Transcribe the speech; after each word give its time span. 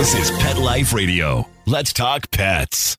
This 0.00 0.14
is 0.14 0.30
Pet 0.38 0.56
Life 0.56 0.94
Radio. 0.94 1.46
Let's 1.66 1.92
talk 1.92 2.30
pets. 2.30 2.96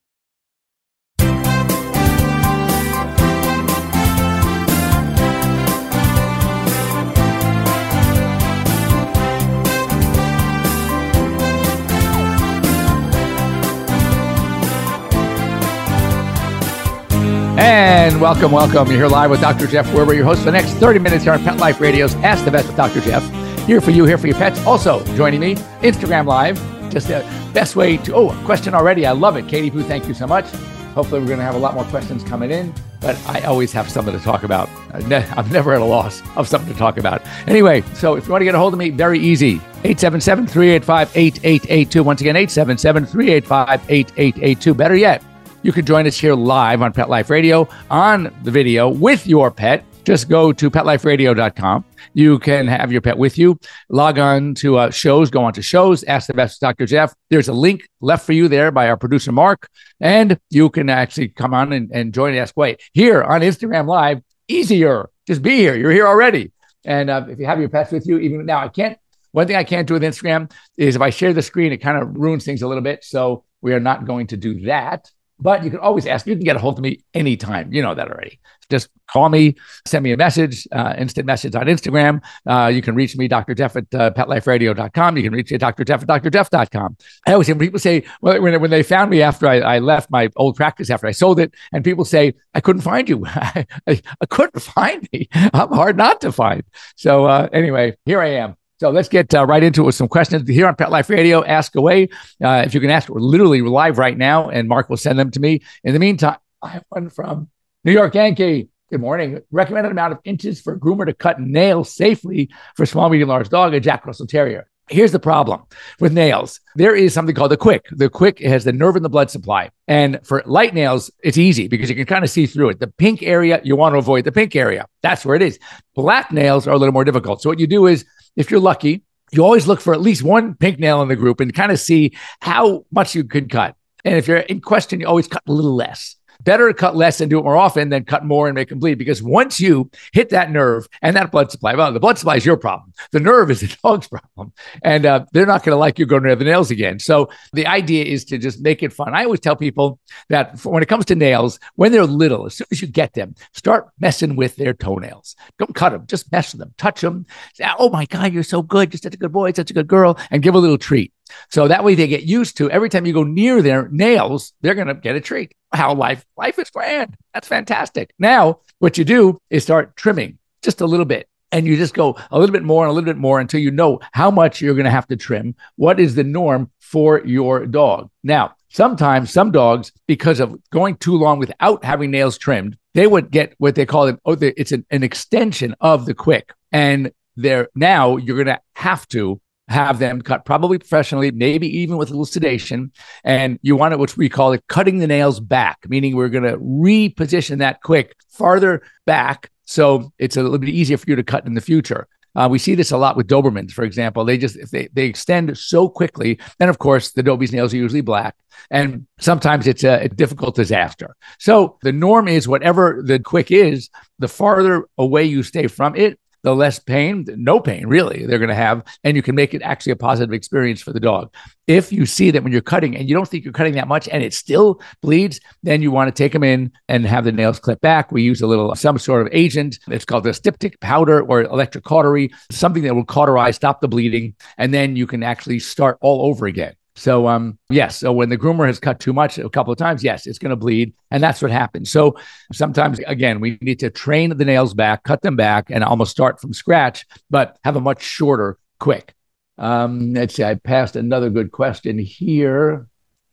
And 17.57 18.21
welcome, 18.21 18.51
welcome. 18.51 18.89
You're 18.89 18.97
here 18.97 19.07
live 19.07 19.31
with 19.31 19.41
Dr. 19.41 19.65
Jeff 19.65 19.87
Werber, 19.87 20.15
your 20.15 20.25
host 20.25 20.41
for 20.41 20.45
the 20.45 20.51
next 20.51 20.73
30 20.73 20.99
minutes 20.99 21.23
here 21.23 21.33
on 21.33 21.43
Pet 21.43 21.57
Life 21.57 21.81
Radio's 21.81 22.13
Ask 22.17 22.45
the 22.45 22.51
Vet 22.51 22.67
with 22.67 22.77
Dr. 22.77 23.01
Jeff. 23.01 23.27
Here 23.65 23.81
for 23.81 23.89
you, 23.89 24.05
here 24.05 24.19
for 24.19 24.27
your 24.27 24.37
pets. 24.37 24.63
Also 24.67 25.03
joining 25.15 25.39
me, 25.39 25.55
Instagram 25.81 26.27
Live. 26.27 26.80
Just 26.91 27.07
the 27.07 27.19
best 27.53 27.75
way 27.75 27.97
to, 27.97 28.13
oh, 28.13 28.29
question 28.45 28.73
already. 28.73 29.05
I 29.05 29.11
love 29.11 29.37
it. 29.37 29.47
Katie 29.47 29.71
Poo, 29.71 29.81
thank 29.81 30.07
you 30.07 30.13
so 30.13 30.27
much. 30.27 30.45
Hopefully, 30.93 31.21
we're 31.21 31.27
going 31.27 31.39
to 31.39 31.45
have 31.45 31.55
a 31.55 31.59
lot 31.59 31.73
more 31.73 31.85
questions 31.85 32.21
coming 32.21 32.51
in, 32.51 32.73
but 32.99 33.17
I 33.25 33.41
always 33.43 33.71
have 33.71 33.89
something 33.89 34.13
to 34.13 34.19
talk 34.19 34.43
about. 34.43 34.67
I'm 34.93 35.07
never 35.49 35.73
at 35.73 35.81
a 35.81 35.85
loss 35.85 36.21
of 36.35 36.49
something 36.49 36.71
to 36.73 36.77
talk 36.77 36.97
about. 36.97 37.21
Anyway, 37.47 37.81
so 37.93 38.15
if 38.15 38.25
you 38.25 38.31
want 38.31 38.41
to 38.41 38.45
get 38.45 38.55
a 38.55 38.57
hold 38.57 38.73
of 38.73 38.79
me, 38.79 38.89
very 38.89 39.17
easy. 39.17 39.53
877 39.85 40.47
385 40.47 41.11
8882. 41.15 42.03
Once 42.03 42.19
again, 42.19 42.35
877 42.35 43.05
385 43.05 43.89
8882. 43.89 44.73
Better 44.73 44.95
yet, 44.95 45.23
you 45.63 45.71
can 45.71 45.85
join 45.85 46.05
us 46.07 46.17
here 46.17 46.35
live 46.35 46.81
on 46.81 46.91
Pet 46.91 47.09
Life 47.09 47.29
Radio 47.29 47.69
on 47.89 48.35
the 48.43 48.51
video 48.51 48.89
with 48.89 49.25
your 49.25 49.49
pet. 49.49 49.85
Just 50.03 50.29
go 50.29 50.51
to 50.51 50.69
petliferadio.com. 50.71 51.85
You 52.13 52.39
can 52.39 52.67
have 52.67 52.91
your 52.91 53.01
pet 53.01 53.17
with 53.17 53.37
you. 53.37 53.59
Log 53.89 54.17
on 54.17 54.55
to 54.55 54.77
uh, 54.77 54.89
shows, 54.89 55.29
go 55.29 55.43
on 55.43 55.53
to 55.53 55.61
shows, 55.61 56.03
ask 56.05 56.27
the 56.27 56.33
Vet 56.33 56.55
Dr. 56.59 56.85
Jeff. 56.85 57.13
There's 57.29 57.47
a 57.47 57.53
link 57.53 57.87
left 58.01 58.25
for 58.25 58.33
you 58.33 58.47
there 58.47 58.71
by 58.71 58.89
our 58.89 58.97
producer, 58.97 59.31
Mark. 59.31 59.69
And 59.99 60.39
you 60.49 60.69
can 60.69 60.89
actually 60.89 61.29
come 61.29 61.53
on 61.53 61.71
and, 61.71 61.91
and 61.91 62.13
join 62.13 62.35
Ask 62.35 62.57
Wait 62.57 62.81
here 62.93 63.21
on 63.23 63.41
Instagram 63.41 63.87
Live. 63.87 64.21
Easier. 64.47 65.09
Just 65.27 65.43
be 65.43 65.57
here. 65.57 65.75
You're 65.75 65.91
here 65.91 66.07
already. 66.07 66.51
And 66.83 67.09
uh, 67.09 67.25
if 67.29 67.39
you 67.39 67.45
have 67.45 67.59
your 67.59 67.69
pets 67.69 67.91
with 67.91 68.07
you, 68.07 68.17
even 68.17 68.45
now, 68.45 68.59
I 68.59 68.69
can't. 68.69 68.97
One 69.33 69.47
thing 69.47 69.55
I 69.55 69.63
can't 69.63 69.87
do 69.87 69.93
with 69.93 70.03
Instagram 70.03 70.51
is 70.77 70.95
if 70.95 71.01
I 71.01 71.09
share 71.09 71.31
the 71.31 71.41
screen, 71.41 71.71
it 71.71 71.77
kind 71.77 72.01
of 72.01 72.17
ruins 72.17 72.43
things 72.43 72.63
a 72.63 72.67
little 72.67 72.83
bit. 72.83 73.03
So 73.03 73.45
we 73.61 73.73
are 73.73 73.79
not 73.79 74.05
going 74.05 74.27
to 74.27 74.37
do 74.37 74.61
that. 74.61 75.09
But 75.41 75.63
you 75.63 75.69
can 75.69 75.79
always 75.79 76.05
ask. 76.05 76.27
You 76.27 76.35
can 76.35 76.43
get 76.43 76.55
a 76.55 76.59
hold 76.59 76.77
of 76.77 76.83
me 76.83 76.99
anytime. 77.13 77.73
You 77.73 77.81
know 77.81 77.95
that 77.95 78.09
already. 78.09 78.39
Just 78.69 78.89
call 79.11 79.27
me, 79.29 79.55
send 79.85 80.03
me 80.03 80.13
a 80.13 80.17
message, 80.17 80.65
uh, 80.71 80.95
instant 80.97 81.25
message 81.25 81.55
on 81.55 81.65
Instagram. 81.65 82.21
Uh, 82.47 82.67
you 82.67 82.81
can 82.81 82.95
reach 82.95 83.17
me, 83.17 83.27
Dr. 83.27 83.53
Jeff 83.53 83.75
at 83.75 83.93
uh, 83.93 84.11
petliferadio.com. 84.11 85.17
You 85.17 85.23
can 85.23 85.33
reach 85.33 85.51
me, 85.51 85.55
at 85.55 85.61
Dr. 85.61 85.83
Jeff 85.83 86.03
at 86.03 86.07
drjeff.com. 86.07 86.97
I 87.27 87.33
always 87.33 87.47
hear 87.47 87.55
people 87.57 87.79
say, 87.79 88.03
well, 88.21 88.41
when, 88.41 88.59
when 88.61 88.71
they 88.71 88.83
found 88.83 89.11
me 89.11 89.21
after 89.21 89.47
I, 89.47 89.59
I, 89.59 89.79
left 89.79 90.09
my 90.09 90.29
old 90.37 90.55
practice, 90.55 90.89
after 90.89 91.07
I 91.07 91.11
sold 91.11 91.39
it, 91.39 91.53
and 91.73 91.83
people 91.83 92.05
say, 92.05 92.33
I 92.53 92.61
couldn't 92.61 92.83
find 92.83 93.09
you. 93.09 93.25
I, 93.25 93.65
I, 93.87 94.25
couldn't 94.29 94.61
find 94.61 95.07
me. 95.11 95.27
I'm 95.33 95.69
hard 95.69 95.97
not 95.97 96.21
to 96.21 96.31
find. 96.31 96.63
So, 96.95 97.25
uh, 97.25 97.49
anyway, 97.51 97.97
here 98.05 98.21
I 98.21 98.29
am. 98.35 98.55
So 98.81 98.89
let's 98.89 99.09
get 99.09 99.31
uh, 99.35 99.45
right 99.45 99.61
into 99.61 99.83
it 99.83 99.85
with 99.85 99.93
some 99.93 100.07
questions 100.07 100.49
here 100.49 100.67
on 100.67 100.75
Pet 100.75 100.89
Life 100.89 101.07
Radio. 101.11 101.45
Ask 101.45 101.75
away. 101.75 102.09
Uh, 102.43 102.63
if 102.65 102.73
you 102.73 102.79
can 102.79 102.89
ask, 102.89 103.09
we're 103.09 103.19
literally 103.19 103.61
live 103.61 103.99
right 103.99 104.17
now, 104.17 104.49
and 104.49 104.67
Mark 104.67 104.89
will 104.89 104.97
send 104.97 105.19
them 105.19 105.29
to 105.29 105.39
me. 105.39 105.61
In 105.83 105.93
the 105.93 105.99
meantime, 105.99 106.37
I 106.63 106.69
have 106.69 106.83
one 106.89 107.11
from 107.11 107.47
New 107.83 107.91
York 107.91 108.15
Yankee. 108.15 108.69
Good 108.89 108.99
morning. 108.99 109.39
Recommended 109.51 109.91
amount 109.91 110.13
of 110.13 110.19
inches 110.23 110.59
for 110.59 110.73
a 110.73 110.79
groomer 110.79 111.05
to 111.05 111.13
cut 111.13 111.39
nails 111.39 111.93
safely 111.93 112.49
for 112.75 112.87
small, 112.87 113.07
medium, 113.09 113.29
large 113.29 113.49
dog, 113.49 113.75
a 113.75 113.79
Jack 113.79 114.03
Russell 114.07 114.25
Terrier. 114.25 114.67
Here's 114.89 115.11
the 115.11 115.19
problem 115.19 115.61
with 115.99 116.11
nails. 116.11 116.59
There 116.75 116.95
is 116.95 117.13
something 117.13 117.35
called 117.35 117.51
the 117.51 117.57
quick. 117.57 117.85
The 117.91 118.09
quick 118.09 118.39
has 118.39 118.63
the 118.63 118.73
nerve 118.73 118.95
in 118.95 119.03
the 119.03 119.09
blood 119.09 119.29
supply. 119.29 119.69
And 119.87 120.19
for 120.23 120.41
light 120.47 120.73
nails, 120.73 121.11
it's 121.23 121.37
easy 121.37 121.67
because 121.67 121.87
you 121.87 121.95
can 121.95 122.07
kind 122.07 122.23
of 122.23 122.31
see 122.31 122.47
through 122.47 122.69
it. 122.69 122.79
The 122.79 122.87
pink 122.87 123.21
area, 123.21 123.61
you 123.63 123.75
want 123.75 123.93
to 123.93 123.99
avoid 123.99 124.25
the 124.25 124.31
pink 124.31 124.55
area. 124.55 124.87
That's 125.03 125.23
where 125.23 125.35
it 125.35 125.43
is. 125.43 125.59
Black 125.93 126.31
nails 126.31 126.67
are 126.67 126.71
a 126.71 126.77
little 126.77 126.93
more 126.93 127.05
difficult. 127.05 127.43
So 127.43 127.49
what 127.49 127.59
you 127.59 127.67
do 127.67 127.85
is 127.85 128.05
if 128.35 128.51
you're 128.51 128.59
lucky, 128.59 129.03
you 129.31 129.43
always 129.43 129.67
look 129.67 129.81
for 129.81 129.93
at 129.93 130.01
least 130.01 130.23
one 130.23 130.55
pink 130.55 130.79
nail 130.79 131.01
in 131.01 131.07
the 131.07 131.15
group 131.15 131.39
and 131.39 131.53
kind 131.53 131.71
of 131.71 131.79
see 131.79 132.15
how 132.41 132.85
much 132.91 133.15
you 133.15 133.23
could 133.23 133.49
cut. 133.49 133.75
And 134.03 134.15
if 134.15 134.27
you're 134.27 134.37
in 134.37 134.61
question, 134.61 134.99
you 134.99 135.07
always 135.07 135.27
cut 135.27 135.43
a 135.47 135.51
little 135.51 135.75
less 135.75 136.15
better 136.43 136.67
to 136.67 136.73
cut 136.73 136.95
less 136.95 137.21
and 137.21 137.29
do 137.29 137.39
it 137.39 137.43
more 137.43 137.57
often 137.57 137.89
than 137.89 138.03
cut 138.03 138.25
more 138.25 138.47
and 138.47 138.55
make 138.55 138.69
them 138.69 138.79
bleed. 138.79 138.97
Because 138.97 139.21
once 139.21 139.59
you 139.59 139.89
hit 140.13 140.29
that 140.29 140.51
nerve 140.51 140.87
and 141.01 141.15
that 141.15 141.31
blood 141.31 141.51
supply, 141.51 141.75
well, 141.75 141.91
the 141.91 141.99
blood 141.99 142.17
supply 142.17 142.35
is 142.35 142.45
your 142.45 142.57
problem. 142.57 142.93
The 143.11 143.19
nerve 143.19 143.51
is 143.51 143.61
the 143.61 143.75
dog's 143.83 144.07
problem. 144.07 144.53
And 144.83 145.05
uh, 145.05 145.25
they're 145.33 145.45
not 145.45 145.63
going 145.63 145.73
to 145.73 145.79
like 145.79 145.99
you 145.99 146.05
going 146.05 146.23
near 146.23 146.35
the 146.35 146.45
nails 146.45 146.71
again. 146.71 146.99
So 146.99 147.29
the 147.53 147.67
idea 147.67 148.05
is 148.05 148.25
to 148.25 148.37
just 148.37 148.61
make 148.61 148.83
it 148.83 148.93
fun. 148.93 149.15
I 149.15 149.23
always 149.23 149.39
tell 149.39 149.55
people 149.55 149.99
that 150.29 150.63
when 150.65 150.83
it 150.83 150.89
comes 150.89 151.05
to 151.05 151.15
nails, 151.15 151.59
when 151.75 151.91
they're 151.91 152.05
little, 152.05 152.45
as 152.45 152.55
soon 152.55 152.67
as 152.71 152.81
you 152.81 152.87
get 152.87 153.13
them, 153.13 153.35
start 153.53 153.89
messing 153.99 154.35
with 154.35 154.55
their 154.55 154.73
toenails. 154.73 155.35
Don't 155.59 155.75
cut 155.75 155.91
them, 155.91 156.05
just 156.07 156.31
mess 156.31 156.53
with 156.53 156.59
them, 156.59 156.73
touch 156.77 157.01
them. 157.01 157.25
Say, 157.53 157.65
oh 157.79 157.89
my 157.89 158.05
God, 158.05 158.33
you're 158.33 158.43
so 158.43 158.61
good. 158.61 158.93
You're 158.93 158.99
such 158.99 159.13
a 159.13 159.17
good 159.17 159.31
boy, 159.31 159.51
such 159.53 159.71
a 159.71 159.73
good 159.73 159.87
girl, 159.87 160.17
and 160.29 160.43
give 160.43 160.55
a 160.55 160.59
little 160.59 160.77
treat. 160.77 161.13
So 161.49 161.67
that 161.67 161.83
way 161.83 161.95
they 161.95 162.07
get 162.07 162.23
used 162.23 162.57
to 162.57 162.69
every 162.69 162.89
time 162.89 163.05
you 163.05 163.13
go 163.13 163.23
near 163.23 163.61
their 163.61 163.89
nails, 163.89 164.53
they're 164.61 164.75
going 164.75 164.87
to 164.87 164.95
get 164.95 165.15
a 165.15 165.21
treat. 165.21 165.55
How 165.73 165.93
life 165.93 166.25
life 166.37 166.59
is 166.59 166.69
grand. 166.69 167.17
That's 167.33 167.47
fantastic. 167.47 168.13
Now, 168.19 168.59
what 168.79 168.97
you 168.97 169.05
do 169.05 169.39
is 169.49 169.63
start 169.63 169.95
trimming 169.95 170.37
just 170.61 170.81
a 170.81 170.85
little 170.85 171.05
bit. 171.05 171.27
And 171.53 171.67
you 171.67 171.75
just 171.75 171.93
go 171.93 172.17
a 172.31 172.39
little 172.39 172.53
bit 172.53 172.63
more 172.63 172.85
and 172.85 172.91
a 172.91 172.93
little 172.93 173.09
bit 173.09 173.17
more 173.17 173.41
until 173.41 173.59
you 173.59 173.71
know 173.71 173.99
how 174.13 174.31
much 174.31 174.61
you're 174.61 174.73
going 174.73 174.85
to 174.85 174.91
have 174.91 175.07
to 175.07 175.17
trim. 175.17 175.53
What 175.75 175.99
is 175.99 176.15
the 176.15 176.23
norm 176.23 176.71
for 176.79 177.21
your 177.25 177.65
dog? 177.65 178.09
Now, 178.23 178.55
sometimes 178.69 179.31
some 179.31 179.51
dogs, 179.51 179.91
because 180.07 180.39
of 180.39 180.57
going 180.69 180.95
too 180.95 181.17
long 181.17 181.39
without 181.39 181.83
having 181.83 182.09
nails 182.09 182.37
trimmed, 182.37 182.77
they 182.93 183.05
would 183.05 183.31
get 183.31 183.53
what 183.57 183.75
they 183.75 183.85
call 183.85 184.07
it. 184.07 184.19
Oh, 184.25 184.37
it's 184.39 184.71
an, 184.71 184.85
an 184.91 185.03
extension 185.03 185.75
of 185.81 186.05
the 186.05 186.13
quick. 186.13 186.53
And 186.71 187.11
they're 187.35 187.67
now 187.75 188.15
you're 188.15 188.41
going 188.41 188.55
to 188.55 188.61
have 188.75 189.05
to 189.09 189.41
have 189.71 189.99
them 189.99 190.21
cut 190.21 190.45
probably 190.45 190.77
professionally, 190.77 191.31
maybe 191.31 191.67
even 191.79 191.97
with 191.97 192.09
sedation. 192.27 192.91
And 193.23 193.59
you 193.61 193.75
want 193.75 193.93
it, 193.93 193.99
what 193.99 194.15
we 194.17 194.29
call 194.29 194.53
it, 194.53 194.63
cutting 194.67 194.99
the 194.99 195.07
nails 195.07 195.39
back, 195.39 195.79
meaning 195.87 196.15
we're 196.15 196.29
going 196.29 196.43
to 196.43 196.57
reposition 196.57 197.59
that 197.59 197.81
quick 197.81 198.15
farther 198.29 198.81
back. 199.05 199.49
So 199.65 200.11
it's 200.19 200.37
a 200.37 200.43
little 200.43 200.57
bit 200.57 200.69
easier 200.69 200.97
for 200.97 201.09
you 201.09 201.15
to 201.15 201.23
cut 201.23 201.45
in 201.45 201.53
the 201.53 201.61
future. 201.61 202.07
Uh, 202.35 202.47
we 202.49 202.59
see 202.59 202.75
this 202.75 202.91
a 202.91 202.97
lot 202.97 203.17
with 203.17 203.27
Dobermans, 203.27 203.71
for 203.71 203.83
example. 203.83 204.23
They 204.23 204.37
just 204.37 204.55
if 204.55 204.71
they 204.71 204.87
they 204.93 205.05
extend 205.05 205.57
so 205.57 205.89
quickly, 205.89 206.39
and 206.59 206.69
of 206.69 206.79
course 206.79 207.11
the 207.11 207.23
Dobie's 207.23 207.51
nails 207.51 207.73
are 207.73 207.77
usually 207.77 208.01
black, 208.01 208.35
and 208.69 209.05
sometimes 209.19 209.67
it's 209.67 209.83
a, 209.83 210.05
a 210.05 210.09
difficult 210.09 210.55
disaster. 210.55 211.15
So 211.39 211.77
the 211.81 211.91
norm 211.91 212.29
is 212.29 212.47
whatever 212.47 213.01
the 213.05 213.19
quick 213.19 213.51
is, 213.51 213.89
the 214.19 214.29
farther 214.29 214.87
away 214.97 215.25
you 215.25 215.43
stay 215.43 215.67
from 215.67 215.95
it, 215.95 216.19
the 216.43 216.55
less 216.55 216.79
pain, 216.79 217.25
no 217.37 217.59
pain 217.59 217.87
really, 217.87 218.25
they're 218.25 218.39
going 218.39 218.49
to 218.49 218.55
have. 218.55 218.83
And 219.03 219.15
you 219.15 219.21
can 219.21 219.35
make 219.35 219.53
it 219.53 219.61
actually 219.61 219.91
a 219.91 219.97
positive 219.97 220.33
experience 220.33 220.81
for 220.81 220.91
the 220.91 220.99
dog. 220.99 221.33
If 221.67 221.91
you 221.91 222.05
see 222.05 222.31
that 222.31 222.43
when 222.43 222.51
you're 222.51 222.61
cutting 222.61 222.97
and 222.97 223.07
you 223.07 223.15
don't 223.15 223.27
think 223.27 223.43
you're 223.43 223.53
cutting 223.53 223.75
that 223.75 223.87
much 223.87 224.09
and 224.09 224.23
it 224.23 224.33
still 224.33 224.81
bleeds, 225.01 225.39
then 225.63 225.81
you 225.81 225.91
want 225.91 226.13
to 226.13 226.23
take 226.23 226.33
them 226.33 226.43
in 226.43 226.71
and 226.87 227.05
have 227.05 227.23
the 227.23 227.31
nails 227.31 227.59
clipped 227.59 227.81
back. 227.81 228.11
We 228.11 228.23
use 228.23 228.41
a 228.41 228.47
little, 228.47 228.75
some 228.75 228.97
sort 228.97 229.21
of 229.21 229.29
agent. 229.31 229.79
It's 229.87 230.05
called 230.05 230.23
the 230.23 230.33
styptic 230.33 230.79
powder 230.79 231.21
or 231.21 231.43
electric 231.43 231.83
cautery, 231.83 232.31
something 232.51 232.83
that 232.83 232.95
will 232.95 233.05
cauterize, 233.05 233.55
stop 233.55 233.81
the 233.81 233.87
bleeding. 233.87 234.35
And 234.57 234.73
then 234.73 234.95
you 234.95 235.07
can 235.07 235.23
actually 235.23 235.59
start 235.59 235.97
all 236.01 236.25
over 236.25 236.47
again. 236.47 236.73
So 236.95 237.27
um 237.27 237.57
yes, 237.69 237.97
so 237.97 238.11
when 238.11 238.29
the 238.29 238.37
groomer 238.37 238.67
has 238.67 238.79
cut 238.79 238.99
too 238.99 239.13
much 239.13 239.37
a 239.37 239.49
couple 239.49 239.71
of 239.71 239.77
times, 239.79 240.03
yes, 240.03 240.27
it's 240.27 240.39
going 240.39 240.49
to 240.49 240.55
bleed 240.55 240.93
and 241.09 241.23
that's 241.23 241.41
what 241.41 241.51
happens. 241.51 241.89
So 241.89 242.17
sometimes 242.51 242.99
again, 243.07 243.39
we 243.39 243.57
need 243.61 243.79
to 243.79 243.89
train 243.89 244.35
the 244.35 244.45
nails 244.45 244.73
back, 244.73 245.03
cut 245.03 245.21
them 245.21 245.35
back 245.35 245.69
and 245.69 245.83
almost 245.83 246.11
start 246.11 246.41
from 246.41 246.53
scratch, 246.53 247.05
but 247.29 247.57
have 247.63 247.75
a 247.75 247.81
much 247.81 248.03
shorter 248.03 248.57
quick. 248.79 249.13
Um 249.57 250.13
let's 250.13 250.35
see, 250.35 250.43
I 250.43 250.55
passed 250.55 250.95
another 250.95 251.29
good 251.29 251.51
question 251.51 251.97
here. 251.97 252.87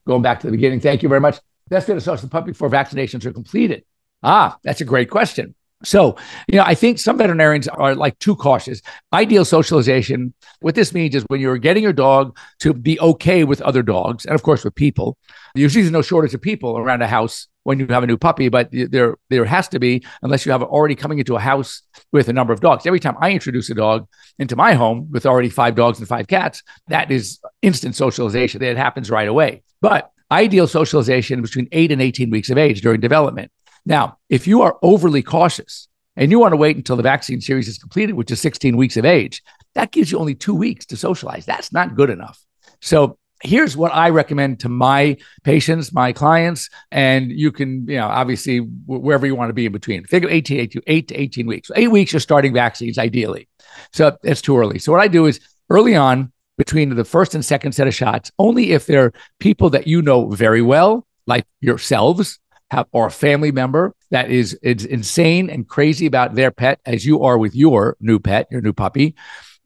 Going 0.06 0.22
back 0.22 0.40
to 0.40 0.46
the 0.46 0.52
beginning. 0.52 0.80
Thank 0.80 1.02
you 1.02 1.08
very 1.08 1.20
much. 1.20 1.38
That's 1.68 1.84
going 1.84 1.98
to 1.98 2.00
start 2.00 2.20
the 2.20 2.40
before 2.40 2.70
vaccinations 2.70 3.26
are 3.26 3.32
completed. 3.32 3.84
Ah, 4.22 4.56
that's 4.64 4.80
a 4.80 4.86
great 4.86 5.10
question. 5.10 5.54
So, 5.84 6.16
you 6.48 6.56
know, 6.58 6.64
I 6.64 6.74
think 6.74 6.98
some 6.98 7.18
veterinarians 7.18 7.68
are 7.68 7.94
like 7.94 8.18
too 8.18 8.34
cautious. 8.34 8.82
Ideal 9.12 9.44
socialization, 9.44 10.34
what 10.60 10.74
this 10.74 10.92
means 10.92 11.14
is 11.14 11.24
when 11.28 11.40
you're 11.40 11.56
getting 11.56 11.84
your 11.84 11.92
dog 11.92 12.36
to 12.60 12.74
be 12.74 12.98
okay 12.98 13.44
with 13.44 13.60
other 13.62 13.82
dogs, 13.82 14.24
and 14.24 14.34
of 14.34 14.42
course 14.42 14.64
with 14.64 14.74
people, 14.74 15.16
usually 15.54 15.82
there's 15.82 15.92
no 15.92 16.02
shortage 16.02 16.34
of 16.34 16.42
people 16.42 16.76
around 16.76 17.02
a 17.02 17.06
house 17.06 17.46
when 17.62 17.78
you 17.78 17.86
have 17.88 18.02
a 18.02 18.06
new 18.06 18.16
puppy, 18.16 18.48
but 18.48 18.70
there 18.72 19.16
there 19.30 19.44
has 19.44 19.68
to 19.68 19.78
be, 19.78 20.02
unless 20.22 20.44
you 20.44 20.50
have 20.50 20.62
already 20.62 20.96
coming 20.96 21.18
into 21.18 21.36
a 21.36 21.40
house 21.40 21.82
with 22.12 22.28
a 22.28 22.32
number 22.32 22.52
of 22.52 22.60
dogs. 22.60 22.86
Every 22.86 22.98
time 22.98 23.16
I 23.20 23.30
introduce 23.30 23.70
a 23.70 23.74
dog 23.74 24.08
into 24.38 24.56
my 24.56 24.72
home 24.72 25.08
with 25.12 25.26
already 25.26 25.50
five 25.50 25.76
dogs 25.76 25.98
and 26.00 26.08
five 26.08 26.26
cats, 26.26 26.62
that 26.88 27.10
is 27.10 27.38
instant 27.62 27.94
socialization. 27.94 28.60
That 28.62 28.76
happens 28.76 29.10
right 29.10 29.28
away. 29.28 29.62
But 29.80 30.10
ideal 30.30 30.66
socialization 30.66 31.42
between 31.42 31.68
eight 31.72 31.92
and 31.92 32.02
18 32.02 32.30
weeks 32.30 32.50
of 32.50 32.58
age 32.58 32.80
during 32.80 33.00
development. 33.00 33.52
Now, 33.86 34.18
if 34.28 34.46
you 34.46 34.62
are 34.62 34.78
overly 34.82 35.22
cautious 35.22 35.88
and 36.16 36.30
you 36.30 36.38
want 36.38 36.52
to 36.52 36.56
wait 36.56 36.76
until 36.76 36.96
the 36.96 37.02
vaccine 37.02 37.40
series 37.40 37.68
is 37.68 37.78
completed, 37.78 38.14
which 38.14 38.30
is 38.30 38.40
16 38.40 38.76
weeks 38.76 38.96
of 38.96 39.04
age, 39.04 39.42
that 39.74 39.92
gives 39.92 40.10
you 40.10 40.18
only 40.18 40.34
two 40.34 40.54
weeks 40.54 40.86
to 40.86 40.96
socialize. 40.96 41.46
That's 41.46 41.72
not 41.72 41.94
good 41.94 42.10
enough. 42.10 42.44
So 42.80 43.18
here's 43.42 43.76
what 43.76 43.94
I 43.94 44.10
recommend 44.10 44.60
to 44.60 44.68
my 44.68 45.16
patients, 45.44 45.92
my 45.92 46.12
clients, 46.12 46.68
and 46.90 47.30
you 47.30 47.52
can, 47.52 47.86
you 47.88 47.96
know, 47.96 48.08
obviously 48.08 48.58
wherever 48.58 49.26
you 49.26 49.34
want 49.34 49.50
to 49.50 49.54
be 49.54 49.66
in 49.66 49.72
between. 49.72 50.04
Think 50.04 50.24
of 50.24 50.30
18, 50.30 50.60
18 50.60 50.82
8 50.86 51.08
to 51.08 51.20
18 51.20 51.46
weeks. 51.46 51.70
Eight 51.76 51.90
weeks, 51.90 52.12
you're 52.12 52.20
starting 52.20 52.52
vaccines 52.52 52.98
ideally. 52.98 53.48
So 53.92 54.16
it's 54.22 54.42
too 54.42 54.58
early. 54.58 54.78
So 54.78 54.92
what 54.92 55.00
I 55.00 55.08
do 55.08 55.26
is 55.26 55.40
early 55.70 55.94
on 55.94 56.32
between 56.56 56.94
the 56.94 57.04
first 57.04 57.34
and 57.34 57.44
second 57.44 57.72
set 57.72 57.86
of 57.86 57.94
shots, 57.94 58.32
only 58.38 58.72
if 58.72 58.86
they're 58.86 59.12
people 59.38 59.70
that 59.70 59.86
you 59.86 60.02
know 60.02 60.28
very 60.28 60.62
well, 60.62 61.06
like 61.26 61.46
yourselves, 61.60 62.40
have, 62.70 62.86
or 62.92 63.06
a 63.06 63.10
family 63.10 63.52
member 63.52 63.94
that 64.10 64.30
is, 64.30 64.54
is 64.62 64.84
insane 64.84 65.50
and 65.50 65.68
crazy 65.68 66.06
about 66.06 66.34
their 66.34 66.50
pet 66.50 66.80
as 66.86 67.04
you 67.04 67.22
are 67.22 67.38
with 67.38 67.54
your 67.54 67.96
new 68.00 68.18
pet, 68.18 68.46
your 68.50 68.60
new 68.60 68.72
puppy, 68.72 69.14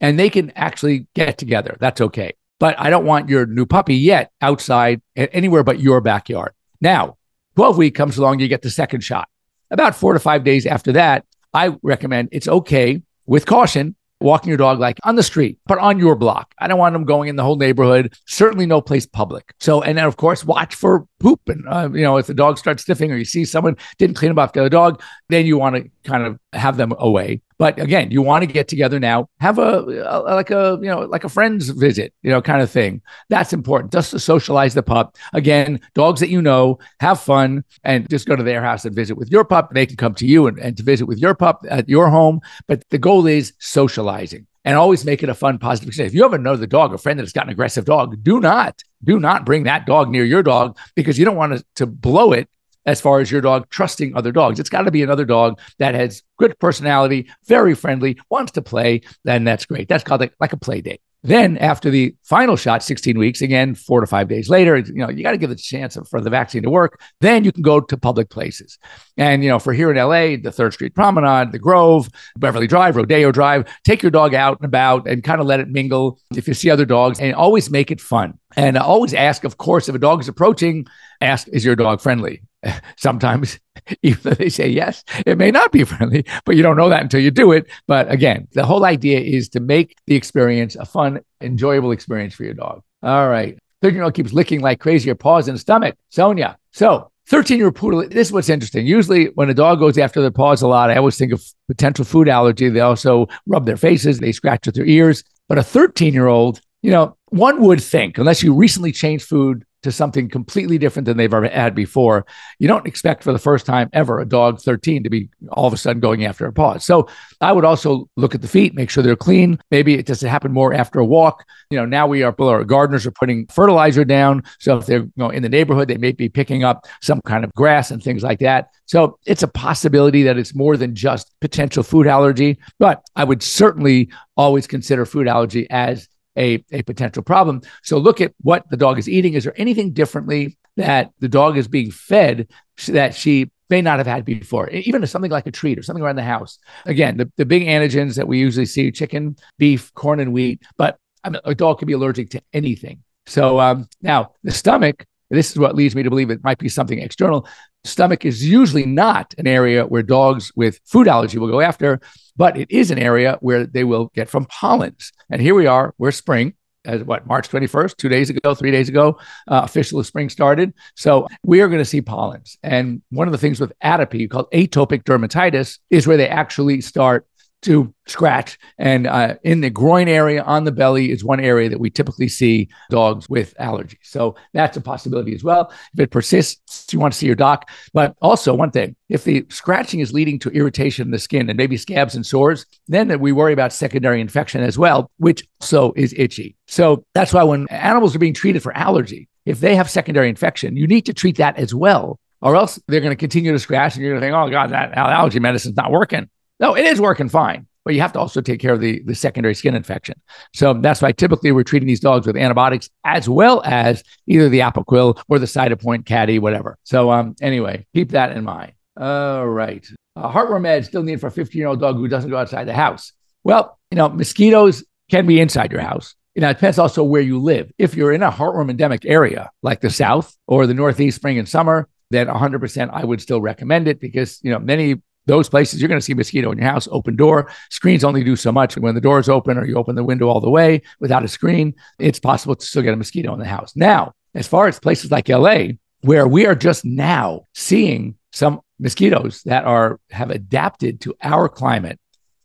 and 0.01 0.19
they 0.19 0.31
can 0.31 0.51
actually 0.51 1.07
get 1.15 1.39
together. 1.39 1.77
That's 1.81 2.01
okay. 2.01 2.35
But 2.59 2.79
I 2.79 2.91
don't 2.91 3.05
want 3.05 3.29
your 3.29 3.47
new 3.47 3.67
puppy 3.67 3.97
yet 3.97 4.31
outside 4.41 5.03
anywhere 5.17 5.65
but 5.65 5.81
your 5.81 6.01
backyard. 6.01 6.53
Now, 6.81 7.17
12 7.57 7.77
week 7.77 7.95
comes 7.95 8.19
along, 8.19 8.41
you 8.41 8.49
get 8.49 8.63
the 8.63 8.71
second 8.71 9.03
shot. 9.03 9.29
About 9.71 9.95
four 9.95 10.13
to 10.13 10.21
five 10.21 10.45
days 10.45 10.67
after 10.67 10.93
that, 10.93 11.25
I 11.53 11.77
recommend 11.83 12.29
it's 12.33 12.49
okay 12.49 13.03
with 13.27 13.47
caution 13.47 13.97
walking 14.23 14.49
your 14.49 14.59
dog 14.59 14.79
like 14.79 14.99
on 15.05 15.17
the 15.17 15.23
street, 15.23 15.59
but 15.67 15.79
on 15.79 15.99
your 15.99 16.15
block. 16.15 16.55
I 16.59 16.69
don't 16.69 16.79
want 16.79 16.93
them 16.93 17.05
going 17.05 17.29
in 17.29 17.37
the 17.37 17.43
whole 17.43 17.57
neighborhood. 17.57 18.15
Certainly 18.27 18.67
no 18.67 18.81
place 18.81 19.07
public. 19.07 19.53
So, 19.61 19.83
and 19.83 19.99
then 19.99 20.05
of 20.05 20.17
course, 20.17 20.45
watch 20.45 20.75
for 20.75 21.07
poop. 21.21 21.41
And, 21.47 21.65
uh, 21.69 21.91
you 21.93 22.03
know, 22.03 22.17
if 22.17 22.27
the 22.27 22.35
dog 22.35 22.59
starts 22.59 22.85
sniffing 22.85 23.11
or 23.13 23.17
you 23.17 23.25
see 23.25 23.45
someone 23.45 23.77
didn't 23.99 24.17
clean 24.17 24.33
up 24.33 24.39
after 24.39 24.63
the 24.63 24.71
dog, 24.71 25.03
then 25.29 25.47
you 25.47 25.59
want 25.59 25.77
to 25.77 25.91
kind 26.05 26.25
of 26.25 26.39
have 26.53 26.77
them 26.77 26.95
away. 26.99 27.43
But 27.59 27.79
again, 27.81 28.11
you 28.11 28.23
want 28.23 28.43
to 28.43 28.53
get 28.53 28.69
together 28.69 28.99
now, 28.99 29.29
have 29.41 29.59
a, 29.59 29.81
a, 30.07 30.35
like 30.35 30.51
a 30.51 30.79
you 30.81 30.89
know 30.89 31.01
like 31.01 31.25
a 31.25 31.29
friend's 31.29 31.69
visit, 31.69 32.13
you 32.23 32.31
know, 32.31 32.43
kind 32.43 32.63
of 32.63 32.71
thing. 32.71 33.03
That's 33.29 33.53
important 33.53 33.93
just 33.93 34.11
to 34.13 34.19
socialize 34.19 34.75
the 34.75 34.83
pup. 34.83 35.17
Again, 35.33 35.81
dogs 35.95 36.21
that 36.21 36.31
you 36.31 36.43
know, 36.43 36.79
have 37.01 37.21
fun, 37.21 37.65
and 37.85 38.09
just 38.09 38.27
go 38.27 38.37
to 38.37 38.43
their 38.43 38.63
house 38.63 38.85
and 38.85 38.95
visit 38.95 39.17
with 39.17 39.31
your 39.31 39.45
pup. 39.45 39.71
They 39.73 39.87
can 39.87 39.97
come 39.97 40.15
to 40.15 40.27
you 40.27 40.47
and, 40.47 40.59
and 40.59 40.77
to 40.77 40.83
visit 40.83 41.07
with 41.07 41.19
your 41.19 41.35
pup 41.35 41.65
at 41.69 41.89
your 41.89 42.09
home. 42.09 42.41
But 42.67 42.89
the 42.91 42.99
goal 42.99 43.27
is 43.27 43.53
socializing 43.59 44.47
and 44.65 44.77
always 44.77 45.05
make 45.05 45.23
it 45.23 45.29
a 45.29 45.35
fun, 45.35 45.59
positive 45.59 45.89
experience. 45.89 46.13
If 46.13 46.17
you 46.17 46.25
ever 46.25 46.39
know 46.39 46.57
the 46.57 46.67
dog, 46.67 46.95
a 46.95 46.99
friend 46.99 47.19
that's 47.19 47.33
got 47.33 47.47
an 47.47 47.53
aggressive 47.53 47.85
dog, 47.85 48.23
do 48.23 48.41
not, 48.41 48.83
do 49.03 49.19
not 49.19 49.45
bring 49.45 49.65
that 49.65 49.87
dog 49.87 50.09
near 50.11 50.25
your 50.25 50.43
dog 50.43 50.79
because 50.95 51.19
you 51.19 51.25
don't 51.25 51.37
want 51.37 51.57
to, 51.57 51.65
to 51.77 51.87
blow 51.87 52.33
it 52.33 52.49
as 52.87 53.01
far 53.01 53.21
as 53.21 53.31
your 53.31 53.41
dog 53.41 53.69
trusting 53.71 54.17
other 54.17 54.33
dogs. 54.33 54.59
It's 54.59 54.71
got 54.71 54.83
to 54.83 54.91
be 54.91 55.03
another 55.03 55.25
dog 55.25 55.59
that 55.79 55.95
has 55.95 56.23
good 56.39 56.59
personality, 56.59 57.31
very 57.47 57.75
friendly, 57.75 58.19
wants 58.31 58.53
to 58.53 58.63
play. 58.63 59.03
Then 59.25 59.45
that's 59.45 59.67
great. 59.67 59.89
That's 59.89 60.05
called 60.05 60.21
like, 60.21 60.35
like 60.41 60.53
a 60.53 60.57
play 60.57 60.81
date. 60.81 61.01
Then 61.25 61.57
after 61.59 61.89
the 61.89 62.17
final 62.25 62.57
shot, 62.57 62.83
16 62.83 63.17
weeks, 63.17 63.43
again, 63.43 63.77
four 63.77 64.01
to 64.01 64.09
five 64.09 64.27
days 64.27 64.49
later, 64.49 64.77
you 64.79 64.95
know, 64.95 65.09
you 65.09 65.23
got 65.23 65.31
to 65.31 65.39
give 65.39 65.53
it 65.53 65.61
a 65.61 65.63
chance 65.63 65.97
for 66.11 66.21
the 66.21 66.31
vaccine 66.31 66.65
to 66.65 66.71
work. 66.71 67.01
Then 67.21 67.45
you 67.45 67.53
can 67.53 67.63
go 67.63 67.81
to 67.81 67.97
public 67.97 68.29
places. 68.29 68.77
And, 69.17 69.45
you 69.45 69.49
know, 69.49 69.61
for 69.61 69.73
here 69.73 69.93
in 69.93 69.97
LA, 69.97 70.37
the 70.43 70.51
Third 70.53 70.73
Street 70.73 70.97
Promenade, 70.97 71.53
the 71.53 71.61
Grove, 71.61 72.09
Beverly 72.37 72.67
Drive, 72.67 72.97
Rodeo 72.97 73.31
Drive, 73.31 73.73
take 73.85 74.03
your 74.03 74.11
dog 74.11 74.35
out 74.35 74.59
and 74.59 74.67
about 74.67 75.07
and 75.07 75.23
kind 75.23 75.41
of 75.41 75.47
let 75.47 75.61
it 75.61 75.69
mingle 75.69 76.19
if 76.35 76.49
you 76.49 76.55
see 76.55 76.71
other 76.71 76.85
dogs 76.85 77.21
and 77.21 77.37
always 77.37 77.71
make 77.71 77.93
it 77.93 78.01
fun. 78.01 78.37
And 78.57 78.77
uh, 78.77 78.85
always 78.85 79.15
ask, 79.15 79.45
of 79.45 79.59
course, 79.59 79.89
if 79.89 79.95
a 79.95 80.01
dog 80.01 80.21
is 80.21 80.29
approaching, 80.29 80.87
ask, 81.21 81.47
is 81.53 81.65
your 81.65 81.77
dog 81.77 82.01
friendly? 82.01 82.43
Sometimes, 82.97 83.59
even 84.03 84.21
though 84.23 84.35
they 84.35 84.49
say 84.49 84.69
yes, 84.69 85.05
it 85.27 85.39
may 85.39 85.51
not 85.51 85.73
be 85.73 85.85
friendly, 85.85 86.25
but 86.45 86.57
you 86.57 86.63
don't 86.63 86.77
know 86.77 86.89
that 86.89 87.03
until 87.03 87.21
you 87.21 87.31
do 87.31 87.53
it. 87.53 87.67
But 87.87 88.11
again, 88.11 88.49
the 88.53 88.65
whole 88.65 88.85
idea 88.85 89.21
is 89.21 89.49
to 89.51 89.61
make 89.61 89.97
the 90.07 90.15
experience 90.15 90.77
a 90.77 90.85
fun, 90.85 91.21
enjoyable 91.41 91.93
experience 91.93 92.35
for 92.35 92.45
your 92.45 92.55
dog. 92.55 92.83
All 93.03 93.29
right. 93.29 93.59
13 93.83 93.97
year 93.97 94.05
old 94.05 94.15
keeps 94.15 94.33
licking 94.33 94.61
like 94.61 94.81
crazy 94.81 95.11
or 95.11 95.15
paws 95.15 95.47
the 95.47 95.59
stomach. 95.59 95.97
Sonia. 96.11 96.57
So 96.71 97.11
13 97.27 97.59
year 97.59 97.73
poodle, 97.73 98.07
this 98.09 98.29
is 98.29 98.33
what's 98.33 98.49
interesting. 98.49 98.87
Usually, 98.87 99.27
when 99.35 99.51
a 99.51 99.55
dog 99.55 99.79
goes 99.81 99.99
after 99.99 100.21
their 100.21 100.31
paws 100.31 100.63
a 100.63 100.69
lot, 100.69 100.91
I 100.91 100.97
always 100.97 101.17
think 101.17 101.33
of 101.33 101.45
potential 101.69 102.05
food 102.05 102.29
allergy. 102.29 102.69
They 102.69 102.81
also 102.81 103.27
rub 103.47 103.67
their 103.67 103.77
faces, 103.77 104.19
they 104.19 104.33
scratch 104.33 104.67
with 104.67 104.77
their 104.77 104.87
ears. 104.87 105.25
But 105.49 105.59
a 105.59 105.63
13 105.63 106.15
year 106.15 106.29
old, 106.29 106.61
you 106.83 106.91
know, 106.91 107.17
one 107.27 107.63
would 107.63 107.83
think, 107.83 108.19
unless 108.19 108.43
you 108.43 108.55
recently 108.55 108.93
changed 108.93 109.27
food 109.27 109.65
to 109.83 109.93
something 109.93 110.29
completely 110.29 110.79
different 110.79 111.07
than 111.07 111.17
they've 111.17 111.33
ever 111.33 111.49
had 111.49 111.75
before. 111.75 112.25
You 112.59 112.69
don't 112.69 112.87
expect 112.87 113.23
for 113.23 113.33
the 113.33 113.39
first 113.39 113.67
time 113.67 113.91
ever 113.93 114.21
a 114.21 114.27
dog 114.27 114.61
13 114.61 115.03
to 115.03 115.11
be 115.11 115.29
all 115.51 115.67
of 115.67 115.73
a 115.73 115.77
sudden 115.77 116.01
going 116.01 116.25
after 116.25 116.47
a 116.47 116.53
paw. 116.53 116.79
So 116.79 117.09
I 117.41 117.53
would 117.53 117.65
also 117.65 118.09
look 118.17 118.35
at 118.35 118.43
the 118.43 118.49
feet, 118.49 118.75
make 118.75 118.91
sure 118.91 119.03
they're 119.03 119.17
clean. 119.17 119.59
Maybe 119.71 119.95
it 119.95 120.07
doesn't 120.07 120.29
happen 120.29 120.53
more 120.53 120.73
after 120.73 121.01
a 121.01 121.05
walk. 121.05 121.45
You 121.71 121.79
know, 121.79 121.85
now 121.85 122.07
we 122.07 122.23
are, 122.23 122.35
our 122.39 122.65
gardeners 122.65 123.07
are 123.07 123.13
putting 123.13 123.47
fertilizer 123.49 124.05
down. 124.05 124.45
So 124.59 124.79
if 124.79 124.87
they're 124.87 125.01
you 125.01 125.13
know, 125.17 125.31
in 125.31 125.43
the 125.43 125.49
neighborhood, 125.49 125.89
they 125.89 125.99
may 125.99 126.13
be 126.13 126.29
picking 126.29 126.65
up 126.65 126.87
some 127.01 127.21
kind 127.23 127.45
of 127.45 127.53
grass 127.55 127.91
and 127.91 128.03
things 128.03 128.23
like 128.23 128.39
that. 128.41 128.69
So 128.87 129.19
it's 129.27 129.43
a 129.43 129.49
possibility 129.49 130.23
that 130.25 130.39
it's 130.39 130.55
more 130.55 130.77
than 130.77 130.95
just 130.95 131.33
potential 131.41 131.83
food 131.83 132.07
allergy, 132.07 132.59
but 132.79 133.03
I 133.17 133.25
would 133.25 133.43
certainly 133.43 134.11
always 134.37 134.67
consider 134.67 135.07
food 135.07 135.29
allergy 135.29 135.67
as 135.71 136.09
a, 136.37 136.65
a 136.73 136.83
potential 136.83 137.23
problem. 137.23 137.63
So 137.83 137.99
look 137.99 138.21
at 138.21 138.35
what 138.41 138.69
the 138.71 138.77
dog 138.77 138.99
is 138.99 139.09
eating. 139.09 139.35
Is 139.35 139.45
there 139.45 139.55
anything 139.61 139.93
differently 139.93 140.57
that 140.77 141.11
the 141.19 141.29
dog 141.29 141.57
is 141.57 141.69
being 141.69 141.91
fed 141.91 142.49
that 142.89 143.15
she 143.15 143.51
may 143.69 143.81
not 143.81 143.99
have 143.99 144.07
had 144.07 144.25
before, 144.25 144.69
even 144.71 145.07
something 145.07 145.31
like 145.31 145.47
a 145.47 145.51
treat 145.51 145.79
or 145.79 145.83
something 145.83 146.05
around 146.05 146.17
the 146.17 146.23
house. 146.23 146.59
Again, 146.85 147.17
the, 147.17 147.33
the 147.39 147.47
big 147.47 147.63
antigens 147.63 148.17
that 148.17 148.29
we 148.29 148.39
usually 148.39 148.67
see 148.67 148.93
chicken, 148.93 149.37
beef, 149.59 149.93
corn, 149.95 150.21
and 150.21 150.33
wheat, 150.33 150.63
but 150.77 150.99
I 151.25 151.31
mean, 151.31 151.41
a 151.45 151.55
dog 151.55 151.79
can 151.79 151.87
be 151.87 151.95
allergic 151.95 152.31
to 152.31 152.43
anything. 152.53 153.03
So 153.27 153.61
um, 153.61 153.89
now 154.03 154.33
the 154.43 154.51
stomach, 154.51 155.07
this 155.31 155.51
is 155.51 155.59
what 155.59 155.75
leads 155.75 155.95
me 155.95 156.03
to 156.03 156.11
believe 156.11 156.31
it 156.31 156.45
might 156.45 156.59
be 156.59 156.69
something 156.69 156.99
external. 156.99 157.49
Stomach 157.85 158.25
is 158.25 158.49
usually 158.49 158.87
not 158.87 159.35
an 159.39 159.47
area 159.47 159.87
where 159.87 160.03
dogs 160.03 160.53
with 160.55 160.81
food 160.85 161.09
allergy 161.09 161.39
will 161.39 161.49
go 161.49 161.61
after, 161.61 162.01
but 162.37 162.57
it 162.57 162.71
is 162.71 162.91
an 162.91 162.99
area 162.99 163.39
where 163.41 163.67
they 163.67 163.85
will 163.85 164.11
get 164.15 164.29
from 164.29 164.45
pollens. 164.47 165.13
And 165.31 165.43
here 165.43 165.55
we 165.55 165.67
are, 165.67 165.95
we're 165.99 166.13
spring. 166.13 166.55
As 166.85 167.05
what 167.05 167.29
March 167.29 167.49
21st, 167.49 167.97
two 167.97 168.09
days 168.09 168.29
ago, 168.29 168.57
three 168.57 168.73
days 168.73 168.89
ago, 168.89 169.17
uh, 169.47 169.61
official 169.63 170.03
spring 170.03 170.29
started. 170.29 170.75
So 170.97 171.29
we 171.45 171.61
are 171.61 171.69
going 171.69 171.79
to 171.79 171.85
see 171.85 172.03
pollens. 172.03 172.59
And 172.65 173.03
one 173.11 173.29
of 173.29 173.33
the 173.33 173.39
things 173.39 173.61
with 173.61 173.73
atopy 173.85 174.29
called 174.29 174.51
atopic 174.53 175.05
dermatitis 175.05 175.79
is 175.91 176.09
where 176.09 176.17
they 176.17 176.27
actually 176.27 176.81
start 176.81 177.25
to 177.63 177.93
scratch. 178.07 178.59
And 178.79 179.07
uh, 179.07 179.37
in 179.45 179.61
the 179.61 179.71
groin 179.71 180.09
area 180.09 180.43
on 180.43 180.65
the 180.65 180.73
belly 180.73 181.11
is 181.11 181.25
one 181.25 181.41
area 181.41 181.69
that 181.69 181.81
we 181.81 181.91
typically 181.91 182.29
see 182.29 182.69
dogs 182.91 183.29
with 183.29 183.55
allergies. 183.59 183.99
So 184.03 184.35
that's 184.53 184.77
a 184.77 184.81
possibility 184.81 185.35
as 185.35 185.45
well. 185.45 185.73
If 185.95 186.01
it 186.01 186.11
persists, 186.11 186.93
you 186.93 186.99
want 186.99 187.13
to 187.15 187.19
see 187.19 187.27
your 187.27 187.37
doc. 187.37 187.71
But 187.93 188.17
also, 188.21 188.53
one 188.55 188.71
thing 188.71 188.97
if 189.09 189.25
the 189.25 189.47
scratching 189.49 190.01
is 190.01 190.13
leading 190.13 190.39
to 190.41 190.51
irritation 190.51 191.07
in 191.07 191.11
the 191.13 191.19
skin 191.19 191.49
and 191.49 191.57
maybe 191.57 191.77
scabs 191.77 192.15
and 192.15 192.27
sores, 192.27 192.67
then 192.89 193.19
we 193.21 193.33
worry 193.33 193.53
about 193.53 193.73
secondary 193.73 194.21
infection 194.21 194.63
as 194.63 194.77
well, 194.77 195.11
which 195.19 195.47
also 195.61 195.93
is 195.97 196.15
itchy. 196.17 196.57
So 196.67 197.05
that's 197.15 197.33
why 197.33 197.45
when 197.45 197.69
animals 197.69 198.17
are 198.17 198.19
being 198.21 198.35
treated 198.35 198.63
for 198.63 198.77
allergy, 198.77 199.29
if 199.45 199.61
they 199.61 199.75
have 199.75 199.91
secondary 199.91 200.29
infection, 200.29 200.77
you 200.77 200.87
need 200.87 201.03
to 201.07 201.15
treat 201.15 201.37
that 201.37 201.57
as 201.57 201.75
well. 201.75 202.19
Or 202.41 202.57
else 202.57 202.81
they're 202.89 203.01
going 203.01 203.13
to 203.13 203.17
continue 203.17 203.53
to 203.53 203.59
scratch 203.59 203.95
and 203.95 204.03
you're 204.03 204.13
going 204.13 204.21
to 204.21 204.27
think, 204.27 204.35
oh, 204.35 204.51
God, 204.51 204.71
that 204.71 204.97
allergy 204.97 205.39
medicine's 205.39 205.77
not 205.77 205.93
working. 205.93 206.29
No, 206.63 206.77
it 206.77 206.87
is 206.87 207.01
working 207.01 207.29
fine, 207.29 207.67
but 207.85 207.93
you 207.93 208.01
have 208.01 208.13
to 208.13 208.21
also 208.21 208.41
take 208.41 208.61
care 208.61 208.73
of 208.73 208.81
the, 208.81 209.03
the 209.05 209.17
secondary 209.17 209.53
skin 209.53 209.75
infection. 209.75 210.15
So 210.55 210.75
that's 210.75 211.03
why 211.03 211.11
typically 211.11 211.51
we're 211.51 211.65
treating 211.65 211.89
these 211.89 211.99
dogs 211.99 212.25
with 212.25 212.37
antibiotics 212.37 212.89
as 213.05 213.29
well 213.29 213.63
as 213.65 214.05
either 214.29 214.49
the 214.49 214.61
Apoquel 214.61 215.21
or 215.29 215.41
the 215.41 215.47
Cytopoint 215.47 216.07
Caddy, 216.07 216.39
whatever. 216.39 216.79
So 216.85 217.11
um, 217.11 217.35
anyway, 217.43 217.85
keep 217.95 218.13
that 218.13 218.37
in 218.37 218.45
mind. 218.45 218.75
All 218.97 219.49
right. 219.49 219.85
Uh, 220.15 220.31
heartworm 220.31 220.63
med 220.63 220.85
still 220.85 221.03
need 221.03 221.21
for 221.21 221.27
a 221.27 221.33
15 221.33 221.59
year 221.59 221.67
old 221.67 221.81
dog 221.81 221.97
who 221.97 222.07
doesn't 222.07 222.31
go 222.31 222.37
outside 222.37 222.65
the 222.65 222.75
house. 222.75 223.13
Well, 223.43 223.77
you 223.91 223.97
know, 223.97 224.09
mosquitoes 224.09 224.85
can 225.11 225.27
be 225.27 225.41
inside 225.41 225.73
your 225.73 225.81
house. 225.81 226.15
You 226.37 226.43
know, 226.43 226.51
it 226.51 226.55
depends 226.55 226.79
also 226.79 227.03
where 227.03 227.23
you 227.23 227.41
live. 227.41 227.73
If 227.77 227.97
you're 227.97 228.13
in 228.13 228.23
a 228.23 228.31
heartworm 228.31 228.71
endemic 228.71 229.05
area 229.05 229.51
like 229.63 229.81
the 229.81 229.91
South 229.91 230.37
or 230.47 230.69
the 230.69 230.75
Northeast 230.75 231.17
spring 231.17 231.39
and 231.39 231.49
summer, 231.49 231.89
then 232.11 232.29
100% 232.29 232.91
I 232.93 233.05
would 233.05 233.21
still 233.21 233.41
recommend 233.41 233.89
it 233.89 233.99
because, 233.99 234.39
you 234.43 234.53
know, 234.53 234.61
many 234.61 235.03
those 235.27 235.49
places 235.49 235.81
you're 235.81 235.89
going 235.89 236.01
to 236.01 236.05
see 236.05 236.15
mosquito 236.15 236.51
in 236.51 236.59
your 236.59 236.69
house 236.69 236.89
open 236.91 237.17
door. 237.17 237.51
Screens 237.71 238.05
only 238.05 238.25
do 238.25 238.37
so 238.37 238.53
much 238.53 238.77
when 238.77 238.95
the 238.95 239.01
door 239.01 239.19
is 239.19 239.29
open 239.29 239.57
or 239.57 239.65
you 239.65 239.77
open 239.77 239.95
the 239.95 240.05
window 240.05 240.29
all 240.29 240.41
the 240.41 240.51
way 240.51 240.83
without 241.01 241.25
a 241.25 241.29
screen. 241.29 241.75
It's 241.99 242.19
possible 242.19 242.57
to 242.57 242.67
still 242.67 242.83
get 242.83 242.95
a 242.95 242.97
mosquito 242.97 243.33
in 243.33 243.39
the 243.39 243.47
house. 243.47 243.75
Now 243.77 244.13
as 244.35 244.49
far 244.49 244.69
as 244.69 244.81
places 244.81 245.11
like 245.11 245.29
la 245.29 245.59
where 246.01 246.27
we 246.27 246.47
are 246.47 246.55
just 246.55 246.85
now 246.85 247.47
seeing 247.55 248.17
some 248.33 248.61
mosquitoes 248.79 249.43
that 249.45 249.65
are 249.65 250.01
have 250.11 250.31
adapted 250.31 251.01
to 251.03 251.15
our 251.23 251.49
climate 251.49 251.99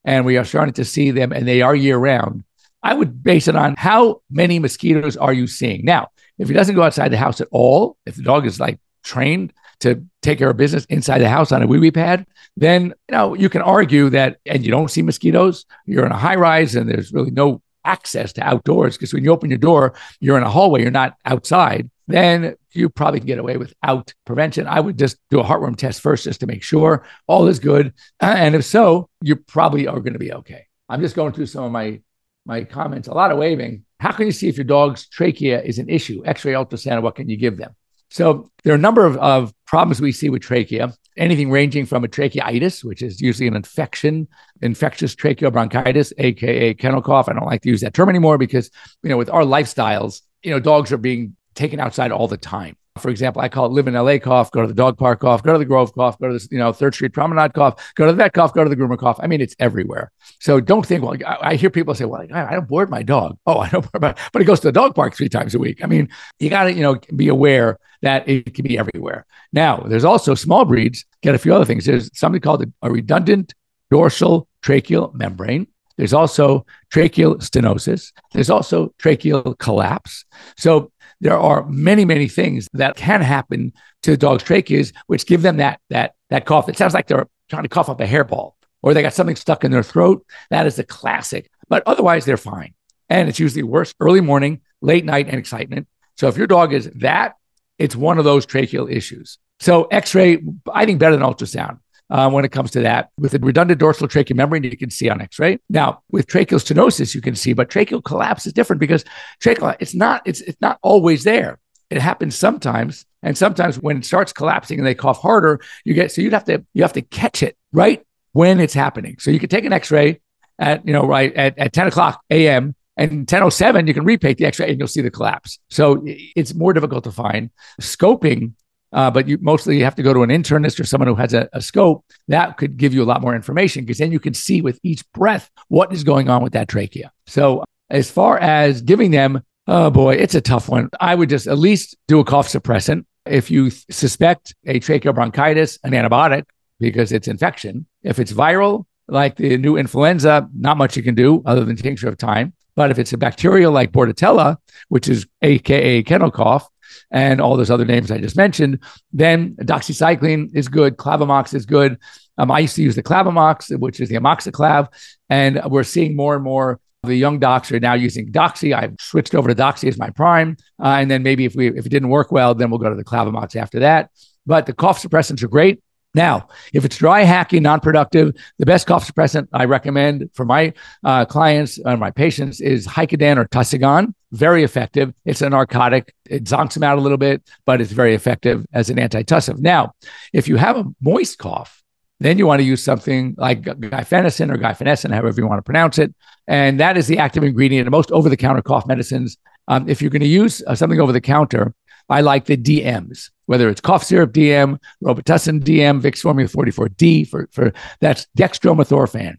and 0.06 0.26
we 0.26 0.38
are 0.38 0.46
starting 0.46 0.74
to 0.74 0.86
see 0.86 1.12
them 1.12 1.32
and 1.32 1.48
they 1.48 1.62
are 1.62 1.76
year 1.76 1.98
round 1.98 2.44
i 2.84 2.94
would 2.94 3.24
base 3.24 3.48
it 3.48 3.56
on 3.56 3.76
how 3.78 4.22
many 4.30 4.60
mosquitoes 4.60 5.18
are 5.18 5.34
you 5.34 5.48
seeing? 5.48 5.84
Now 5.84 6.10
if 6.38 6.48
he 6.48 6.54
doesn't 6.54 6.76
go 6.76 6.84
outside 6.84 7.10
the 7.10 7.18
house 7.18 7.42
at 7.42 7.48
all 7.52 7.98
if 8.06 8.16
the 8.16 8.24
dog 8.24 8.46
is 8.46 8.60
like 8.60 8.80
trained 9.04 9.54
to 9.82 10.04
take 10.22 10.40
care 10.40 10.50
of 10.50 10.58
business 10.58 10.86
inside 10.86 11.20
the 11.20 11.30
house 11.30 11.52
on 11.52 11.62
a 11.62 11.68
wee 11.68 11.80
wee 11.80 11.92
pad, 11.92 12.26
then 12.56 12.94
you 13.10 13.12
know 13.12 13.34
you 13.36 13.50
can 13.50 13.62
argue 13.62 14.10
that, 14.10 14.38
and 14.46 14.66
you 14.66 14.72
don't 14.72 14.92
see 14.92 15.02
mosquitoes. 15.02 15.66
You're 15.86 16.06
in 16.06 16.12
a 16.12 16.18
high 16.18 16.36
rise, 16.36 16.76
and 16.76 16.90
there's 16.90 17.14
really 17.14 17.32
no 17.32 17.62
access 17.86 18.34
to 18.34 18.42
outdoors, 18.42 18.98
because 18.98 19.14
when 19.14 19.24
you 19.24 19.32
open 19.32 19.50
your 19.50 19.58
door, 19.58 19.94
you're 20.20 20.38
in 20.38 20.44
a 20.44 20.50
hallway, 20.50 20.82
you're 20.82 20.92
not 20.92 21.16
outside, 21.24 21.90
then 22.08 22.56
you 22.72 22.90
probably 22.90 23.20
can 23.20 23.28
get 23.28 23.40
away 23.40 23.58
without 23.58 24.14
prevention. 24.26 24.68
I 24.68 24.80
would 24.80 24.98
just 24.98 25.18
do 25.30 25.40
a 25.40 25.44
heartworm 25.44 25.78
test 25.78 26.02
first 26.02 26.26
just 26.26 26.42
to 26.42 26.48
make 26.48 26.64
sure 26.64 27.06
all 27.28 27.48
is 27.48 27.60
good. 27.60 27.94
And 28.20 28.56
if 28.56 28.66
so, 28.66 29.10
you 29.22 29.36
probably 29.36 29.88
are 29.88 30.00
going 30.00 30.14
to 30.14 30.20
be 30.20 30.34
okay. 30.34 30.68
I'm 30.90 31.02
just 31.02 31.16
going 31.16 31.34
through 31.34 31.48
some 31.48 31.64
of 31.64 31.72
my 31.72 32.02
my 32.46 32.64
comments. 32.64 33.08
A 33.08 33.14
lot 33.14 33.32
of 33.32 33.38
waving. 33.38 33.84
How 34.00 34.12
can 34.12 34.26
you 34.26 34.32
see 34.32 34.48
if 34.48 34.58
your 34.58 34.64
dog's 34.64 35.08
trachea 35.08 35.62
is 35.62 35.80
an 35.80 35.90
issue? 35.90 36.24
X-ray, 36.26 36.54
ultrasound, 36.54 37.02
what 37.02 37.16
can 37.16 37.28
you 37.28 37.36
give 37.36 37.58
them? 37.58 37.76
So 38.10 38.50
there 38.64 38.74
are 38.74 38.78
a 38.78 38.80
number 38.80 39.06
of, 39.06 39.18
of 39.18 39.54
problems 39.66 40.02
we 40.02 40.12
see 40.12 40.30
with 40.30 40.42
trachea. 40.42 40.94
Anything 41.18 41.50
ranging 41.50 41.86
from 41.86 42.04
a 42.04 42.08
tracheitis, 42.08 42.84
which 42.84 43.02
is 43.02 43.20
usually 43.20 43.48
an 43.48 43.56
infection, 43.56 44.28
infectious 44.62 45.16
tracheobronchitis, 45.16 46.14
aka 46.18 46.74
kennel 46.76 47.02
cough. 47.02 47.28
I 47.28 47.34
don't 47.34 47.46
like 47.46 47.62
to 47.64 47.70
use 47.70 47.82
that 47.82 47.94
term 47.94 48.10
anymore 48.10 48.38
because 48.38 48.70
you 49.04 49.10
know 49.10 49.18
with 49.18 49.30
our 49.30 49.42
lifestyles, 49.42 50.22
you 50.44 50.52
know 50.52 50.60
dogs 50.60 50.92
are 50.92 50.98
being 50.98 51.36
taken 51.56 51.80
outside 51.80 52.12
all 52.12 52.28
the 52.28 52.38
time. 52.38 52.78
For 52.98 53.10
example, 53.10 53.42
I 53.42 53.50
call 53.50 53.66
it 53.68 53.72
live 53.72 53.88
in 53.88 53.94
LA 53.94 54.18
cough, 54.18 54.52
go 54.52 54.62
to 54.62 54.68
the 54.68 54.74
dog 54.74 54.98
park 54.98 55.22
cough, 55.22 55.44
go 55.44 55.54
to 55.54 55.60
the 55.60 55.66
Grove 55.66 55.94
cough, 55.94 56.20
go 56.20 56.28
to 56.28 56.38
the 56.38 56.48
you 56.52 56.58
know 56.58 56.74
Third 56.74 56.94
Street 56.94 57.14
Promenade 57.14 57.54
cough, 57.54 57.94
go 57.96 58.06
to 58.06 58.12
the 58.12 58.18
vet 58.18 58.34
cough, 58.34 58.54
go 58.54 58.64
to 58.64 58.70
the 58.70 58.76
groomer 58.76 58.98
cough. 58.98 59.18
I 59.20 59.28
mean, 59.28 59.42
it's 59.42 59.56
everywhere. 59.60 60.12
So 60.40 60.60
don't 60.60 60.86
think. 60.86 61.04
Well, 61.04 61.16
I, 61.26 61.52
I 61.52 61.56
hear 61.56 61.70
people 61.70 61.96
say, 61.96 62.06
"Well, 62.06 62.26
I, 62.34 62.54
don't 62.54 62.68
board 62.68 62.90
my 62.90 63.04
dog." 63.04 63.38
Oh, 63.46 63.60
I 63.60 63.70
don't 63.70 63.92
board 63.92 64.02
my, 64.02 64.16
but 64.34 64.42
he 64.42 64.46
goes 64.46 64.60
to 64.62 64.68
the 64.68 64.72
dog 64.72 64.96
park 64.96 65.16
three 65.16 65.30
times 65.30 65.56
a 65.56 65.60
week. 65.60 65.84
I 65.84 65.88
mean, 65.88 66.10
you 66.40 66.50
got 66.50 66.66
to 66.66 66.74
you 66.74 66.82
know 66.82 67.00
be 67.16 67.28
aware 67.28 67.80
that 68.02 68.28
it 68.28 68.54
can 68.54 68.64
be 68.64 68.78
everywhere. 68.78 69.26
Now, 69.54 69.78
there's 69.78 70.06
also 70.06 70.36
small 70.36 70.66
breeds 70.66 71.06
get 71.22 71.36
a 71.36 71.40
few 71.40 71.54
other 71.54 71.66
things. 71.66 71.86
There's 71.86 72.16
something 72.18 72.42
called 72.42 72.66
a 72.82 72.92
redundant 72.92 73.54
dorsal 73.90 74.48
tracheal 74.62 75.14
membrane. 75.14 75.68
There's 75.98 76.14
also 76.14 76.66
tracheal 76.94 77.38
stenosis. 77.38 78.12
There's 78.34 78.50
also 78.50 78.94
tracheal 79.02 79.58
collapse. 79.58 80.26
So 80.56 80.92
there 81.22 81.38
are 81.38 81.66
many, 81.68 82.06
many 82.06 82.28
things 82.28 82.68
that 82.74 82.96
can 82.96 83.22
happen 83.22 83.74
to 84.04 84.12
the 84.12 84.18
dog's 84.18 84.44
tracheas, 84.44 84.94
which 85.08 85.26
give 85.26 85.42
them 85.42 85.58
that 85.58 85.80
that 85.90 86.14
that 86.30 86.46
cough. 86.46 86.70
It 86.70 86.78
sounds 86.78 86.94
like 86.94 87.08
they're 87.08 87.28
trying 87.50 87.64
to 87.64 87.70
cough 87.70 87.90
up 87.90 88.02
a 88.02 88.06
hairball 88.06 88.54
or 88.82 88.94
they 88.94 89.02
got 89.02 89.14
something 89.14 89.36
stuck 89.36 89.64
in 89.64 89.72
their 89.72 89.84
throat. 89.84 90.26
That 90.50 90.68
is 90.68 90.80
a 90.80 90.84
classic. 90.84 91.50
But 91.70 91.84
otherwise, 91.86 92.26
they're 92.26 92.38
fine. 92.38 92.74
And 93.10 93.30
it's 93.30 93.40
usually 93.40 93.64
worse 93.64 93.94
early 94.00 94.22
morning, 94.22 94.62
late 94.82 95.06
night, 95.06 95.28
and 95.28 95.38
excitement. 95.38 95.88
So 96.18 96.28
if 96.28 96.38
your 96.38 96.48
dog 96.48 96.74
is 96.74 96.90
that, 96.96 97.36
it's 97.78 97.96
one 97.96 98.18
of 98.18 98.26
those 98.26 98.46
tracheal 98.46 98.92
issues. 98.92 99.38
So 99.60 99.86
X-ray, 99.86 100.44
I 100.72 100.86
think 100.86 101.00
better 101.00 101.16
than 101.16 101.26
ultrasound 101.26 101.80
uh, 102.10 102.30
when 102.30 102.46
it 102.46 102.52
comes 102.52 102.72
to 102.72 102.82
that. 102.82 103.10
With 103.18 103.34
a 103.34 103.40
redundant 103.40 103.80
dorsal 103.80 104.08
tracheal 104.08 104.36
membrane, 104.36 104.64
you 104.64 104.78
can 104.78 104.90
see 104.90 105.10
on 105.10 105.22
X-ray. 105.22 105.60
Now, 105.70 106.02
with 106.12 106.28
tracheal 106.28 106.60
stenosis, 106.60 107.14
you 107.14 107.22
can 107.22 107.36
see, 107.36 107.54
but 107.54 107.70
tracheal 107.70 108.04
collapse 108.04 108.46
is 108.46 108.54
different 108.54 108.80
because 108.80 109.04
tracheal 109.42 109.76
it's 109.80 109.94
not 109.94 110.22
it's 110.26 110.42
it's 110.42 110.60
not 110.62 110.80
always 110.82 111.24
there. 111.24 111.60
It 111.90 112.02
happens 112.02 112.36
sometimes, 112.36 113.06
and 113.24 113.38
sometimes 113.38 113.80
when 113.80 113.98
it 113.98 114.06
starts 114.06 114.34
collapsing 114.34 114.78
and 114.78 114.86
they 114.86 114.96
cough 114.96 115.22
harder, 115.22 115.62
you 115.86 115.94
get 115.94 116.12
so 116.12 116.22
you'd 116.22 116.34
have 116.34 116.46
to 116.46 116.66
you 116.74 116.84
have 116.84 116.94
to 116.94 117.02
catch 117.02 117.44
it 117.44 117.58
right 117.72 118.06
when 118.34 118.60
it's 118.60 118.74
happening. 118.74 119.18
So 119.20 119.32
you 119.32 119.40
could 119.40 119.52
take 119.52 119.66
an 119.66 119.74
X-ray 119.74 120.22
at 120.60 120.86
you 120.86 120.94
know 120.94 121.06
right 121.06 121.34
at, 121.36 121.58
at 121.58 121.74
10 121.74 121.88
o'clock 121.88 122.22
a.m. 122.30 122.76
And 123.00 123.12
1007, 123.30 123.86
you 123.86 123.94
can 123.94 124.06
repaint 124.06 124.40
the 124.40 124.46
X-ray 124.48 124.72
and 124.72 124.80
you'll 124.80 124.88
see 124.88 125.02
the 125.02 125.12
collapse. 125.12 125.60
So 125.70 126.02
it's 126.04 126.56
more 126.56 126.74
difficult 126.74 127.04
to 127.04 127.12
find. 127.12 127.52
Scoping 127.80 128.54
uh, 128.94 129.12
but 129.12 129.28
you 129.28 129.38
mostly 129.42 129.78
you 129.78 129.84
have 129.84 129.96
to 129.96 130.04
go 130.04 130.14
to 130.14 130.24
an 130.24 130.30
internist 130.30 130.80
or 130.80 130.84
someone 130.86 131.08
who 131.08 131.16
has 131.16 131.34
a, 131.34 131.50
a 131.54 131.62
scope 131.62 132.06
that 132.28 132.58
could 132.58 132.78
give 132.78 132.94
you 132.94 133.04
a 133.04 133.06
lot 133.06 133.22
more 133.22 133.36
information 133.36 133.84
because 133.84 133.98
then 133.98 134.12
you 134.12 134.20
can 134.20 134.34
see 134.34 134.62
with 134.62 134.80
each 134.84 135.10
breath 135.12 135.50
what 135.68 135.92
is 135.92 136.04
going 136.04 136.30
on 136.30 136.42
with 136.42 136.54
that 136.54 136.68
trachea. 136.68 137.12
So 137.26 137.64
as 137.90 138.10
far 138.10 138.38
as 138.40 138.82
giving 138.82 139.12
them, 139.12 139.42
oh 139.68 139.90
boy, 139.90 140.16
it's 140.16 140.36
a 140.36 140.42
tough 140.42 140.70
one. 140.70 140.90
I 141.00 141.16
would 141.16 141.30
just 141.30 141.48
at 141.48 141.58
least 141.58 141.98
do 142.08 142.20
a 142.20 142.26
cough 142.26 142.48
suppressant. 142.48 143.06
If 143.26 143.52
you 143.52 143.70
suspect 143.70 144.56
a 144.66 144.80
tracheobronchitis, 144.80 145.80
an 145.84 145.92
antibiotic 145.92 146.44
because 146.80 147.12
it's 147.12 147.28
infection. 147.28 147.88
If 148.04 148.20
it's 148.20 148.32
viral, 148.32 148.86
like 149.08 149.36
the 149.36 149.58
new 149.58 149.78
influenza, 149.78 150.50
not 150.54 150.78
much 150.78 150.96
you 150.96 151.04
can 151.04 151.16
do 151.16 151.42
other 151.46 151.66
than 151.66 151.76
tincture 151.76 152.08
of 152.08 152.18
time. 152.18 152.54
But 152.76 152.92
if 152.92 153.00
it's 153.00 153.12
a 153.12 153.18
bacterial 153.18 153.72
like 153.72 153.92
Bordetella, 153.92 154.58
which 154.90 155.10
is 155.10 155.26
AKA 155.42 156.04
kennel 156.04 156.30
cough, 156.30 156.70
and 157.12 157.42
all 157.42 157.58
those 157.58 157.72
other 157.72 157.86
names 157.86 158.12
I 158.12 158.20
just 158.20 158.38
mentioned, 158.38 158.80
then 159.12 159.56
doxycycline 159.56 160.56
is 160.56 160.68
good, 160.68 160.98
Clavamox 160.98 161.54
is 161.54 161.66
good. 161.66 161.98
Um, 162.38 162.52
I 162.52 162.60
used 162.60 162.76
to 162.76 162.84
use 162.84 162.96
the 162.96 163.04
Clavamox, 163.04 163.78
which 163.80 164.00
is 164.00 164.10
the 164.10 164.16
amoxiclav, 164.16 164.88
and 165.30 165.62
we're 165.66 165.84
seeing 165.84 166.16
more 166.16 166.36
and 166.36 166.44
more 166.44 166.80
the 167.04 167.16
young 167.16 167.40
docs 167.40 167.72
are 167.72 167.80
now 167.80 167.94
using 167.94 168.32
Doxy. 168.32 168.76
I've 168.76 168.96
switched 169.00 169.36
over 169.36 169.48
to 169.48 169.56
Doxy 169.56 169.88
as 169.88 169.98
my 169.98 170.10
prime, 170.10 170.58
uh, 170.80 170.98
and 171.00 171.10
then 171.10 171.24
maybe 171.24 171.46
if 171.46 171.56
we 171.56 171.68
if 171.68 171.86
it 171.86 171.90
didn't 171.90 172.10
work 172.10 172.32
well, 172.32 172.54
then 172.54 172.70
we'll 172.70 172.80
go 172.80 172.90
to 172.90 172.96
the 172.96 173.04
Clavamox 173.04 173.56
after 173.56 173.80
that. 173.80 174.12
But 174.46 174.66
the 174.66 174.74
cough 174.74 175.02
suppressants 175.02 175.44
are 175.44 175.48
great. 175.48 175.82
Now, 176.18 176.48
if 176.74 176.84
it's 176.84 176.98
dry, 176.98 177.24
hacky, 177.24 177.62
non 177.62 177.80
productive, 177.80 178.34
the 178.58 178.66
best 178.66 178.88
cough 178.88 179.08
suppressant 179.08 179.48
I 179.54 179.66
recommend 179.66 180.32
for 180.34 180.46
my 180.46 180.74
uh, 181.04 181.26
clients 181.26 181.78
and 181.78 182.00
my 182.00 182.10
patients 182.10 182.60
is 182.60 182.88
Hycodan 182.88 183.38
or 183.38 183.46
Tussigon. 183.46 184.16
Very 184.32 184.64
effective. 184.64 185.14
It's 185.26 185.44
a 185.44 185.50
narcotic. 185.52 186.16
It 186.28 186.46
zonks 186.46 186.74
them 186.74 186.82
out 186.82 186.98
a 186.98 187.02
little 187.02 187.20
bit, 187.20 187.44
but 187.68 187.82
it's 187.82 187.92
very 187.92 188.16
effective 188.16 188.66
as 188.74 188.90
an 188.90 188.98
antitussive. 188.98 189.60
Now, 189.60 189.94
if 190.34 190.48
you 190.48 190.58
have 190.58 190.76
a 190.76 190.86
moist 191.02 191.38
cough, 191.38 191.84
then 192.20 192.40
you 192.40 192.48
want 192.48 192.62
to 192.62 192.66
use 192.66 192.84
something 192.84 193.36
like 193.38 193.62
guaifenesin 193.62 194.52
or 194.52 194.58
guaifenesin, 194.58 195.14
however 195.14 195.40
you 195.40 195.48
want 195.48 195.60
to 195.60 195.64
pronounce 195.64 196.00
it. 196.00 196.16
And 196.48 196.80
that 196.80 196.98
is 196.98 197.06
the 197.06 197.20
active 197.20 197.44
ingredient 197.44 197.86
in 197.86 197.92
most 197.92 198.12
over 198.12 198.28
the 198.28 198.38
counter 198.38 198.64
cough 198.64 198.88
medicines. 198.88 199.38
Um, 199.68 199.88
if 199.88 200.02
you're 200.02 200.10
going 200.10 200.22
to 200.22 200.28
use 200.28 200.64
uh, 200.66 200.74
something 200.74 201.00
over 201.00 201.12
the 201.12 201.22
counter, 201.22 201.76
I 202.10 202.22
like 202.22 202.46
the 202.46 202.58
DMs, 202.58 203.30
whether 203.46 203.70
it's 203.70 203.82
cough 203.82 204.04
syrup 204.04 204.34
DM, 204.34 204.80
Robitussin 205.04 205.62
DM, 205.62 206.02
Vicks 206.02 206.20
Formula 206.20 206.50
44D 206.50 207.28
for, 207.28 207.50
for 207.52 207.74
that's 208.00 208.28
dextromethorphan. 208.38 209.36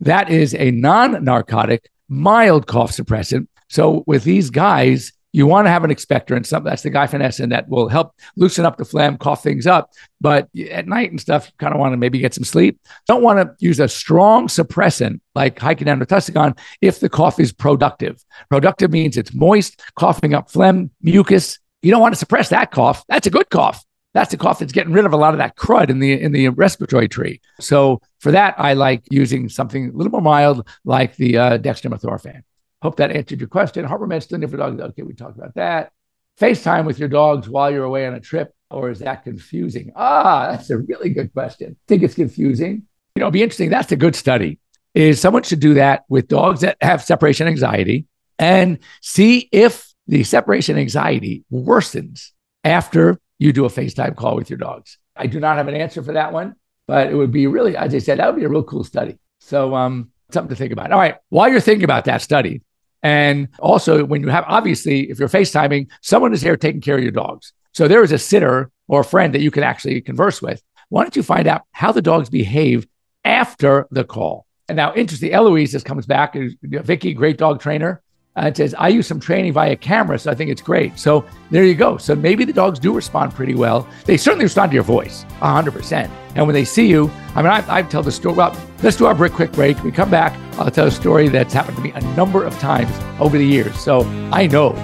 That 0.00 0.30
is 0.30 0.54
a 0.54 0.70
non-narcotic, 0.70 1.90
mild 2.08 2.66
cough 2.66 2.92
suppressant. 2.92 3.48
So 3.68 4.04
with 4.06 4.24
these 4.24 4.50
guys, 4.50 5.12
you 5.32 5.46
want 5.46 5.66
to 5.66 5.70
have 5.70 5.84
an 5.84 5.90
expectorant, 5.90 6.48
that's 6.64 6.82
the 6.82 6.90
guaifenesin 6.90 7.50
that 7.50 7.68
will 7.68 7.88
help 7.88 8.14
loosen 8.36 8.64
up 8.64 8.76
the 8.76 8.84
phlegm, 8.84 9.16
cough 9.16 9.42
things 9.42 9.66
up. 9.66 9.90
But 10.20 10.48
at 10.70 10.88
night 10.88 11.10
and 11.10 11.20
stuff, 11.20 11.46
you 11.46 11.52
kind 11.58 11.72
of 11.72 11.78
want 11.78 11.92
to 11.92 11.96
maybe 11.96 12.18
get 12.18 12.34
some 12.34 12.44
sleep. 12.44 12.80
Don't 13.06 13.22
want 13.22 13.38
to 13.38 13.54
use 13.64 13.78
a 13.78 13.88
strong 13.88 14.48
suppressant 14.48 15.20
like 15.34 15.56
Tussigon 15.56 16.58
if 16.80 16.98
the 16.98 17.08
cough 17.08 17.38
is 17.38 17.52
productive. 17.52 18.24
Productive 18.48 18.90
means 18.90 19.16
it's 19.16 19.32
moist, 19.32 19.80
coughing 19.94 20.34
up 20.34 20.50
phlegm, 20.50 20.90
mucus, 21.00 21.58
you 21.82 21.90
don't 21.90 22.00
want 22.00 22.14
to 22.14 22.18
suppress 22.18 22.48
that 22.50 22.70
cough. 22.70 23.04
That's 23.08 23.26
a 23.26 23.30
good 23.30 23.50
cough. 23.50 23.84
That's 24.12 24.34
a 24.34 24.36
cough 24.36 24.58
that's 24.58 24.72
getting 24.72 24.92
rid 24.92 25.04
of 25.06 25.12
a 25.12 25.16
lot 25.16 25.34
of 25.34 25.38
that 25.38 25.56
crud 25.56 25.88
in 25.88 26.00
the 26.00 26.20
in 26.20 26.32
the 26.32 26.48
respiratory 26.48 27.08
tree. 27.08 27.40
So 27.60 28.00
for 28.18 28.32
that, 28.32 28.54
I 28.58 28.72
like 28.72 29.04
using 29.10 29.48
something 29.48 29.90
a 29.90 29.92
little 29.92 30.10
more 30.10 30.20
mild, 30.20 30.68
like 30.84 31.16
the 31.16 31.36
uh, 31.36 31.58
dextromethorphan. 31.58 32.42
Hope 32.82 32.96
that 32.96 33.12
answered 33.12 33.40
your 33.40 33.48
question. 33.48 33.84
Heartworm 33.84 34.08
medicine 34.08 34.46
for 34.48 34.56
dogs. 34.56 34.80
Okay, 34.80 35.02
we 35.02 35.14
talked 35.14 35.36
about 35.36 35.54
that. 35.54 35.92
FaceTime 36.40 36.86
with 36.86 36.98
your 36.98 37.08
dogs 37.08 37.48
while 37.48 37.70
you're 37.70 37.84
away 37.84 38.06
on 38.06 38.14
a 38.14 38.20
trip, 38.20 38.54
or 38.70 38.90
is 38.90 39.00
that 39.00 39.22
confusing? 39.22 39.92
Ah, 39.94 40.50
that's 40.50 40.70
a 40.70 40.78
really 40.78 41.10
good 41.10 41.32
question. 41.32 41.76
Think 41.86 42.02
it's 42.02 42.14
confusing? 42.14 42.86
You 43.14 43.20
know, 43.20 43.26
it'd 43.26 43.34
be 43.34 43.42
interesting. 43.42 43.70
That's 43.70 43.92
a 43.92 43.96
good 43.96 44.16
study. 44.16 44.58
Is 44.94 45.20
someone 45.20 45.42
should 45.44 45.60
do 45.60 45.74
that 45.74 46.04
with 46.08 46.26
dogs 46.26 46.62
that 46.62 46.78
have 46.80 47.04
separation 47.04 47.46
anxiety 47.46 48.06
and 48.38 48.78
see 49.02 49.48
if 49.52 49.89
the 50.10 50.24
separation 50.24 50.76
anxiety 50.76 51.44
worsens 51.52 52.32
after 52.64 53.20
you 53.38 53.52
do 53.52 53.64
a 53.64 53.68
FaceTime 53.68 54.16
call 54.16 54.34
with 54.34 54.50
your 54.50 54.58
dogs. 54.58 54.98
I 55.14 55.28
do 55.28 55.38
not 55.38 55.56
have 55.56 55.68
an 55.68 55.76
answer 55.76 56.02
for 56.02 56.12
that 56.14 56.32
one, 56.32 56.56
but 56.88 57.06
it 57.06 57.14
would 57.14 57.30
be 57.30 57.46
really, 57.46 57.76
as 57.76 57.94
I 57.94 57.98
said, 57.98 58.18
that 58.18 58.26
would 58.26 58.40
be 58.40 58.44
a 58.44 58.48
real 58.48 58.64
cool 58.64 58.82
study. 58.82 59.18
So, 59.38 59.76
um, 59.76 60.10
something 60.32 60.48
to 60.48 60.56
think 60.56 60.72
about. 60.72 60.90
All 60.90 60.98
right. 60.98 61.16
While 61.28 61.48
you're 61.48 61.60
thinking 61.60 61.84
about 61.84 62.06
that 62.06 62.22
study, 62.22 62.62
and 63.04 63.48
also 63.60 64.04
when 64.04 64.20
you 64.20 64.28
have, 64.28 64.44
obviously, 64.48 65.08
if 65.10 65.20
you're 65.20 65.28
FaceTiming, 65.28 65.88
someone 66.02 66.32
is 66.32 66.42
here 66.42 66.56
taking 66.56 66.80
care 66.80 66.96
of 66.96 67.02
your 67.04 67.12
dogs. 67.12 67.52
So 67.72 67.86
there 67.86 68.02
is 68.02 68.10
a 68.10 68.18
sitter 68.18 68.68
or 68.88 69.02
a 69.02 69.04
friend 69.04 69.32
that 69.34 69.42
you 69.42 69.52
can 69.52 69.62
actually 69.62 70.00
converse 70.00 70.42
with. 70.42 70.60
Why 70.88 71.04
don't 71.04 71.14
you 71.14 71.22
find 71.22 71.46
out 71.46 71.62
how 71.70 71.92
the 71.92 72.02
dogs 72.02 72.28
behave 72.28 72.84
after 73.24 73.86
the 73.92 74.02
call? 74.02 74.44
And 74.68 74.76
now, 74.76 74.92
interesting, 74.92 75.32
Eloise 75.32 75.70
just 75.70 75.86
comes 75.86 76.04
back. 76.04 76.36
Vicky, 76.62 77.14
great 77.14 77.38
dog 77.38 77.60
trainer. 77.60 78.02
Uh, 78.36 78.46
it 78.46 78.56
says, 78.56 78.74
I 78.78 78.88
use 78.88 79.08
some 79.08 79.18
training 79.18 79.52
via 79.52 79.74
camera, 79.74 80.18
so 80.18 80.30
I 80.30 80.34
think 80.34 80.50
it's 80.50 80.62
great. 80.62 80.98
So 80.98 81.24
there 81.50 81.64
you 81.64 81.74
go. 81.74 81.96
So 81.96 82.14
maybe 82.14 82.44
the 82.44 82.52
dogs 82.52 82.78
do 82.78 82.92
respond 82.94 83.34
pretty 83.34 83.54
well. 83.54 83.88
They 84.04 84.16
certainly 84.16 84.44
respond 84.44 84.70
to 84.70 84.74
your 84.74 84.84
voice, 84.84 85.24
100%. 85.40 86.08
And 86.36 86.46
when 86.46 86.54
they 86.54 86.64
see 86.64 86.86
you, 86.86 87.10
I 87.34 87.42
mean, 87.42 87.50
I, 87.50 87.64
I 87.68 87.82
tell 87.82 88.04
the 88.04 88.12
story. 88.12 88.36
Well, 88.36 88.56
let's 88.84 88.96
do 88.96 89.06
our 89.06 89.14
brick 89.14 89.32
quick 89.32 89.50
break. 89.50 89.82
We 89.82 89.90
come 89.90 90.10
back. 90.10 90.38
I'll 90.58 90.70
tell 90.70 90.86
a 90.86 90.92
story 90.92 91.28
that's 91.28 91.52
happened 91.52 91.76
to 91.78 91.82
me 91.82 91.90
a 91.90 92.00
number 92.14 92.44
of 92.44 92.56
times 92.60 92.90
over 93.20 93.36
the 93.36 93.46
years. 93.46 93.76
So 93.80 94.02
I 94.32 94.46
know, 94.46 94.74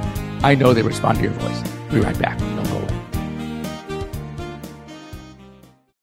I 0.43 0.57
know 0.57 0.75
they 0.75 0.83
respond 0.83 1.19
to 1.19 1.25
your 1.25 1.33
voice. 1.35 1.63
We'll 1.85 2.01
be 2.01 2.01
right 2.01 2.19
back. 2.19 2.39
Don't 2.39 2.65
go 2.65 2.86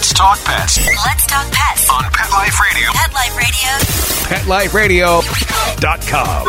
Let's 0.00 0.14
talk 0.14 0.38
pets 0.44 0.78
Let's 0.78 1.26
talk 1.26 1.52
pets. 1.52 1.90
on 1.90 2.04
Pet 2.04 2.30
Life 2.30 2.58
Radio. 2.58 2.88
Pet 2.94 3.12
Life 3.12 4.74
Radio. 4.74 5.20
PetLifeRadio.com. 5.20 6.46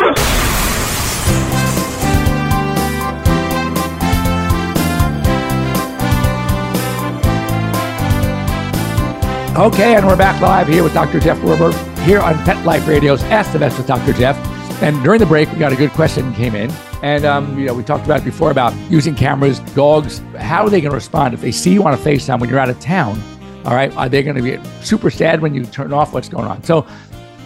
Okay, 9.58 9.96
and 9.96 10.06
we're 10.06 10.16
back 10.16 10.40
live 10.40 10.66
here 10.66 10.82
with 10.82 10.94
Dr. 10.94 11.20
Jeff 11.20 11.36
Werber 11.40 11.74
here 12.04 12.20
on 12.20 12.42
Pet 12.44 12.64
Life 12.64 12.88
Radio's 12.88 13.22
Ask 13.24 13.52
the 13.52 13.58
Vet 13.58 13.76
with 13.76 13.86
Dr. 13.86 14.14
Jeff. 14.14 14.34
And 14.82 15.04
during 15.04 15.20
the 15.20 15.26
break, 15.26 15.52
we 15.52 15.58
got 15.58 15.74
a 15.74 15.76
good 15.76 15.90
question 15.90 16.32
came 16.32 16.54
in. 16.54 16.70
And, 17.02 17.26
um, 17.26 17.58
you 17.58 17.66
know, 17.66 17.74
we 17.74 17.82
talked 17.82 18.06
about 18.06 18.22
it 18.22 18.24
before 18.24 18.50
about 18.50 18.74
using 18.90 19.14
cameras, 19.14 19.60
dogs, 19.74 20.22
how 20.38 20.64
are 20.64 20.70
they 20.70 20.80
going 20.80 20.92
to 20.92 20.96
respond 20.96 21.34
if 21.34 21.42
they 21.42 21.52
see 21.52 21.74
you 21.74 21.84
on 21.84 21.92
a 21.92 21.98
FaceTime 21.98 22.40
when 22.40 22.48
you're 22.48 22.58
out 22.58 22.70
of 22.70 22.80
town? 22.80 23.20
All 23.64 23.74
right. 23.74 23.94
Are 23.96 24.08
they 24.08 24.22
going 24.22 24.36
to 24.36 24.42
be 24.42 24.58
super 24.82 25.10
sad 25.10 25.40
when 25.40 25.54
you 25.54 25.64
turn 25.64 25.92
off 25.92 26.12
what's 26.12 26.28
going 26.28 26.46
on? 26.46 26.62
So, 26.64 26.86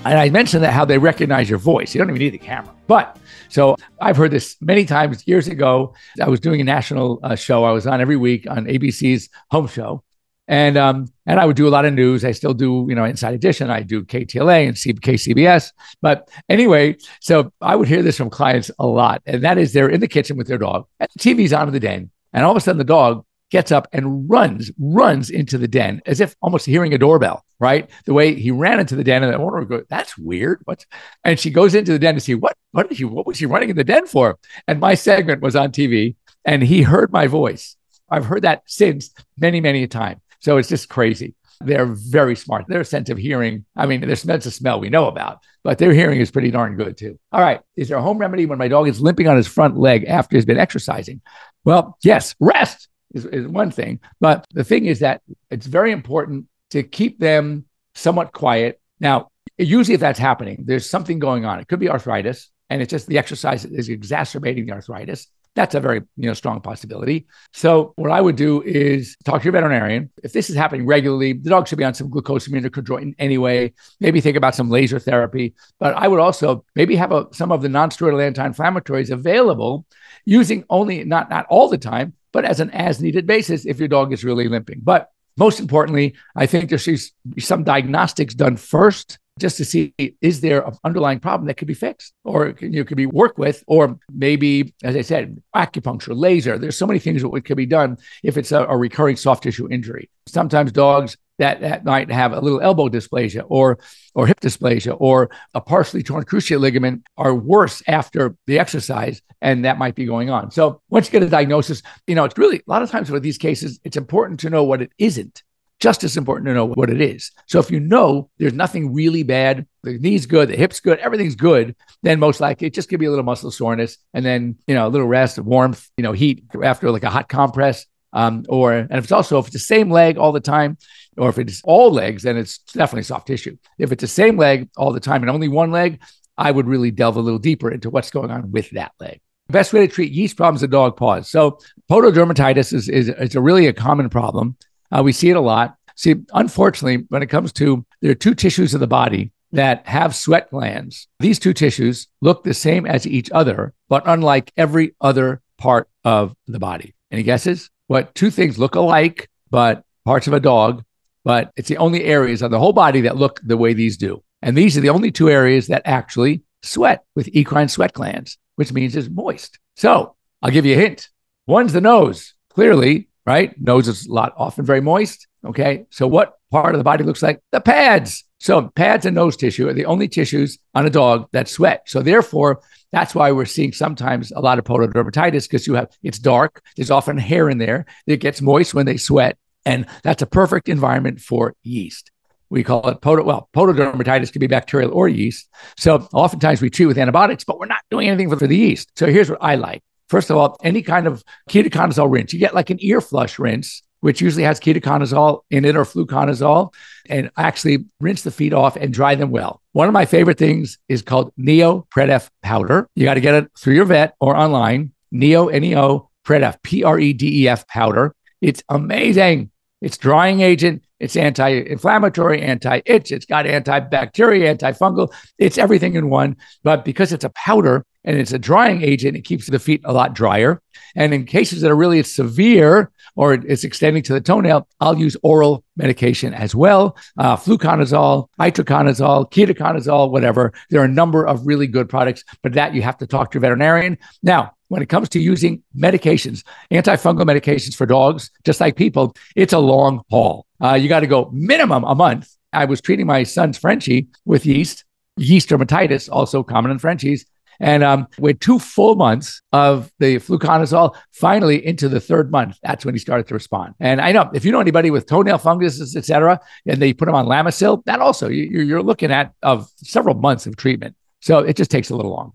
and 0.04 0.18
I 0.18 0.30
mentioned 0.30 0.62
that 0.64 0.73
how 0.73 0.85
they 0.85 0.99
recognize 0.99 1.49
your 1.50 1.58
voice. 1.58 1.94
You 1.94 1.99
don't 1.99 2.08
even 2.11 2.20
need 2.20 2.30
the 2.30 2.38
camera. 2.38 2.73
But 2.87 3.18
so 3.49 3.76
I've 4.00 4.16
heard 4.16 4.30
this 4.30 4.56
many 4.61 4.85
times 4.85 5.26
years 5.26 5.49
ago. 5.49 5.94
I 6.23 6.28
was 6.28 6.40
doing 6.40 6.61
a 6.61 6.64
national 6.64 7.20
uh, 7.23 7.35
show. 7.35 7.64
I 7.64 7.73
was 7.73 7.87
on 7.87 8.00
every 8.00 8.16
week 8.16 8.46
on 8.49 8.66
ABC's 8.66 9.28
home 9.50 9.66
show 9.66 10.02
and 10.49 10.76
um, 10.76 11.06
and 11.26 11.40
I 11.40 11.44
would 11.44 11.56
do 11.56 11.66
a 11.66 11.70
lot 11.70 11.85
of 11.85 11.94
news. 11.94 12.25
I 12.25 12.32
still 12.32 12.54
do, 12.54 12.87
you 12.88 12.94
know, 12.94 13.04
Inside 13.04 13.35
Edition. 13.35 13.70
I 13.70 13.82
do 13.82 14.04
KTLA 14.04 14.68
and 14.68 14.76
KCBS. 14.76 15.73
But 16.00 16.28
anyway, 16.49 16.96
so 17.20 17.52
I 17.61 17.75
would 17.76 17.88
hear 17.88 18.02
this 18.02 18.16
from 18.16 18.30
clients 18.30 18.70
a 18.78 18.87
lot, 18.87 19.23
and 19.26 19.42
that 19.42 19.58
is 19.58 19.73
they're 19.73 19.88
in 19.88 20.00
the 20.00 20.08
kitchen 20.08 20.37
with 20.37 20.46
their 20.46 20.58
dog, 20.58 20.87
and 21.00 21.08
the 21.14 21.18
TV's 21.18 21.52
on 21.52 21.66
in 21.66 21.75
the 21.75 21.80
den, 21.80 22.11
and 22.32 22.44
all 22.44 22.52
of 22.52 22.56
a 22.56 22.61
sudden 22.61 22.78
the 22.78 22.85
dog 22.85 23.25
gets 23.50 23.71
up 23.73 23.88
and 23.93 24.29
runs, 24.29 24.71
runs 24.79 25.31
into 25.31 25.59
the 25.59 25.69
den 25.69 26.03
as 26.07 26.21
if 26.21 26.35
almost 26.43 26.67
hearing 26.67 26.95
a 26.95 26.99
doorbell. 26.99 27.45
Right, 27.59 27.88
the 28.05 28.12
way 28.12 28.35
he 28.35 28.50
ran 28.50 28.81
into 28.81 28.97
the 28.97 29.05
den, 29.05 29.23
and 29.23 29.33
I 29.33 29.38
owner 29.38 29.61
would 29.61 29.69
go, 29.71 29.83
"That's 29.88 30.19
weird." 30.19 30.61
What? 30.67 30.85
And 31.25 31.41
she 31.41 31.49
goes 31.49 31.75
into 31.75 31.93
the 31.93 31.99
den 31.99 32.15
to 32.15 32.21
see 32.21 32.35
what 32.35 32.55
what 32.73 32.91
did 32.91 33.03
what 33.05 33.26
was 33.26 33.38
she 33.38 33.47
running 33.47 33.71
in 33.71 33.76
the 33.76 33.85
den 33.85 34.07
for? 34.07 34.38
And 34.69 34.79
my 34.79 34.95
segment 34.95 35.41
was 35.41 35.57
on 35.57 35.73
TV, 35.73 36.17
and 36.45 36.63
he 36.63 36.82
heard 36.82 37.11
my 37.13 37.28
voice. 37.28 37.76
I've 38.11 38.26
heard 38.26 38.43
that 38.43 38.63
since 38.67 39.11
many 39.39 39.63
many 39.63 39.85
a 39.85 39.89
time. 39.89 40.21
So 40.41 40.59
it's 40.59 40.69
just 40.69 40.91
crazy. 40.91 41.35
They're 41.61 41.87
very 41.87 42.37
smart. 42.37 42.67
Their 42.69 42.85
sense 42.85 43.09
of 43.09 43.17
hearing, 43.17 43.65
I 43.75 43.87
mean, 43.87 44.02
their 44.02 44.17
sense 44.17 44.45
of 44.45 44.52
smell 44.52 44.78
we 44.78 44.91
know 44.91 45.06
about, 45.06 45.39
but 45.65 45.78
their 45.78 45.95
hearing 45.95 46.21
is 46.21 46.30
pretty 46.30 46.50
darn 46.50 46.76
good 46.76 46.99
too. 46.99 47.19
All 47.32 47.41
right. 47.41 47.61
Is 47.76 47.89
there 47.89 47.97
a 47.97 48.02
home 48.02 48.19
remedy 48.19 48.45
when 48.45 48.59
my 48.59 48.69
dog 48.69 48.89
is 48.89 49.00
limping 49.00 49.28
on 49.28 49.39
his 49.39 49.47
front 49.47 49.78
leg 49.78 50.04
after 50.04 50.37
he's 50.37 50.45
been 50.45 50.59
exercising? 50.59 51.23
Well, 51.65 51.97
yes, 52.02 52.35
rest 52.39 52.89
is, 53.17 53.25
is 53.26 53.47
one 53.47 53.71
thing. 53.71 54.00
But 54.21 54.47
the 54.52 54.65
thing 54.65 54.87
is 54.87 55.00
that 55.00 55.23
it's 55.50 55.67
very 55.67 55.93
important 55.93 56.47
to 56.71 56.83
keep 56.83 57.19
them 57.19 57.65
somewhat 57.95 58.33
quiet. 58.33 58.81
Now, 59.00 59.31
usually 59.59 59.95
if 59.95 60.00
that's 60.00 60.19
happening, 60.19 60.65
there's 60.67 60.89
something 60.89 61.19
going 61.19 61.45
on. 61.45 61.59
It 61.61 61.69
could 61.69 61.81
be 61.81 61.89
arthritis, 61.89 62.50
and 62.71 62.83
it's 62.83 62.91
just 62.91 63.07
the 63.07 63.19
exercise 63.19 63.65
is 63.65 63.89
exacerbating 63.89 64.67
the 64.67 64.73
arthritis. 64.73 65.29
That's 65.55 65.75
a 65.75 65.81
very 65.81 66.02
you 66.19 66.29
know 66.29 66.35
strong 66.35 66.61
possibility. 66.61 67.26
So 67.55 67.95
what 67.97 68.11
I 68.11 68.21
would 68.21 68.37
do 68.37 68.61
is 68.63 69.17
talk 69.25 69.41
to 69.41 69.45
your 69.47 69.52
veterinarian. 69.52 70.11
If 70.23 70.35
this 70.35 70.50
is 70.50 70.57
happening 70.57 70.85
regularly, 70.85 71.33
the 71.33 71.49
dog 71.49 71.67
should 71.67 71.79
be 71.79 71.85
on 71.85 71.95
some 71.95 72.11
glucosamine 72.11 72.67
or 72.67 72.71
chondroitin 72.71 73.15
anyway. 73.19 73.73
Maybe 73.99 74.21
think 74.21 74.37
about 74.37 74.55
some 74.55 74.69
laser 74.69 74.99
therapy. 74.99 75.55
But 75.81 75.95
I 75.97 76.09
would 76.09 76.21
also 76.21 76.67
maybe 76.75 76.95
have 76.97 77.11
a, 77.11 77.29
some 77.33 77.52
of 77.52 77.63
the 77.63 77.71
non-steroidal 77.71 78.23
anti-inflammatories 78.23 79.11
available, 79.11 79.87
using 80.26 80.65
only 80.69 81.05
not 81.05 81.31
not 81.31 81.47
all 81.49 81.71
the 81.71 81.79
time, 81.79 82.13
but 82.36 82.44
as 82.44 82.60
an 82.60 82.68
as-needed 82.72 83.26
basis 83.26 83.64
if 83.64 83.78
your 83.78 83.88
dog 83.88 84.12
is 84.12 84.22
really 84.22 84.46
limping. 84.46 84.78
But 84.82 85.08
most 85.38 85.58
importantly, 85.58 86.14
I 86.36 86.44
think 86.44 86.68
there 86.68 86.76
should 86.76 87.00
be 87.34 87.40
some 87.40 87.64
diagnostics 87.64 88.34
done 88.34 88.58
first 88.58 89.18
just 89.40 89.56
to 89.56 89.64
see 89.64 89.94
is 90.20 90.42
there 90.42 90.60
an 90.60 90.75
underlying 90.84 91.18
problem 91.18 91.46
that 91.46 91.56
could 91.56 91.66
be 91.66 91.72
fixed 91.72 92.12
or 92.25 92.54
you 92.60 92.68
know, 92.68 92.84
could 92.84 92.99
be 92.99 93.06
worked 93.06 93.38
with 93.38 93.64
or 93.66 93.99
maybe 94.10 94.75
as 94.82 94.96
i 94.96 95.02
said 95.02 95.36
acupuncture 95.54 96.16
laser 96.16 96.56
there's 96.56 96.78
so 96.78 96.86
many 96.86 96.99
things 96.99 97.20
that 97.20 97.44
could 97.44 97.56
be 97.58 97.66
done 97.66 97.99
if 98.22 98.38
it's 98.38 98.50
a, 98.50 98.64
a 98.64 98.75
recurring 98.75 99.14
soft 99.14 99.42
tissue 99.42 99.68
injury 99.70 100.08
sometimes 100.26 100.72
dogs 100.72 101.18
that, 101.38 101.60
that 101.60 101.84
might 101.84 102.10
have 102.10 102.32
a 102.32 102.40
little 102.40 102.60
elbow 102.60 102.88
dysplasia 102.88 103.44
or 103.49 103.78
or 104.14 104.26
hip 104.26 104.40
dysplasia 104.40 104.96
or 104.99 105.30
a 105.54 105.60
partially 105.60 106.02
torn 106.02 106.25
cruciate 106.25 106.60
ligament 106.60 107.04
are 107.16 107.34
worse 107.34 107.82
after 107.86 108.36
the 108.46 108.58
exercise 108.58 109.20
and 109.42 109.64
that 109.64 109.78
might 109.78 109.94
be 109.94 110.04
going 110.04 110.30
on 110.30 110.50
so 110.50 110.80
once 110.88 111.06
you 111.06 111.12
get 111.12 111.22
a 111.22 111.28
diagnosis 111.28 111.82
you 112.06 112.14
know 112.14 112.25
it's 112.25 112.38
really 112.38 112.58
a 112.58 112.62
lot 112.66 112.82
of 112.82 112.90
times 112.90 113.10
with 113.10 113.22
these 113.22 113.38
cases 113.38 113.78
it's 113.84 113.96
important 113.96 114.40
to 114.40 114.50
know 114.50 114.64
what 114.64 114.80
it 114.80 114.90
isn't 114.99 115.42
just 115.78 116.04
as 116.04 116.16
important 116.16 116.46
to 116.46 116.54
know 116.54 116.64
what 116.64 116.90
it 116.90 117.00
is. 117.00 117.32
So 117.46 117.58
if 117.58 117.70
you 117.70 117.80
know 117.80 118.30
there's 118.38 118.54
nothing 118.54 118.94
really 118.94 119.22
bad, 119.22 119.66
the 119.82 119.99
knee's 119.99 120.26
good, 120.26 120.49
the 120.49 120.56
hip's 120.56 120.80
good, 120.80 120.99
everything's 121.00 121.34
good, 121.34 121.76
then 122.02 122.18
most 122.18 122.40
likely 122.40 122.68
it 122.68 122.75
just 122.75 122.88
could 122.88 123.00
be 123.00 123.06
a 123.06 123.10
little 123.10 123.25
muscle 123.25 123.50
soreness 123.50 123.99
and 124.14 124.25
then, 124.25 124.56
you 124.66 124.75
know, 124.75 124.86
a 124.86 124.90
little 124.90 125.06
rest, 125.06 125.38
warmth, 125.38 125.88
you 125.96 126.02
know, 126.02 126.12
heat 126.12 126.44
after 126.62 126.90
like 126.90 127.04
a 127.04 127.10
hot 127.10 127.28
compress. 127.28 127.86
Um, 128.12 128.44
or, 128.49 128.72
and 128.72 128.92
if 128.92 129.04
it's 129.04 129.12
also, 129.12 129.38
if 129.38 129.46
it's 129.46 129.52
the 129.52 129.58
same 129.58 129.90
leg 129.90 130.16
all 130.16 130.32
the 130.32 130.40
time, 130.40 130.78
or 131.17 131.29
if 131.29 131.39
it's 131.39 131.63
all 131.65 131.91
legs, 131.91 132.23
then 132.23 132.37
it's 132.37 132.59
definitely 132.59 133.02
soft 133.02 133.26
tissue. 133.26 133.57
If 133.79 133.93
it's 133.93 134.02
the 134.02 134.09
same 134.09 134.37
leg 134.37 134.69
all 134.76 134.93
the 134.93 135.00
time 135.00 135.23
and 135.23 135.31
only 135.31 135.49
one 135.49 135.71
leg, 135.71 136.00
I 136.39 136.50
would 136.50 136.67
really 136.67 136.91
delve 136.91 137.17
a 137.17 137.21
little 137.21 137.39
deeper 137.39 137.71
into 137.71 137.91
what's 137.91 138.11
going 138.11 138.31
on 138.31 138.50
with 138.50 138.71
that 138.71 138.93
leg. 139.00 139.21
Best 139.49 139.73
way 139.73 139.87
to 139.87 139.93
treat 139.93 140.13
yeast 140.13 140.37
problems 140.37 140.63
in 140.63 140.71
dog 140.71 140.97
paws. 140.97 141.29
So, 141.29 141.59
pododermatitis 141.91 142.73
is, 142.73 142.89
is, 142.89 143.09
is 143.09 143.37
a 143.37 143.41
really 143.41 143.67
a 143.67 143.73
common 143.73 144.11
problem. 144.11 144.57
Uh, 144.91 145.02
we 145.02 145.13
see 145.13 145.31
it 145.31 145.37
a 145.37 145.41
lot. 145.41 145.76
See, 145.95 146.17
unfortunately, 146.35 147.07
when 147.09 147.23
it 147.23 147.29
comes 147.29 147.52
to 147.55 147.85
there 148.02 148.11
are 148.11 148.15
two 148.15 148.35
tissues 148.35 148.75
of 148.75 148.81
the 148.81 148.87
body 148.87 149.33
that 149.52 149.87
have 149.87 150.15
sweat 150.15 150.50
glands. 150.50 151.09
These 151.21 151.39
two 151.39 151.55
tissues 151.55 152.09
look 152.21 152.43
the 152.43 152.52
same 152.55 152.87
as 152.87 153.07
each 153.07 153.31
other, 153.31 153.73
but 153.89 154.02
unlike 154.07 154.52
every 154.57 154.95
other 155.00 155.41
part 155.57 155.89
of 156.05 156.35
the 156.47 156.59
body. 156.59 156.95
Any 157.11 157.23
guesses? 157.23 157.71
What 157.87 158.15
two 158.15 158.31
things 158.31 158.59
look 158.59 158.75
alike, 158.75 159.31
but 159.50 159.85
parts 160.05 160.26
of 160.26 160.33
a 160.33 160.41
dog, 160.41 160.85
but 161.26 161.50
it's 161.56 161.69
the 161.69 161.76
only 161.78 162.04
areas 162.04 162.41
on 162.41 162.52
the 162.52 162.58
whole 162.60 162.73
body 162.73 163.00
that 163.00 163.17
look 163.17 163.41
the 163.43 163.56
way 163.56 163.75
these 163.75 163.97
do. 163.97 164.23
And 164.43 164.56
these 164.56 164.78
are 164.78 164.80
the 164.80 164.91
only 164.91 165.10
two 165.10 165.28
areas 165.28 165.67
that 165.67 165.82
actually 165.84 166.45
sweat 166.62 167.04
with 167.17 167.26
eccrine 167.34 167.69
sweat 167.69 167.93
glands, 167.93 168.39
which 168.54 168.73
means 168.73 168.95
it's 168.95 169.08
moist. 169.08 169.58
So 169.75 170.15
I'll 170.41 170.52
give 170.52 170.65
you 170.65 170.75
a 170.75 170.80
hint. 170.80 171.08
One's 171.49 171.73
the 171.73 171.80
nose. 171.80 172.34
Clearly, 172.50 173.08
right? 173.26 173.60
Nose 173.60 173.89
is 173.89 174.06
a 174.06 174.12
lot 174.12 174.34
often 174.36 174.65
very 174.65 174.80
moist. 174.80 175.26
Okay. 175.45 175.86
So 175.91 176.06
what 176.06 176.39
part 176.52 176.76
of 176.76 176.78
the 176.78 176.84
body 176.84 177.02
looks 177.02 177.25
like? 177.25 177.41
The 177.50 177.60
pads. 177.60 178.23
So 178.39 178.69
pads 178.76 179.04
and 179.04 179.17
nose 179.17 179.36
tissue 179.36 179.69
are 179.69 179.75
the 179.75 179.86
only 179.86 180.06
tissues 180.06 180.60
on 180.76 180.86
a 180.86 180.91
dog 180.91 181.28
that 181.32 181.49
sweat. 181.49 181.89
So 181.89 182.02
therefore, 182.02 182.60
that's 182.93 183.17
why 183.17 183.32
we're 183.32 183.47
seeing 183.47 183.73
sometimes 183.73 184.30
a 184.30 184.41
lot 184.41 184.60
of 184.60 184.65
pododermatitis 184.65 185.49
because 185.49 185.67
you 185.67 185.75
have 185.75 185.89
it's 186.04 186.21
dark. 186.21 186.62
There's 186.76 186.93
often 186.93 187.19
hair 187.19 187.50
in 187.50 187.58
there. 187.58 187.86
It 188.06 188.19
gets 188.19 188.41
moist 188.41 188.75
when 188.75 188.86
they 188.86 188.97
sweat, 188.97 189.36
and 189.67 189.85
that's 190.02 190.23
a 190.23 190.26
perfect 190.26 190.69
environment 190.71 191.21
for 191.21 191.55
yeast. 191.63 192.11
We 192.49 192.63
call 192.63 192.89
it. 192.89 193.05
Well, 193.05 193.49
pododermatitis 193.55 194.33
can 194.33 194.41
be 194.41 194.47
bacterial 194.47 194.93
or 194.93 195.09
yeast. 195.09 195.50
So 195.76 196.09
oftentimes 196.13 196.63
we 196.63 196.71
treat 196.71 196.87
with 196.87 196.97
antibiotics, 196.97 197.43
but 197.43 197.59
we're 197.59 197.67
not 197.67 197.83
doing 197.91 198.09
anything 198.09 198.31
for, 198.31 198.37
the 198.37 198.57
yeast. 198.57 198.93
So 198.97 199.07
here's 199.07 199.29
what 199.29 199.43
I 199.43 199.57
like: 199.57 199.83
First 200.09 200.31
of 200.31 200.37
all, 200.37 200.57
any 200.63 200.81
kind 200.81 201.09
of 201.09 201.25
ketoconazole 201.50 202.11
rinse, 202.11 202.33
you 202.33 202.39
get 202.39 202.55
like 202.55 202.71
an 202.71 202.79
ear 202.81 203.00
flush 203.00 203.41
rinse, 203.41 203.83
which 204.00 204.21
usually 204.21 204.45
has 204.45 204.61
ketoconazole 204.61 205.41
in 205.50 205.65
it 205.65 205.76
or 205.76 205.85
fluconazole, 205.85 206.73
and 207.09 207.33
actually 207.37 207.85
rinse 207.99 208.23
the 208.23 208.31
feet 208.31 208.52
off 208.52 208.76
and 208.76 208.95
dry 208.95 209.17
them 209.17 209.33
well. 209.33 209.61
One 209.73 209.89
of 209.89 209.93
my 209.93 210.07
favorite 210.07 210.39
things 210.39 210.79
is 210.89 211.02
called 211.02 211.33
Neo 211.37 211.85
Predef 211.93 212.31
powder. 212.45 212.89
You 212.95 213.05
got 213.05 213.15
to 213.15 213.21
get 213.21 213.35
it 213.35 213.50
through 213.59 213.75
your 213.75 213.87
vet 213.87 214.15
or 214.21 214.37
online. 214.37 214.93
Neo, 215.11 215.49
N 215.49 215.65
E 215.65 215.76
O, 215.76 216.11
Predef, 216.25 216.63
P 216.63 216.85
R 216.85 216.99
E 217.00 217.13
D 217.13 217.43
E 217.43 217.49
F 217.49 217.67
powder. 217.67 218.15
It's 218.41 218.63
amazing. 218.69 219.50
It's 219.80 219.99
drying 219.99 220.41
agent. 220.41 220.82
It's 220.99 221.17
anti-inflammatory, 221.17 222.41
anti-itch. 222.41 223.12
It's 223.12 223.26
got 223.26 223.45
antibacterial, 223.45 224.56
antifungal. 224.56 225.12
It's 225.39 225.58
everything 225.58 225.95
in 225.95 226.08
one. 226.08 226.36
But 226.62 226.84
because 226.84 227.12
it's 227.12 227.25
a 227.25 227.30
powder 227.30 227.84
and 228.04 228.17
it's 228.19 228.32
a 228.32 228.39
drying 228.39 228.82
agent, 228.82 229.17
it 229.17 229.23
keeps 229.23 229.47
the 229.47 229.58
feet 229.58 229.82
a 229.84 229.93
lot 229.93 230.15
drier. 230.15 230.62
And 230.95 231.12
in 231.12 231.26
cases 231.26 231.60
that 231.60 231.71
are 231.71 231.76
really 231.76 232.02
severe 232.02 232.91
or 233.17 233.34
it's 233.34 233.65
extending 233.65 234.02
to 234.04 234.15
the 234.15 234.21
toenail, 234.21 234.67
I'll 234.80 234.99
use 234.99 235.17
oral 235.23 235.65
medication 235.76 236.32
as 236.32 236.54
well. 236.54 236.97
Uh, 237.19 237.36
fluconazole, 237.36 238.28
itraconazole, 238.41 239.30
ketoconazole, 239.30 240.10
whatever. 240.10 240.54
There 240.71 240.80
are 240.80 240.84
a 240.84 240.89
number 240.89 241.26
of 241.26 241.47
really 241.47 241.67
good 241.67 241.91
products, 241.91 242.25
but 242.43 242.54
that 242.54 242.75
you 242.75 242.80
have 242.80 242.97
to 242.99 243.06
talk 243.06 243.30
to 243.30 243.36
your 243.36 243.43
veterinarian. 243.43 243.99
Now, 244.23 244.52
when 244.69 244.83
it 244.83 244.89
comes 244.89 245.09
to 245.11 245.21
using 245.21 245.63
medications, 245.76 246.45
antifungal 246.71 247.25
medications 247.25 247.75
for 247.76 247.87
dogs, 247.87 248.31
just 248.45 248.61
like 248.61 248.76
people, 248.76 249.15
it's 249.35 249.52
a 249.52 249.59
long 249.59 250.02
haul. 250.11 250.47
Uh, 250.63 250.75
you 250.75 250.89
got 250.89 251.00
to 251.00 251.07
go 251.07 251.31
minimum 251.33 251.85
a 251.85 251.95
month. 251.95 252.35
I 252.52 252.65
was 252.65 252.81
treating 252.81 253.07
my 253.07 253.23
son's 253.23 253.59
Frenchie 253.59 254.09
with 254.25 254.47
yeast, 254.47 254.85
yeast 255.17 255.49
dermatitis, 255.49 256.09
also 256.11 256.43
common 256.43 256.71
in 256.71 256.79
Frenchies. 256.79 257.26
And 257.59 257.83
um, 257.83 258.07
with 258.19 258.39
two 258.41 258.59
full 258.59 258.97
months 258.97 259.41
of 259.52 259.91
the 259.99 260.17
fluconazole, 260.17 260.95
finally 261.13 261.65
into 261.65 261.89
the 261.89 262.00
third 262.00 262.31
month, 262.31 262.59
that's 262.63 262.85
when 262.85 262.95
he 262.95 262.99
started 262.99 263.26
to 263.29 263.35
respond. 263.35 263.75
And 263.81 264.00
I 264.00 264.13
know 264.13 264.31
if 264.35 264.45
you 264.45 264.52
know 264.52 264.61
anybody 264.61 264.91
with 264.91 265.07
toenail 265.07 265.39
funguses, 265.39 265.97
et 265.97 266.05
cetera, 266.05 266.39
and 266.67 266.83
they 266.83 266.93
put 266.93 267.07
them 267.07 267.15
on 267.15 267.26
Lamisil, 267.26 267.83
that 267.87 268.00
also 268.00 268.29
you, 268.29 268.76
are 268.76 268.83
looking 268.83 269.11
at 269.11 269.33
of 269.43 269.69
several 269.76 270.15
months 270.17 270.47
of 270.47 270.57
treatment. 270.57 270.97
So 271.21 271.39
it 271.39 271.57
just 271.57 271.71
takes 271.71 271.89
a 271.89 271.97
little 271.97 272.13
long. 272.13 272.33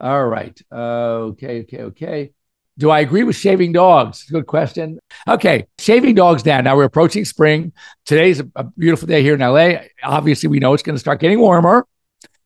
All 0.00 0.26
right. 0.26 0.60
Uh, 0.70 1.32
okay. 1.32 1.60
Okay. 1.60 1.82
Okay. 1.82 2.30
Do 2.78 2.90
I 2.90 3.00
agree 3.00 3.22
with 3.24 3.36
shaving 3.36 3.72
dogs? 3.72 4.24
Good 4.24 4.46
question. 4.46 4.98
Okay, 5.26 5.66
shaving 5.78 6.14
dogs 6.14 6.42
down. 6.42 6.64
Now 6.64 6.76
we're 6.76 6.84
approaching 6.84 7.24
spring. 7.24 7.72
Today's 8.04 8.42
a, 8.54 8.64
beautiful 8.64 9.08
day 9.08 9.22
here 9.22 9.32
in 9.34 9.40
LA. 9.40 9.86
Obviously, 10.02 10.50
we 10.50 10.58
know 10.58 10.74
it's 10.74 10.82
going 10.82 10.94
to 10.94 11.00
start 11.00 11.18
getting 11.18 11.40
warmer, 11.40 11.86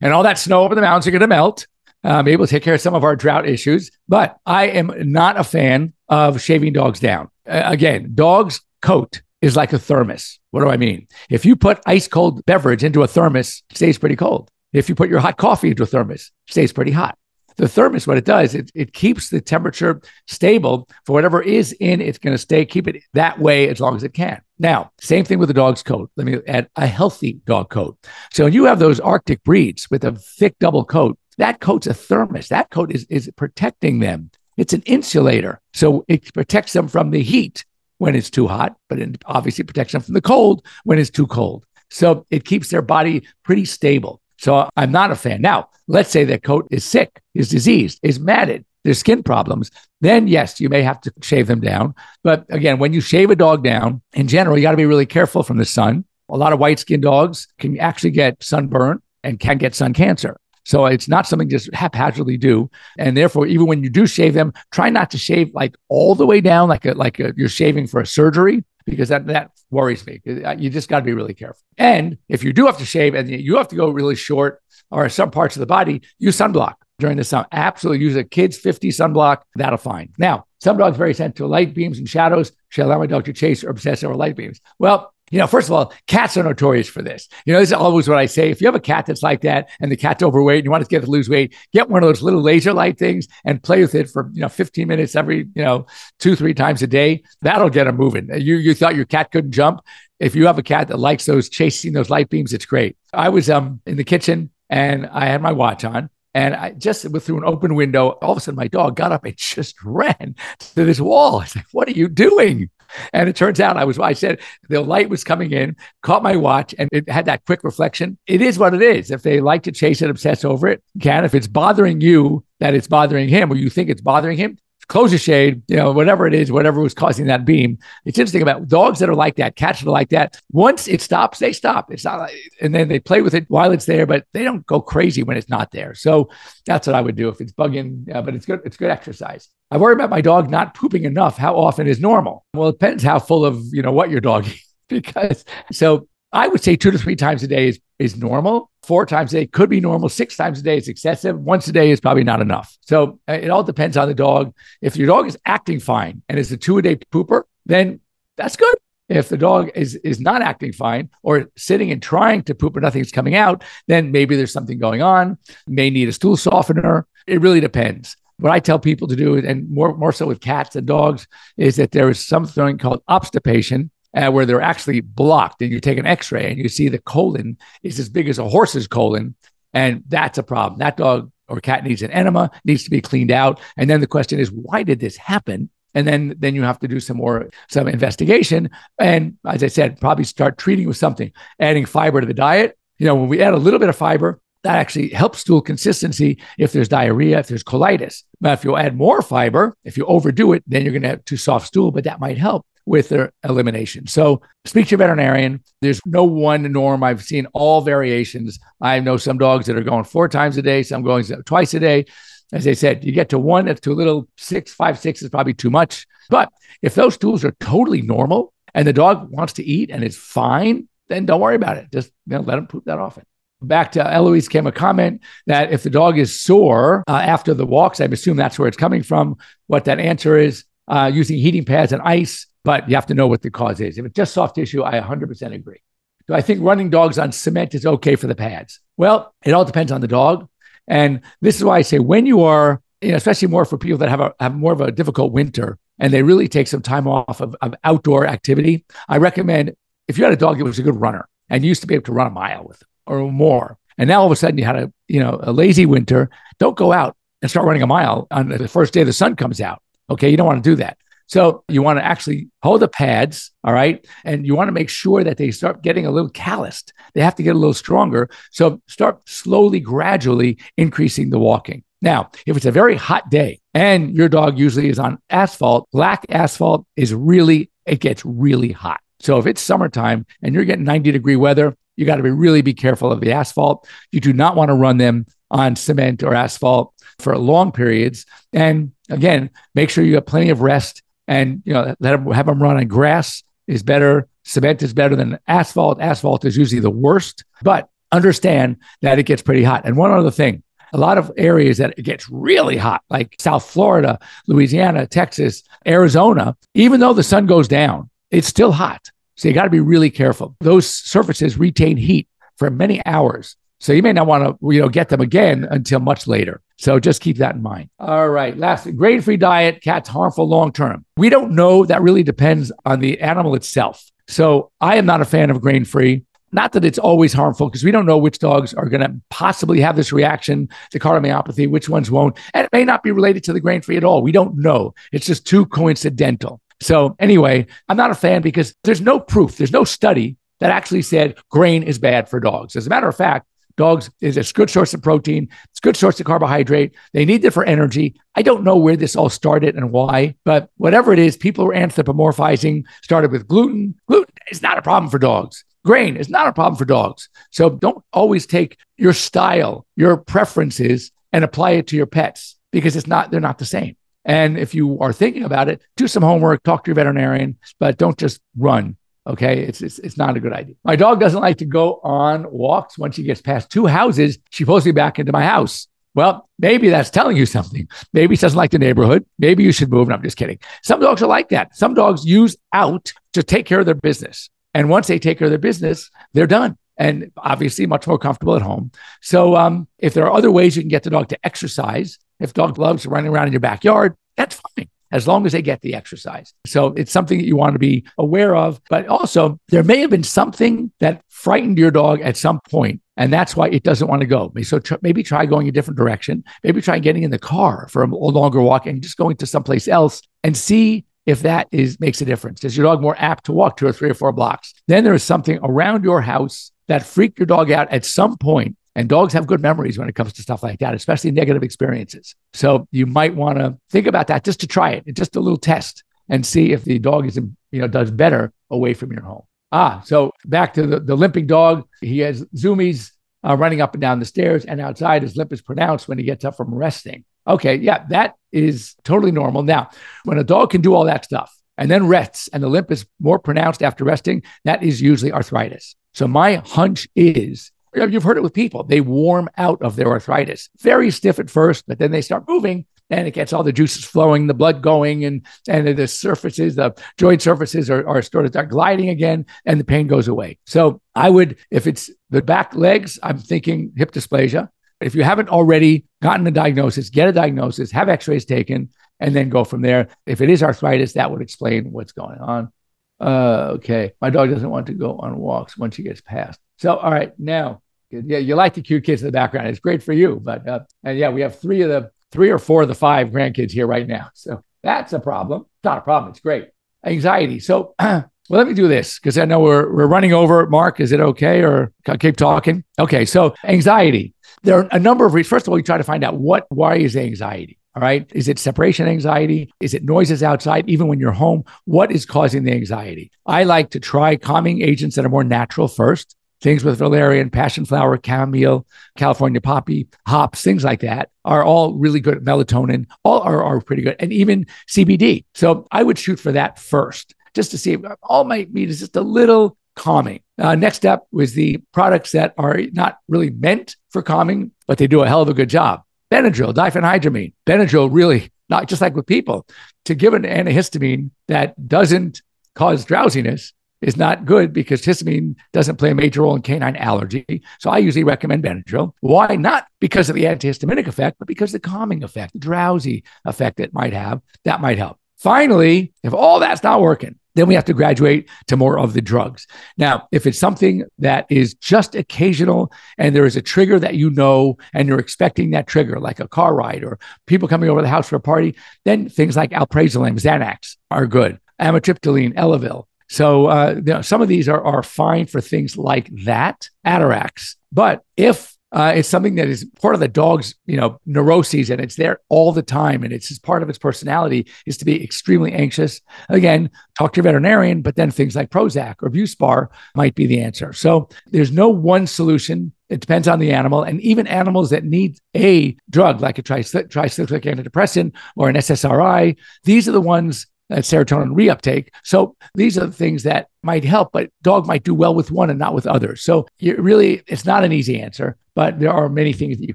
and 0.01 0.13
all 0.13 0.23
that 0.23 0.39
snow 0.39 0.63
over 0.63 0.77
the 0.77 0.83
mountains 0.83 1.09
are 1.09 1.11
going 1.11 1.21
to 1.21 1.27
melt. 1.27 1.67
Able 2.05 2.47
to 2.47 2.51
take 2.51 2.63
care 2.63 2.75
of 2.75 2.81
some 2.81 2.95
of 2.95 3.03
our 3.03 3.17
drought 3.17 3.47
issues, 3.47 3.91
but 4.09 4.39
I 4.47 4.69
am 4.69 4.93
not 5.11 5.39
a 5.39 5.45
fan 5.45 5.95
of 6.09 6.41
shaving 6.41 6.75
dogs 6.75 7.01
down. 7.01 7.29
Uh, 7.47 7.63
again, 7.65 8.13
dogs' 8.15 8.61
coat 8.83 9.23
is 9.43 9.57
like 9.57 9.73
a 9.73 9.79
thermos. 9.79 10.39
What 10.53 10.61
do 10.61 10.69
I 10.69 10.77
mean? 10.77 11.09
If 11.29 11.45
you 11.45 11.57
put 11.57 11.81
ice 11.87 12.07
cold 12.07 12.45
beverage 12.47 12.85
into 12.85 13.03
a 13.03 13.09
thermos, 13.09 13.65
stays 13.73 13.99
pretty 13.99 14.17
cold. 14.17 14.49
If 14.73 14.89
you 14.89 14.95
put 14.95 15.11
your 15.11 15.19
hot 15.19 15.37
coffee 15.37 15.71
into 15.71 15.83
a 15.83 15.87
thermos, 15.87 16.31
stays 16.47 16.73
pretty 16.73 16.93
hot. 16.93 17.19
The 17.61 17.69
thermos, 17.69 18.07
what 18.07 18.17
it 18.17 18.25
does, 18.25 18.55
it, 18.55 18.71
it 18.75 18.95
keeps 18.95 19.29
the 19.29 19.39
temperature 19.39 20.01
stable 20.27 20.89
for 21.05 21.13
whatever 21.13 21.43
is 21.43 21.73
in. 21.73 22.01
It's 22.01 22.17
going 22.17 22.33
to 22.33 22.39
stay, 22.39 22.65
keep 22.65 22.89
it 22.89 23.03
that 23.13 23.39
way 23.39 23.69
as 23.69 23.81
long 23.81 23.95
as 23.95 24.03
it 24.03 24.15
can. 24.15 24.41
Now, 24.59 24.93
same 24.99 25.27
thing 25.27 25.39
with 25.39 25.49
the 25.49 25.55
dog's 25.55 25.83
coat. 25.83 26.11
Let 26.17 26.27
me 26.27 26.39
add 26.49 26.71
a 26.77 26.87
healthy 26.87 27.43
dog 27.45 27.69
coat. 27.69 27.99
So 28.33 28.45
when 28.45 28.55
you 28.55 28.65
have 28.65 28.79
those 28.79 28.99
Arctic 28.99 29.45
breeds 29.45 29.91
with 29.91 30.05
a 30.05 30.13
thick 30.13 30.59
double 30.59 30.87
coat, 30.87 31.19
that 31.37 31.61
coat's 31.61 31.87
a 31.87 31.93
thermos. 31.93 32.49
That 32.49 32.71
coat 32.71 32.91
is, 32.93 33.05
is 33.11 33.31
protecting 33.37 33.99
them. 33.99 34.31
It's 34.57 34.73
an 34.73 34.83
insulator. 34.87 35.61
So 35.75 36.07
it 36.09 36.33
protects 36.33 36.73
them 36.73 36.89
from 36.89 37.11
the 37.11 37.23
heat 37.23 37.67
when 37.99 38.15
it's 38.15 38.31
too 38.31 38.49
hot, 38.49 38.75
but 38.89 38.99
it 38.99 39.23
obviously 39.27 39.65
protects 39.65 39.93
them 39.93 40.01
from 40.01 40.15
the 40.15 40.23
cold 40.23 40.65
when 40.85 40.99
it's 40.99 41.11
too 41.11 41.27
cold. 41.27 41.67
So 41.91 42.25
it 42.31 42.47
keeps 42.47 42.71
their 42.71 42.81
body 42.81 43.27
pretty 43.43 43.67
stable. 43.67 44.23
So 44.41 44.71
I'm 44.75 44.91
not 44.91 45.11
a 45.11 45.17
fan. 45.17 45.43
Now, 45.43 45.69
let's 45.87 46.11
say 46.11 46.25
that 46.25 46.43
coat 46.43 46.67
is 46.71 46.83
sick, 46.83 47.21
is 47.35 47.51
diseased, 47.51 48.01
is 48.03 48.19
matted, 48.19 48.65
there's 48.85 48.99
skin 48.99 49.23
problems. 49.23 49.71
Then, 50.01 50.29
yes, 50.29 50.61
you 50.61 50.71
may 50.71 50.83
have 50.83 50.99
to 51.03 51.13
shave 51.21 51.47
them 51.47 51.61
down. 51.61 51.95
But 52.25 52.47
again, 52.49 52.79
when 52.79 52.95
you 52.95 53.03
shave 53.03 53.29
a 53.29 53.37
dog 53.37 53.63
down, 53.63 54.01
in 54.15 54.29
general, 54.29 54.57
you 54.57 54.63
got 54.63 54.71
to 54.71 54.79
be 54.79 54.87
really 54.87 55.05
careful 55.05 55.43
from 55.43 55.59
the 55.59 55.67
sun. 55.67 56.07
A 56.31 56.39
lot 56.39 56.55
of 56.55 56.59
white 56.59 56.79
skinned 56.79 57.03
dogs 57.03 57.49
can 57.59 57.79
actually 57.79 58.13
get 58.13 58.43
sunburn 58.43 59.03
and 59.23 59.39
can 59.39 59.59
get 59.59 59.75
sun 59.75 59.93
cancer. 59.93 60.39
So 60.65 60.87
it's 60.87 61.09
not 61.09 61.27
something 61.27 61.51
just 61.51 61.73
haphazardly 61.75 62.39
do. 62.39 62.71
And 62.99 63.17
therefore, 63.17 63.47
even 63.47 63.67
when 63.67 63.83
you 63.83 63.91
do 63.91 64.07
shave 64.07 64.33
them, 64.33 64.55
try 64.71 64.89
not 64.89 65.11
to 65.11 65.19
shave 65.19 65.51
like 65.53 65.75
all 65.89 66.15
the 66.15 66.27
way 66.27 66.41
down, 66.41 66.69
like 66.69 66.87
a, 66.87 66.93
like 66.95 67.19
a, 67.19 67.35
you're 67.37 67.49
shaving 67.49 67.87
for 67.87 68.01
a 68.01 68.07
surgery, 68.07 68.65
because 68.91 69.09
that, 69.09 69.27
that 69.27 69.53
worries 69.71 70.07
me. 70.07 70.21
Uh, 70.27 70.57
you 70.59 70.69
just 70.69 70.89
got 70.89 70.99
to 71.01 71.05
be 71.05 71.15
really 71.15 71.35
careful. 71.35 71.63
And 71.79 72.19
if 72.29 72.45
you 72.45 72.53
do 72.53 72.67
have 72.67 72.79
to 72.79 72.85
shave 72.85 73.15
and 73.15 73.31
you 73.31 73.57
have 73.57 73.69
to 73.69 73.77
go 73.77 73.89
really 73.89 74.17
short 74.17 74.61
or 74.91 75.09
some 75.09 75.31
parts 75.31 75.57
of 75.57 75.61
the 75.61 75.67
body, 75.67 76.03
use 76.19 76.37
sunblock 76.37 76.75
during 76.99 77.17
the 77.17 77.25
sun. 77.25 77.47
Absolutely 77.53 78.05
use 78.05 78.17
a 78.17 78.25
kid's 78.25 78.59
50 78.59 78.91
sunblock. 78.91 79.43
That'll 79.55 79.79
fine. 79.79 80.13
Now, 80.19 80.45
some 80.61 80.77
dogs 80.77 80.97
very 80.97 81.15
sensitive 81.15 81.37
to 81.37 81.47
light 81.47 81.73
beams 81.73 81.99
and 81.99 82.09
shadows. 82.09 82.53
Shall 82.69 82.89
allow 82.89 82.99
my 82.99 83.07
dog 83.07 83.25
to 83.25 83.33
chase 83.33 83.65
or 83.65 83.71
obsess 83.71 84.05
over 84.05 84.15
light 84.15 84.37
beams? 84.37 84.61
Well, 84.79 85.13
you 85.31 85.39
know, 85.39 85.47
first 85.47 85.69
of 85.69 85.73
all, 85.73 85.93
cats 86.07 86.37
are 86.37 86.43
notorious 86.43 86.89
for 86.89 87.03
this. 87.03 87.29
You 87.47 87.53
know, 87.53 87.61
this 87.61 87.71
is 87.71 87.75
always 87.75 88.09
what 88.09 88.19
I 88.19 88.27
say. 88.27 88.51
If 88.51 88.61
you 88.61 88.67
have 88.67 88.75
a 88.75 88.81
cat 88.81 89.07
that's 89.07 89.23
like 89.23 89.43
that 89.43 89.69
and 89.81 89.91
the 89.91 89.97
cat's 89.97 90.23
overweight 90.23 90.59
and 90.59 90.65
you 90.65 90.71
want 90.71 90.83
to 90.83 90.89
get 90.89 91.05
to 91.05 91.11
lose 91.11 91.29
weight, 91.29 91.55
get 91.73 91.89
one 91.89 92.03
of 92.03 92.09
those 92.09 92.23
little 92.23 92.43
laser 92.43 92.73
light 92.73 92.99
things 92.99 93.29
and 93.45 93.63
play 93.63 93.81
with 93.81 93.95
it 93.95 94.11
for, 94.11 94.29
you 94.33 94.41
know, 94.41 94.49
15 94.49 94.89
minutes 94.89 95.15
every, 95.15 95.49
you 95.55 95.63
know, 95.63 95.87
two, 96.19 96.35
three 96.35 96.55
times 96.55 96.83
a 96.83 96.87
day. 96.87 97.23
That'll 97.43 97.71
get 97.71 97.85
them 97.85 97.97
moving. 97.97 98.29
You, 98.35 98.57
you 98.57 98.75
thought 98.75 98.97
your 98.97 99.05
cat 99.05 99.31
couldn't 99.31 99.53
jump. 99.53 99.81
If 100.19 100.35
you 100.35 100.47
have 100.47 100.59
a 100.59 100.63
cat 100.63 100.89
that 100.89 100.99
likes 100.99 101.27
those 101.27 101.49
chasing 101.49 101.93
those 101.93 102.11
light 102.11 102.29
beams, 102.29 102.53
it's 102.53 102.67
great. 102.67 102.97
I 103.13 103.29
was 103.29 103.49
um 103.49 103.81
in 103.87 103.97
the 103.97 104.05
kitchen 104.05 104.51
and 104.69 105.07
I 105.07 105.27
had 105.27 105.41
my 105.41 105.53
watch 105.53 105.85
on 105.85 106.11
and 106.35 106.55
I 106.55 106.71
just 106.71 107.03
through 107.03 107.39
an 107.39 107.45
open 107.45 107.75
window, 107.75 108.11
all 108.11 108.33
of 108.33 108.39
a 108.39 108.41
sudden 108.41 108.57
my 108.57 108.69
dog 108.69 108.97
got 108.97 109.13
up 109.13 109.25
and 109.25 109.37
just 109.37 109.83
ran 109.83 110.35
to 110.75 110.85
this 110.85 111.01
wall. 111.01 111.41
I 111.41 111.47
said, 111.47 111.65
What 111.73 111.89
are 111.89 111.93
you 111.93 112.09
doing? 112.09 112.71
And 113.13 113.29
it 113.29 113.37
turns 113.37 113.61
out 113.61 113.77
I 113.77 113.85
was, 113.85 113.99
I 113.99 114.15
said 114.15 114.41
the 114.69 114.81
light 114.81 115.09
was 115.09 115.23
coming 115.23 115.53
in, 115.53 115.77
caught 116.03 116.25
my 116.25 116.35
watch, 116.35 116.75
and 116.77 116.89
it 116.93 117.09
had 117.09 117.27
that 117.27 117.45
quick 117.47 117.63
reflection. 117.63 118.19
It 118.27 118.43
is 118.43 118.59
what 118.59 118.75
it 118.75 118.83
is. 118.83 119.13
If 119.13 119.23
they 119.23 119.41
like 119.41 119.63
to 119.65 119.73
chase 119.73 120.03
it, 120.03 120.11
obsess 120.11 120.45
over 120.45 120.67
it, 120.67 120.83
can. 121.01 121.25
If 121.25 121.35
it's 121.35 121.47
bothering 121.47 122.01
you, 122.01 122.45
that 122.59 122.75
it's 122.75 122.89
bothering 122.89 123.29
him, 123.29 123.53
or 123.53 123.57
you 123.57 123.71
think 123.71 123.91
it's 123.91 124.01
bothering 124.01 124.39
him, 124.39 124.59
close 124.91 125.13
the 125.13 125.19
shade, 125.19 125.63
you 125.69 125.77
know, 125.77 125.93
whatever 125.93 126.27
it 126.27 126.35
is, 126.35 126.51
whatever 126.51 126.81
was 126.81 126.95
causing 126.95 127.27
that 127.27 127.45
beam. 127.45 127.79
It's 128.05 128.19
interesting 128.19 128.43
about 128.43 128.67
dogs 128.67 128.99
that 128.99 129.09
are 129.09 129.15
like 129.15 129.37
that, 129.37 129.55
cats 129.55 129.81
that 129.81 129.87
are 129.87 129.93
like 129.93 130.09
that. 130.09 130.39
Once 130.51 130.89
it 130.89 131.01
stops, 131.01 131.39
they 131.39 131.53
stop. 131.53 131.93
It's 131.93 132.05
not 132.05 132.19
like, 132.19 132.35
and 132.61 132.75
then 132.75 132.89
they 132.89 132.99
play 132.99 133.23
with 133.23 133.33
it 133.33 133.45
while 133.49 133.71
it's 133.71 133.87
there, 133.87 134.05
but 134.05 134.27
they 134.33 134.43
don't 134.43 134.67
go 134.67 134.81
crazy 134.81 135.23
when 135.23 135.37
it's 135.37 135.49
not 135.49 135.71
there. 135.71 135.95
So 135.95 136.29
that's 136.67 136.89
what 136.89 136.97
I 136.97 137.01
would 137.01 137.15
do 137.15 137.29
if 137.29 137.41
it's 137.41 137.53
bugging, 137.53 138.13
uh, 138.13 138.21
but 138.21 138.35
it's 138.35 138.45
good. 138.45 138.63
It's 138.65 138.77
good 138.77 138.91
exercise. 138.91 139.49
I 139.71 139.77
worry 139.77 139.95
about 139.95 140.11
my 140.11 140.21
dog 140.21 140.51
not 140.51 140.75
pooping 140.75 141.05
enough. 141.05 141.39
How 141.39 141.57
often 141.57 141.87
is 141.87 142.01
normal? 142.01 142.45
Well, 142.53 142.71
it 142.71 142.73
depends 142.73 143.05
how 143.05 143.21
full 143.21 143.45
of, 143.45 143.63
you 143.71 143.83
know, 143.83 143.93
what 143.93 144.11
your 144.11 144.21
dog 144.21 144.49
is 144.49 144.61
because 144.89 145.45
so 145.71 146.09
I 146.33 146.49
would 146.49 146.63
say 146.63 146.77
two 146.77 146.91
to 146.91 146.99
three 146.99 147.17
times 147.17 147.43
a 147.43 147.49
day 147.49 147.69
is, 147.69 147.81
is 147.99 148.17
normal. 148.17 148.71
Four 148.85 149.05
times 149.05 149.35
a 149.35 149.41
day 149.41 149.47
could 149.47 149.69
be 149.69 149.81
normal. 149.81 150.09
Six 150.09 150.37
times 150.37 150.61
a 150.61 150.63
day 150.63 150.77
is 150.77 150.89
excessive. 150.89 151.39
Once 151.39 151.67
a 151.67 151.73
day 151.73 151.91
is 151.91 152.01
probably 152.01 152.25
not 152.25 152.41
enough. 152.41 152.77
So 152.83 153.21
uh, 153.29 153.33
it 153.33 153.51
all 153.51 153.65
depends 153.65 153.97
on 153.97 154.09
the 154.09 154.15
dog. 154.15 154.55
If 154.81 154.97
your 154.97 155.07
dog 155.07 155.27
is 155.27 155.37
acting 155.45 155.81
fine 155.81 156.23
and 156.29 156.39
is 156.39 156.53
a 156.53 156.57
two 156.57 156.79
a 156.79 156.83
day 156.83 156.97
pooper, 156.97 157.43
then 157.67 158.01
that's 158.37 158.57
good. 158.57 158.75
If 159.09 159.29
the 159.29 159.37
dog 159.37 159.71
is 159.75 159.97
is 159.97 160.21
not 160.21 160.41
acting 160.41 160.73
fine 160.73 161.11
or 161.25 161.51
sitting 161.57 161.91
and 161.91 162.01
trying 162.01 162.43
to 162.45 162.55
poop 162.55 162.75
but 162.75 162.85
nothing's 162.85 163.11
coming 163.11 163.35
out, 163.35 163.65
then 163.89 164.13
maybe 164.13 164.37
there's 164.37 164.53
something 164.53 164.79
going 164.79 165.03
on. 165.03 165.37
May 165.67 165.91
need 165.91 166.09
a 166.09 166.13
stool 166.13 166.37
softener. 166.37 167.09
It 167.27 167.41
really 167.41 167.61
depends. 167.61 168.17
What 168.39 168.53
I 168.53 168.61
tell 168.61 168.79
people 168.79 169.09
to 169.09 169.17
do, 169.17 169.37
and 169.37 169.69
more 169.69 169.97
more 169.97 170.13
so 170.13 170.27
with 170.27 170.41
cats 170.41 170.77
and 170.77 170.87
dogs, 170.87 171.27
is 171.57 171.75
that 171.77 171.91
there 171.91 172.09
is 172.09 172.25
something 172.25 172.79
called 172.79 173.03
obstipation, 173.09 173.91
uh, 174.15 174.31
where 174.31 174.47
they're 174.47 174.63
actually 174.63 175.01
blocked. 175.01 175.63
And 175.63 175.71
you 175.71 175.81
take 175.81 175.99
an 175.99 176.07
x 176.07 176.33
ray 176.33 176.51
and 176.51 176.59
you 176.59 176.69
see 176.69 176.89
the 176.89 176.99
colon 176.99 177.59
is 177.83 177.99
as 177.99 178.09
big 178.09 178.29
as 178.29 178.39
a 178.39 178.49
horse's 178.49 178.87
colon. 178.87 179.35
And 179.73 180.03
that's 180.09 180.39
a 180.39 180.43
problem. 180.43 180.79
That 180.79 180.97
dog 180.97 181.31
or 181.49 181.61
cat 181.61 181.85
needs 181.85 182.03
an 182.03 182.11
enema, 182.11 182.51
needs 182.65 182.85
to 182.85 182.91
be 182.91 183.01
cleaned 183.01 183.31
out. 183.31 183.61
And 183.77 183.89
then 183.89 184.01
the 184.01 184.07
question 184.07 184.39
is, 184.39 184.51
why 184.51 184.83
did 184.83 185.01
this 185.01 185.17
happen? 185.17 185.71
And 185.95 186.07
then, 186.07 186.37
then 186.39 186.55
you 186.55 186.63
have 186.63 186.79
to 186.81 186.89
do 186.89 187.01
some 187.01 187.17
more 187.17 187.51
some 187.69 187.89
investigation. 187.89 188.71
And 188.99 189.37
as 189.45 189.65
I 189.65 189.69
said, 189.69 190.01
probably 190.01 190.25
start 190.25 190.59
treating 190.59 190.87
with 190.87 190.97
something, 190.97 191.33
adding 191.59 191.87
fiber 191.87 192.21
to 192.21 192.27
the 192.27 192.35
diet. 192.35 192.79
You 192.99 193.07
know, 193.07 193.17
when 193.17 193.29
we 193.29 193.43
add 193.43 193.55
a 193.55 193.59
little 193.59 193.81
bit 193.81 193.89
of 193.89 193.97
fiber, 193.97 194.41
that 194.63 194.77
actually 194.77 195.09
helps 195.09 195.41
stool 195.41 195.63
consistency 195.63 196.39
if 196.59 196.73
there's 196.73 196.89
diarrhea, 196.89 197.39
if 197.39 197.49
there's 197.49 197.65
colitis. 197.65 198.23
But 198.41 198.59
if 198.59 198.65
you 198.65 198.77
add 198.77 198.97
more 198.97 199.23
fiber, 199.23 199.75
if 199.85 199.97
you 199.97 200.05
overdo 200.05 200.53
it, 200.53 200.63
then 200.67 200.83
you're 200.83 200.93
going 200.93 201.03
to 201.03 201.09
have 201.09 201.25
too 201.25 201.39
soft 201.39 201.67
stool, 201.67 201.91
but 201.91 202.05
that 202.05 202.21
might 202.21 202.39
help 202.39 202.67
with 202.91 203.09
their 203.09 203.33
elimination. 203.45 204.05
So 204.09 204.43
speak 204.65 204.87
to 204.87 204.91
your 204.91 204.99
veterinarian. 204.99 205.63
There's 205.81 206.01
no 206.05 206.25
one 206.25 206.73
norm. 206.73 207.05
I've 207.05 207.23
seen 207.23 207.47
all 207.53 207.83
variations. 207.83 208.59
I 208.81 208.99
know 208.99 209.17
some 209.17 209.39
dogs 209.39 209.67
that 209.67 209.77
are 209.77 209.85
going 209.85 210.03
four 210.03 210.29
times 210.29 210.57
a 210.57 210.63
day, 210.63 210.83
some 210.83 211.03
going 211.03 211.25
twice 211.45 211.73
a 211.75 211.79
day. 211.79 212.07
as 212.53 212.67
I 212.67 212.73
said, 212.73 213.05
you 213.05 213.13
get 213.13 213.29
to 213.29 213.39
one, 213.39 213.67
that's 213.67 213.81
too 213.81 213.95
little. 213.95 214.27
Six, 214.37 214.75
five, 214.75 214.99
six 214.99 215.23
is 215.23 215.29
probably 215.29 215.55
too 215.55 215.71
much. 215.71 216.05
But 216.31 216.49
if 216.83 216.97
those 216.97 217.15
stools 217.15 217.45
are 217.45 217.55
totally 217.61 218.03
normal 218.03 218.53
and 218.75 218.89
the 218.89 218.93
dog 218.93 219.31
wants 219.31 219.53
to 219.55 219.65
eat 219.65 219.91
and 219.93 220.03
it's 220.03 220.17
fine, 220.17 220.89
then 221.09 221.27
don't 221.27 221.41
worry 221.41 221.55
about 221.55 221.77
it. 221.77 221.93
Just 221.93 222.11
you 222.27 222.39
know, 222.39 222.41
let 222.41 222.57
them 222.57 222.67
poop 222.67 222.87
that 222.87 222.99
often. 222.99 223.23
Back 223.63 223.93
to 223.93 224.13
Eloise 224.13 224.49
came 224.49 224.67
a 224.67 224.73
comment 224.73 225.23
that 225.47 225.71
if 225.71 225.85
the 225.85 225.91
dog 225.91 226.19
is 226.19 226.41
sore 226.41 227.05
uh, 227.07 227.23
after 227.23 227.55
the 227.55 227.67
walks, 227.67 228.01
I 228.01 228.07
assume 228.07 228.37
that's 228.37 228.59
where 228.59 228.67
it's 228.67 228.77
coming 228.77 229.05
from. 229.05 229.37
What 229.69 229.85
that 229.85 230.01
answer 230.01 230.37
is 230.37 230.65
uh, 230.89 231.09
using 231.15 231.39
heating 231.39 231.65
pads 231.65 231.93
and 231.93 232.03
ice, 232.03 232.47
but 232.65 232.89
you 232.89 232.95
have 232.95 233.07
to 233.07 233.15
know 233.15 233.27
what 233.27 233.43
the 233.43 233.51
cause 233.51 233.81
is. 233.81 233.99
If 233.99 234.05
it's 234.05 234.15
just 234.15 234.35
soft 234.35 234.55
tissue, 234.55 234.83
I 234.83 235.01
100% 235.01 235.55
agree. 235.55 235.81
Do 236.27 236.35
I 236.35 236.43
think 236.43 236.63
running 236.63 236.91
dogs 236.91 237.19
on 237.19 237.33
cement 237.33 237.75
is 237.75 237.87
okay 237.87 238.17
for 238.17 238.27
the 238.27 238.35
pads? 238.35 238.81
Well, 238.97 239.35
it 239.45 239.53
all 239.53 239.65
depends 239.65 239.91
on 239.91 240.01
the 240.01 240.09
dog. 240.09 240.49
And 240.87 241.23
this 241.41 241.57
is 241.57 241.65
why 241.65 241.79
I 241.79 241.83
say 241.83 241.99
when 241.99 242.27
you 242.27 242.43
are, 242.43 242.83
you 243.01 243.11
know, 243.11 243.17
especially 243.17 243.49
more 243.49 243.65
for 243.65 243.79
people 243.79 243.99
that 243.99 244.09
have 244.09 244.21
a, 244.21 244.35
have 244.41 244.55
more 244.55 244.73
of 244.73 244.81
a 244.81 244.93
difficult 244.93 245.33
winter 245.33 245.79
and 245.99 246.13
they 246.13 246.23
really 246.23 246.49
take 246.49 246.69
some 246.69 246.83
time 246.83 247.07
off 247.07 247.41
of, 247.41 247.57
of 247.61 247.75
outdoor 247.85 248.27
activity, 248.27 248.85
I 249.09 249.19
recommend 249.19 249.75
if 250.09 250.19
you 250.19 250.25
had 250.25 250.33
a 250.33 250.37
dog 250.37 250.59
that 250.59 250.65
was 250.65 250.79
a 250.79 250.83
good 250.83 251.01
runner 251.01 251.29
and 251.49 251.65
used 251.65 251.81
to 251.83 251.87
be 251.87 251.95
able 251.95 252.05
to 252.05 252.13
run 252.13 252.27
a 252.27 252.31
mile 252.31 252.65
with 252.65 252.81
them 252.81 252.89
or 253.07 253.31
more, 253.31 253.79
and 253.97 254.09
now 254.09 254.21
all 254.21 254.27
of 254.27 254.33
a 254.33 254.37
sudden 254.37 254.59
you 254.59 254.65
had 254.65 254.77
a 254.77 254.93
you 255.09 255.21
know 255.21 255.39
a 255.43 255.53
lazy 255.53 255.87
winter, 255.87 256.31
don't 256.59 256.77
go 256.77 256.93
out 256.93 257.17
and 257.43 257.51
start 257.51 257.67
running 257.67 257.83
a 257.83 257.87
mile 257.87 258.27
on 258.31 258.49
the 258.49 258.69
first 258.69 258.93
day 258.93 259.05
the 259.05 259.13
sun 259.13 259.37
comes 259.37 259.61
out. 259.61 259.83
Okay, 260.09 260.31
you 260.31 260.37
don't 260.37 260.47
want 260.47 260.63
to 260.63 260.71
do 260.71 260.77
that. 260.77 260.99
So 261.31 261.63
you 261.69 261.81
want 261.81 262.01
to 262.01 262.05
actually 262.05 262.49
hold 262.61 262.83
the 262.83 262.89
pads, 262.89 263.53
all 263.63 263.73
right? 263.73 264.05
And 264.25 264.45
you 264.45 264.57
want 264.57 264.67
to 264.67 264.73
make 264.73 264.89
sure 264.91 265.23
that 265.23 265.37
they 265.37 265.53
start 265.53 265.81
getting 265.81 266.05
a 266.05 266.11
little 266.11 266.29
calloused. 266.29 266.93
They 267.15 267.21
have 267.21 267.37
to 267.37 267.45
get 267.45 267.55
a 267.55 267.59
little 267.59 267.73
stronger. 267.73 268.29
So 268.51 268.83
start 268.89 269.29
slowly, 269.29 269.79
gradually 269.79 270.59
increasing 270.77 271.31
the 271.31 271.39
walking. 271.39 271.85
Now, 272.03 272.33
if 272.47 272.57
it's 272.57 272.67
a 272.67 272.73
very 272.73 272.97
hot 272.97 273.31
day 273.31 273.61
and 273.75 274.13
your 274.13 274.29
dog 274.29 274.59
usually 274.59 274.89
is 274.89 274.99
on 274.99 275.19
asphalt, 275.31 275.89
black 275.93 276.27
asphalt 276.31 276.85
is 276.97 277.15
really, 277.15 277.71
it 277.87 278.01
gets 278.01 278.25
really 278.25 278.73
hot. 278.73 279.01
So 279.21 279.39
if 279.39 279.47
it's 279.47 279.63
summertime 279.63 280.27
and 280.43 280.53
you're 280.53 280.65
getting 280.65 280.85
90 280.85 281.13
degree 281.13 281.37
weather, 281.37 281.77
you 281.95 282.07
got 282.07 282.17
to 282.17 282.25
be 282.25 282.31
really 282.31 282.63
be 282.63 282.75
careful 282.75 283.13
of 283.13 283.21
the 283.21 283.31
asphalt. 283.31 283.87
You 284.11 284.19
do 284.19 284.33
not 284.33 284.57
want 284.57 284.71
to 284.71 284.75
run 284.75 284.97
them 284.97 285.27
on 285.49 285.77
cement 285.77 286.25
or 286.25 286.35
asphalt 286.35 286.93
for 287.21 287.39
long 287.39 287.71
periods. 287.71 288.27
And 288.53 288.93
again, 289.09 289.51
make 289.77 289.91
sure 289.91 290.03
you 290.03 290.17
have 290.17 290.27
plenty 290.27 290.51
of 290.51 290.61
rest 290.61 291.05
and 291.31 291.63
you 291.65 291.73
know 291.73 291.95
let 292.01 292.11
them 292.11 292.31
have 292.33 292.47
them 292.47 292.63
run 292.63 292.77
on 292.77 292.87
grass 292.89 293.43
is 293.67 293.83
better. 293.83 294.29
Cement 294.45 294.83
is 294.83 294.93
better 294.93 295.15
than 295.15 295.39
asphalt. 295.47 296.01
Asphalt 296.01 296.45
is 296.45 296.57
usually 296.57 296.81
the 296.81 296.91
worst, 296.91 297.45
but 297.63 297.89
understand 298.11 298.77
that 299.01 299.19
it 299.19 299.23
gets 299.23 299.41
pretty 299.41 299.63
hot. 299.63 299.85
And 299.85 299.97
one 299.97 300.11
other 300.11 300.33
thing, 300.33 300.65
a 300.93 300.99
lot 300.99 301.19
of 301.19 301.31
areas 301.37 301.79
that 301.79 301.95
it 301.97 302.03
gets 302.03 302.29
really 302.29 302.77
hot, 302.77 303.03
like 303.09 303.37
South 303.39 303.65
Florida, 303.65 304.19
Louisiana, 304.49 305.07
Texas, 305.07 305.63
Arizona, 305.87 306.57
even 306.75 306.99
though 306.99 307.13
the 307.13 307.23
sun 307.23 307.47
goes 307.47 307.69
down, 307.69 308.11
it's 308.33 308.49
still 308.49 308.73
hot. 308.73 309.09
So 309.37 309.47
you 309.47 309.55
got 309.55 309.65
to 309.65 309.71
be 309.71 309.81
really 309.81 310.11
careful. 310.11 310.57
Those 310.61 310.89
surfaces 310.89 311.57
retain 311.57 311.97
heat 311.97 312.29
for 312.57 312.71
many 312.71 313.05
hours. 313.07 313.57
So 313.81 313.93
you 313.93 314.03
may 314.03 314.13
not 314.13 314.27
want 314.27 314.45
to, 314.45 314.73
you 314.73 314.81
know, 314.81 314.89
get 314.89 315.09
them 315.09 315.21
again 315.21 315.67
until 315.71 316.01
much 316.01 316.27
later. 316.27 316.61
So 316.77 317.01
just 317.01 317.21
keep 317.23 317.39
that 317.39 317.55
in 317.55 317.63
mind. 317.63 317.89
All 317.99 318.29
right. 318.29 318.57
Last, 318.57 318.95
grain-free 318.95 319.39
diet, 319.39 319.83
cats 319.83 320.09
harmful 320.09 320.49
long 320.49 320.73
term. 320.73 321.05
We 321.17 321.31
don't 321.31 321.53
know. 321.53 321.87
That 321.87 322.03
really 322.03 322.23
depends 322.23 322.71
on 322.85 323.01
the 323.01 323.21
animal 323.21 323.55
itself. 323.55 324.05
So 324.29 324.71
I 324.81 324.97
am 324.97 325.07
not 325.07 325.23
a 325.23 325.25
fan 325.25 325.51
of 325.51 325.61
grain-free. 325.61 326.25
Not 326.53 326.73
that 326.73 326.85
it's 326.85 326.99
always 326.99 327.33
harmful, 327.33 327.69
because 327.69 327.85
we 327.85 327.93
don't 327.93 328.07
know 328.07 328.19
which 328.19 328.41
dogs 328.41 328.75
are 328.75 328.89
going 328.89 329.03
to 329.03 329.15
possibly 329.31 329.81
have 329.81 329.95
this 329.95 330.13
reaction 330.13 330.69
to 330.91 330.99
cardiomyopathy, 330.99 331.71
which 331.71 331.89
ones 331.89 332.11
won't. 332.11 332.37
And 332.55 332.65
it 332.65 332.73
may 332.73 332.85
not 332.85 333.05
be 333.05 333.13
related 333.13 333.45
to 333.45 333.53
the 333.53 333.61
grain 333.61 333.83
free 333.83 333.97
at 333.97 334.03
all. 334.03 334.21
We 334.21 334.33
don't 334.33 334.57
know. 334.57 334.93
It's 335.13 335.27
just 335.27 335.47
too 335.47 335.65
coincidental. 335.67 336.61
So, 336.83 337.15
anyway, 337.21 337.67
I'm 337.89 337.97
not 337.97 338.11
a 338.11 338.17
fan 338.17 338.43
because 338.43 338.75
there's 338.83 339.01
no 339.01 339.21
proof, 339.21 339.59
there's 339.59 339.71
no 339.71 339.85
study 339.85 340.37
that 340.59 340.71
actually 340.71 341.03
said 341.03 341.39
grain 341.51 341.85
is 341.85 341.99
bad 341.99 342.29
for 342.29 342.41
dogs. 342.41 342.75
As 342.75 342.87
a 342.87 342.91
matter 342.91 343.09
of 343.09 343.17
fact, 343.17 343.47
dogs 343.77 344.11
is 344.21 344.37
a 344.37 344.53
good 344.53 344.71
source 344.71 344.95
of 344.95 345.03
protein, 345.03 345.49
it's 345.71 345.79
a 345.79 345.83
good 345.83 345.97
source 345.97 346.21
of 346.21 346.27
carbohydrate. 346.27 346.95
They 347.13 347.25
need 347.25 347.45
it 347.45 347.53
for 347.53 347.65
energy. 347.65 348.21
I 348.35 348.43
don't 348.43 348.65
know 348.65 348.77
where 348.77 348.97
this 348.97 349.17
all 349.17 349.29
started 349.29 349.77
and 349.77 349.93
why, 349.93 350.35
but 350.45 350.71
whatever 350.77 351.13
it 351.13 351.19
is, 351.19 351.37
people 351.37 351.65
are 351.67 351.75
anthropomorphizing, 351.75 352.85
started 353.03 353.33
with 353.33 353.49
gluten. 353.49 353.95
Gluten 354.09 354.35
is 354.51 354.63
not 354.63 354.79
a 354.79 354.83
problem 354.83 355.11
for 355.11 355.19
dogs. 355.19 355.65
Grain 355.85 356.17
is 356.17 356.29
not 356.29 356.47
a 356.47 356.53
problem 356.53 356.77
for 356.77 356.85
dogs. 356.85 357.29
So 357.51 357.71
don't 357.71 358.05
always 358.13 358.47
take 358.47 358.77
your 358.99 359.15
style, 359.15 359.87
your 359.97 360.17
preferences, 360.17 361.11
and 361.33 361.45
apply 361.45 361.73
it 361.73 361.87
to 361.89 361.97
your 361.97 362.07
pets 362.07 362.57
because 362.71 362.97
it's 362.97 363.07
not, 363.07 363.31
they're 363.31 363.41
not 363.41 363.59
the 363.59 363.65
same. 363.65 363.97
And 364.25 364.59
if 364.59 364.75
you 364.75 364.99
are 365.01 365.13
thinking 365.13 365.45
about 365.45 365.69
it, 365.69 365.81
do 365.97 366.07
some 366.07 366.23
homework, 366.23 366.63
talk 366.63 366.85
to 366.85 366.91
your 366.91 366.97
veterinarian, 366.97 367.59
but 367.79 367.97
don't 367.97 368.19
just 368.19 368.41
run. 368.57 368.97
Okay. 369.27 369.61
It's, 369.61 369.83
it's, 369.83 369.99
it's 369.99 370.17
not 370.17 370.37
a 370.37 370.41
good 370.41 370.53
idea. 370.53 370.75
My 370.85 370.97
dog 370.97 371.21
doesn't 371.21 371.41
like 371.41 371.59
to 371.59 371.67
go 371.67 372.01
on 372.03 372.51
walks. 372.51 372.99
Once 372.99 373.17
she 373.17 373.23
gets 373.23 373.41
past 373.41 373.71
two 373.71 373.87
houses, 373.87 374.39
she 374.51 374.65
pulls 374.65 374.87
me 374.87 374.93
back 374.93 375.19
into 375.19 375.33
my 375.33 375.45
house. 375.45 375.89
Well, 376.15 376.49
maybe 376.59 376.89
that's 376.89 377.11
telling 377.11 377.37
you 377.37 377.47
something. 377.47 377.89
Maybe 378.13 378.35
she 378.35 378.41
doesn't 378.41 378.57
like 378.57 378.73
the 378.73 378.79
neighborhood. 378.79 379.25
Maybe 379.39 379.63
you 379.63 379.73
should 379.73 379.91
move. 379.91 380.09
And 380.09 380.15
I'm 380.15 380.23
just 380.23 380.37
kidding. 380.37 380.59
Some 380.83 381.01
dogs 381.01 381.23
are 381.23 381.29
like 381.29 381.51
that. 381.51 381.77
Some 381.77 381.95
dogs 381.95 382.25
use 382.25 382.57
out 382.73 383.13
to 383.35 383.43
take 383.43 383.67
care 383.67 383.81
of 383.81 383.87
their 383.87 383.95
business. 383.95 384.51
And 384.75 384.89
once 384.89 385.07
they 385.07 385.19
take 385.19 385.39
care 385.39 385.47
of 385.47 385.51
their 385.51 385.59
business, 385.59 386.11
they're 386.33 386.47
done 386.47 386.77
and 386.97 387.31
obviously 387.37 387.87
much 387.87 388.07
more 388.07 388.19
comfortable 388.19 388.57
at 388.57 388.63
home. 388.63 388.91
So, 389.23 389.57
um, 389.57 389.89
if 389.99 390.15
there 390.15 390.27
are 390.27 390.33
other 390.33 390.51
ways 390.51 390.77
you 390.77 390.83
can 390.83 390.89
get 390.89 391.03
the 391.03 391.11
dog 391.11 391.29
to 391.29 391.39
exercise, 391.45 392.19
if 392.39 392.53
dog 392.55 392.79
loves 392.79 393.07
running 393.07 393.31
around 393.31 393.47
in 393.47 393.53
your 393.53 393.61
backyard, 393.61 394.17
that's 394.37 394.61
fine 394.77 394.89
as 395.13 395.27
long 395.27 395.47
as 395.47 395.53
they 395.53 395.63
get 395.63 395.81
the 395.81 395.95
exercise. 395.95 396.55
So 396.67 396.89
it's 396.89 397.13
something 397.13 397.39
that 397.39 397.47
you 397.47 397.57
want 397.57 397.75
to 397.75 397.79
be 397.79 398.07
aware 398.19 398.55
of. 398.55 398.81
But 398.89 399.07
also, 399.09 399.59
there 399.69 399.83
may 399.83 400.01
have 400.01 400.11
been 400.11 400.23
something 400.23 400.93
that 401.01 401.23
frightened 401.29 401.79
your 401.79 401.91
dog 401.91 402.21
at 402.21 402.37
some 402.37 402.61
point, 402.69 403.01
and 403.17 403.33
that's 403.33 403.57
why 403.57 403.69
it 403.69 403.83
doesn't 403.83 404.09
want 404.09 404.21
to 404.21 404.27
go. 404.27 404.53
So 404.63 404.79
tr- 404.79 404.95
maybe 405.03 405.23
try 405.23 405.47
going 405.47 405.69
a 405.69 405.73
different 405.73 405.99
direction. 405.99 406.45
Maybe 406.63 406.81
try 406.81 406.99
getting 406.99 407.23
in 407.23 407.31
the 407.31 407.39
car 407.39 407.89
for 407.91 408.03
a 408.03 408.07
longer 408.07 408.61
walk 408.61 408.87
and 408.87 409.03
just 409.03 409.17
going 409.17 409.37
to 409.37 409.47
someplace 409.47 409.89
else 409.89 410.23
and 410.45 410.57
see 410.57 411.05
if 411.27 411.43
that 411.43 411.69
is 411.71 412.01
makes 412.01 412.21
a 412.21 412.25
difference. 412.25 412.65
Is 412.65 412.77
your 412.77 412.85
dog 412.85 413.01
more 413.01 413.17
apt 413.19 413.45
to 413.45 413.53
walk 413.53 413.77
two 413.77 413.87
or 413.87 413.93
three 413.93 414.11
or 414.11 414.15
four 414.15 414.33
blocks? 414.33 414.75
Then 414.89 415.05
there 415.05 415.15
is 415.15 415.23
something 415.23 415.59
around 415.63 416.05
your 416.05 416.21
house 416.23 416.73
that 416.89 417.05
freaked 417.05 417.39
your 417.39 417.47
dog 417.47 417.71
out 417.71 417.91
at 417.93 418.05
some 418.05 418.37
point 418.37 418.77
and 418.97 419.09
dogs 419.09 419.33
have 419.33 419.47
good 419.47 419.61
memories 419.61 419.99
when 419.99 420.09
it 420.09 420.15
comes 420.15 420.33
to 420.35 420.43
stuff 420.43 420.63
like 420.63 420.81
that, 420.81 420.95
especially 420.95 421.31
negative 421.31 421.63
experiences. 421.63 422.35
So 422.53 422.89
you 422.91 423.07
might 423.07 423.35
want 423.35 423.59
to 423.59 423.79
think 423.91 424.07
about 424.07 424.27
that 424.29 424.45
just 424.45 424.61
to 424.61 424.67
try 424.67 424.91
it, 424.93 425.05
just 425.15 425.37
a 425.37 425.41
little 425.41 425.59
test 425.59 426.05
and 426.29 426.45
see 426.45 426.73
if 426.73 426.85
the 426.85 426.99
dog 426.99 427.27
is, 427.27 427.37
you 427.37 427.81
know, 427.81 427.89
does 427.89 428.11
better 428.11 428.53
away 428.71 428.95
from 428.95 429.13
your 429.13 429.23
home. 429.23 429.43
Ah, 429.73 430.03
so 430.05 430.33
back 430.45 430.75
to 430.75 430.87
the, 430.87 431.01
the 431.01 431.17
limping 431.17 431.47
dog. 431.47 431.87
He 432.01 432.19
has 432.21 432.45
zoomies 432.57 433.11
uh, 433.47 433.57
running 433.57 433.81
up 433.81 433.95
and 433.95 434.01
down 434.01 434.19
the 434.19 434.25
stairs, 434.25 434.65
and 434.65 434.81
outside 434.81 435.23
his 435.23 435.37
limp 435.37 435.53
is 435.53 435.63
pronounced 435.63 436.09
when 436.09 436.19
he 436.19 436.25
gets 436.25 436.45
up 436.45 436.57
from 436.57 436.75
resting. 436.75 437.25
Okay, 437.47 437.77
yeah, 437.77 438.05
that 438.09 438.35
is 438.53 438.97
totally 439.05 439.33
normal. 439.33 439.63
Now, 439.63 439.91
when 440.25 440.39
a 440.39 440.45
dog 440.45 440.71
can 440.71 440.81
do 440.81 440.95
all 440.95 441.05
that 441.05 441.25
stuff 441.25 441.55
and 441.79 441.91
then 441.91 442.07
rests 442.07 442.49
and 442.49 442.63
the 442.63 442.69
limp 442.69 442.91
is 442.91 443.07
more 443.19 443.39
pronounced 443.39 443.83
after 443.83 444.05
resting, 444.05 444.43
that 444.65 444.83
is 444.83 445.01
usually 445.01 445.33
arthritis. 445.33 445.97
So 446.13 446.29
my 446.29 446.57
hunch 446.57 447.09
is 447.15 447.73
You've 447.95 448.23
heard 448.23 448.37
it 448.37 448.43
with 448.43 448.55
people. 448.55 448.85
They 448.85 449.01
warm 449.01 449.49
out 449.59 449.83
of 449.83 449.97
their 449.97 450.09
arthritis. 450.09 450.69
Very 450.79 451.11
stiff 451.11 451.39
at 451.39 451.51
first, 451.51 451.85
but 451.87 451.99
then 451.99 452.13
they 452.13 452.23
start 452.23 452.45
moving 452.49 452.87
and 453.11 453.27
it 453.27 453.33
gets 453.33 453.53
all 453.53 453.65
the 453.65 453.73
juices 453.73 454.05
flowing, 454.05 454.47
the 454.47 454.55
blood 454.55 454.83
going, 454.83 455.25
and 455.25 455.45
and 455.69 455.87
the 455.99 456.07
surfaces, 456.07 456.77
the 456.77 456.95
joint 457.19 457.43
surfaces 457.43 457.91
are, 457.91 458.07
are 458.09 458.23
sort 458.23 458.45
of 458.47 458.53
start 458.53 458.69
gliding 458.69 459.09
again, 459.09 459.47
and 459.67 459.81
the 459.81 459.85
pain 459.85 460.07
goes 460.07 460.29
away. 460.29 460.59
So 460.67 461.01
I 461.15 461.29
would, 461.29 461.57
if 461.71 461.87
it's 461.87 462.11
the 462.31 462.43
back 462.43 462.75
legs, 462.75 463.19
I'm 463.23 463.39
thinking 463.39 463.93
hip 463.97 464.13
dysplasia. 464.13 464.69
If 465.01 465.15
you 465.15 465.25
haven't 465.25 465.49
already 465.49 466.05
gotten 466.23 466.47
a 466.47 466.51
diagnosis, 466.51 467.11
get 467.11 467.29
a 467.29 467.33
diagnosis, 467.33 467.91
have 467.91 468.09
x-rays 468.09 468.45
taken, 468.45 468.91
and 469.19 469.35
then 469.35 469.49
go 469.49 469.65
from 469.65 469.81
there. 469.81 470.09
If 470.27 470.41
it 470.41 470.51
is 470.51 470.63
arthritis, 470.63 471.15
that 471.15 471.31
would 471.31 471.43
explain 471.43 471.91
what's 471.91 472.13
going 472.13 472.39
on. 472.39 472.73
Uh, 473.19 473.73
okay. 473.77 474.13
My 474.21 474.31
dog 474.31 474.51
doesn't 474.51 474.69
want 474.69 474.87
to 474.87 474.95
go 474.95 475.17
on 475.17 475.39
walks 475.39 475.77
once 475.77 475.95
she 475.95 476.03
gets 476.03 476.21
past. 476.21 476.61
So, 476.81 476.97
all 476.97 477.11
right, 477.11 477.39
now, 477.39 477.83
yeah, 478.11 478.39
you 478.39 478.55
like 478.55 478.73
the 478.73 478.81
cute 478.81 479.05
kids 479.05 479.21
in 479.21 479.27
the 479.27 479.33
background. 479.33 479.69
It's 479.69 479.81
great 479.81 480.03
for 480.03 480.15
you, 480.15 480.41
but 480.43 480.67
uh, 480.67 480.81
and 481.05 481.19
yeah, 481.19 481.29
we 481.29 481.43
have 481.43 481.61
three 481.61 481.83
of 481.83 481.91
the 481.91 482.11
three 482.33 482.49
or 482.49 482.59
four 482.59 482.83
of 482.83 482.89
the 482.89 482.95
five 482.95 483.29
grandkids 483.29 483.71
here 483.71 483.87
right 483.87 484.09
now. 484.09 484.31
So 484.33 484.65
that's 484.83 485.13
a 485.13 485.21
problem. 485.21 485.67
Not 485.85 485.99
a 485.99 486.01
problem. 486.01 486.31
It's 486.31 486.41
great. 486.41 486.71
Anxiety. 487.05 487.61
So, 487.61 487.95
well, 488.01 488.25
let 488.49 488.67
me 488.67 488.73
do 488.73 488.89
this 488.89 489.19
because 489.19 489.37
I 489.37 489.45
know 489.45 489.61
we're 489.61 489.95
we're 489.95 490.07
running 490.07 490.33
over. 490.33 490.67
Mark, 490.69 491.01
is 491.01 491.13
it 491.13 491.21
okay, 491.21 491.63
or 491.63 491.93
keep 492.19 492.39
talking? 492.39 492.83
Okay. 492.99 493.27
So, 493.27 493.55
anxiety. 493.65 494.35
There 494.63 494.79
are 494.79 494.89
a 494.91 494.99
number 494.99 495.27
of 495.27 495.35
reasons. 495.35 495.51
First 495.51 495.67
of 495.67 495.73
all, 495.73 495.79
you 495.79 495.85
try 495.85 495.99
to 495.99 496.05
find 496.05 496.25
out 496.25 496.39
what 496.39 496.67
why 496.71 496.97
is 496.97 497.15
anxiety. 497.15 497.79
All 497.95 498.03
right. 498.03 498.31
Is 498.35 498.49
it 498.49 498.59
separation 498.59 499.07
anxiety? 499.07 499.71
Is 499.81 499.93
it 499.93 500.05
noises 500.05 500.43
outside, 500.43 500.89
even 500.89 501.09
when 501.09 501.21
you're 501.21 501.33
home? 501.33 501.65
What 501.85 502.11
is 502.11 502.25
causing 502.25 502.63
the 502.63 502.73
anxiety? 502.73 503.31
I 503.45 503.65
like 503.65 503.91
to 503.91 504.01
try 504.01 504.37
calming 504.37 504.81
agents 504.81 505.17
that 505.17 505.27
are 505.27 505.31
more 505.31 505.45
natural 505.45 505.87
first. 505.87 506.37
Things 506.61 506.85
with 506.85 506.99
valerian, 506.99 507.51
passion 507.51 507.85
flower, 507.85 508.19
chamomile, 508.25 508.87
California 509.17 509.61
poppy, 509.61 510.09
hops, 510.27 510.63
things 510.63 510.85
like 510.85 511.01
that 511.01 511.31
are 511.45 511.65
all 511.65 511.95
really 511.95 512.21
good. 512.21 512.39
Melatonin, 512.45 513.07
all 513.25 513.41
are, 513.41 513.63
are 513.63 513.81
pretty 513.81 514.03
good. 514.03 514.17
And 514.19 514.33
even 514.33 514.67
CBD. 514.89 515.45
So 515.55 515.87
I 515.91 516.03
would 516.03 516.19
shoot 516.19 516.39
for 516.39 516.53
that 516.53 516.79
first 516.79 517.35
just 517.55 517.71
to 517.73 517.79
see 517.79 517.93
if 517.95 518.01
all 518.23 518.45
my 518.45 518.67
meat 518.71 518.91
is 518.91 519.01
just 519.01 519.17
a 519.17 519.23
little 519.23 519.77
calming. 519.97 520.41
Uh, 520.59 520.75
next 520.75 521.05
up 521.05 521.27
was 521.33 521.55
the 521.55 521.79
products 521.93 522.33
that 522.33 522.55
are 522.57 522.81
not 522.93 523.19
really 523.29 523.51
meant 523.51 523.97
for 524.11 524.23
calming, 524.23 524.71
but 524.87 524.99
they 524.99 525.07
do 525.07 525.23
a 525.23 525.29
hell 525.29 525.43
of 525.43 525.49
a 525.49 525.55
good 525.55 525.71
job. 525.71 526.03
Benadryl, 526.31 526.73
diphenhydramine. 526.73 527.53
Benadryl 527.67 528.09
really, 528.11 528.53
not 528.69 528.89
just 528.89 529.03
like 529.03 529.17
with 529.17 529.27
people, 529.27 529.67
to 530.05 530.15
give 530.15 530.33
an 530.35 530.43
antihistamine 530.43 531.31
that 531.49 531.89
doesn't 531.89 532.43
cause 532.75 533.05
drowsiness 533.05 533.73
is 534.01 534.17
not 534.17 534.45
good 534.45 534.73
because 534.73 535.03
histamine 535.03 535.55
doesn't 535.73 535.97
play 535.97 536.11
a 536.11 536.15
major 536.15 536.43
role 536.43 536.57
in 536.57 536.63
canine 536.63 536.97
allergy. 536.97 537.63
So 537.79 537.91
I 537.91 537.99
usually 537.99 538.25
recommend 538.25 538.65
Benadryl. 538.65 539.13
Why? 539.21 539.57
Not 539.57 539.87
because 540.01 540.29
of 540.29 540.37
the 540.37 540.45
antihistaminic 540.45 541.07
effect, 541.07 541.39
but 541.39 541.49
because 541.49 541.73
the 541.73 541.81
calming 541.81 542.23
effect, 542.23 542.53
the 542.55 542.59
drowsy 542.59 543.25
effect 543.45 543.81
it 543.81 543.93
might 543.93 544.13
have, 544.13 544.41
that 544.65 544.81
might 544.81 544.99
help. 544.99 545.19
Finally, 545.39 546.13
if 546.23 546.35
all 546.35 546.61
that's 546.61 546.83
not 546.83 547.01
working, 547.01 547.39
then 547.55 547.67
we 547.67 547.75
have 547.75 547.85
to 547.85 547.95
graduate 547.95 548.49
to 548.69 548.77
more 548.77 548.99
of 548.99 549.13
the 549.13 549.21
drugs. 549.21 549.67
Now, 549.97 550.29
if 550.33 550.47
it's 550.47 550.59
something 550.59 551.05
that 551.19 551.47
is 551.51 551.75
just 551.75 552.15
occasional 552.15 552.93
and 553.19 553.35
there 553.35 553.47
is 553.47 553.57
a 553.57 553.63
trigger 553.63 553.99
that 553.99 554.15
you 554.15 554.31
know 554.31 554.77
and 554.95 555.09
you're 555.09 555.19
expecting 555.19 555.71
that 555.71 555.87
trigger, 555.87 556.21
like 556.21 556.41
a 556.41 556.49
car 556.49 556.75
ride 556.75 557.03
or 557.03 557.19
people 557.47 557.69
coming 557.69 557.91
over 557.91 558.03
the 558.03 558.09
house 558.09 558.29
for 558.29 558.37
a 558.37 558.41
party, 558.41 558.77
then 559.05 559.29
things 559.29 559.57
like 559.57 559.71
alprazolam, 559.71 560.39
Xanax 560.39 560.97
are 561.11 561.27
good. 561.27 561.59
Amitriptyline, 561.81 562.55
Elavil. 562.55 563.07
So 563.31 563.67
uh, 563.67 563.95
you 563.97 564.03
know, 564.13 564.23
some 564.23 564.43
of 564.43 564.49
these 564.49 564.69
are, 564.69 564.85
are 564.85 565.05
fine 565.05 565.47
for 565.47 565.61
things 565.61 565.97
like 565.97 566.29
that, 566.45 566.91
Atarax. 567.07 567.77
But 567.93 568.25
if 568.37 568.77
uh, 568.91 569.13
it's 569.15 569.29
something 569.29 569.55
that 569.55 569.69
is 569.69 569.85
part 570.03 570.15
of 570.15 570.21
the 570.21 570.27
dog's, 570.27 570.75
you 570.87 570.97
know, 570.97 571.21
neuroses, 571.27 571.91
and 571.91 572.01
it's 572.01 572.17
there 572.17 572.41
all 572.49 572.73
the 572.73 572.83
time, 572.83 573.23
and 573.23 573.33
it's 573.33 573.47
just 573.47 573.63
part 573.63 573.85
of 573.85 573.89
its 573.89 573.99
personality 573.99 574.67
is 574.85 574.97
to 574.97 575.05
be 575.05 575.23
extremely 575.23 575.73
anxious. 575.73 576.21
Again, 576.49 576.91
talk 577.17 577.33
to 577.33 577.39
your 577.39 577.45
veterinarian, 577.45 578.03
but 578.03 578.17
then 578.17 578.33
things 578.33 578.57
like 578.57 578.71
Prozac 578.71 579.17
or 579.23 579.31
Buspar 579.31 579.87
might 580.17 580.35
be 580.35 580.47
the 580.47 580.61
answer. 580.61 580.93
So 580.93 581.29
there's 581.53 581.71
no 581.71 581.89
one 581.89 582.27
solution. 582.27 582.93
It 583.09 583.21
depends 583.21 583.47
on 583.47 583.61
the 583.61 583.71
animal, 583.71 584.03
and 584.03 584.21
even 584.23 584.49
animals 584.49 584.91
that 584.91 585.05
need 585.05 585.39
a 585.57 585.97
drug 586.11 586.41
like 586.41 586.59
a 586.59 586.63
tricyclic 586.65 587.11
antidepressant 587.13 588.33
or 588.57 588.69
an 588.69 588.75
SSRI, 588.75 589.57
these 589.85 590.09
are 590.09 590.13
the 590.13 590.21
ones 590.21 590.67
that 590.91 591.05
serotonin 591.05 591.55
reuptake. 591.55 592.09
So 592.25 592.57
these 592.75 592.99
are 592.99 593.07
the 593.07 593.13
things 593.13 593.45
that 593.45 593.69
might 593.83 594.05
help, 594.05 594.33
but 594.33 594.51
dog 594.63 594.87
might 594.87 595.05
do 595.05 595.15
well 595.15 595.35
with 595.35 595.51
one 595.51 595.71
and 595.71 595.79
not 595.79 595.95
with 595.95 596.07
others. 596.07 596.43
So 596.43 596.67
really, 596.83 597.43
it's 597.47 597.65
not 597.65 597.85
an 597.85 597.93
easy 597.93 598.21
answer, 598.21 598.57
but 598.75 598.99
there 598.99 599.13
are 599.13 599.29
many 599.29 599.53
things 599.53 599.79
that 599.79 599.87
you 599.87 599.95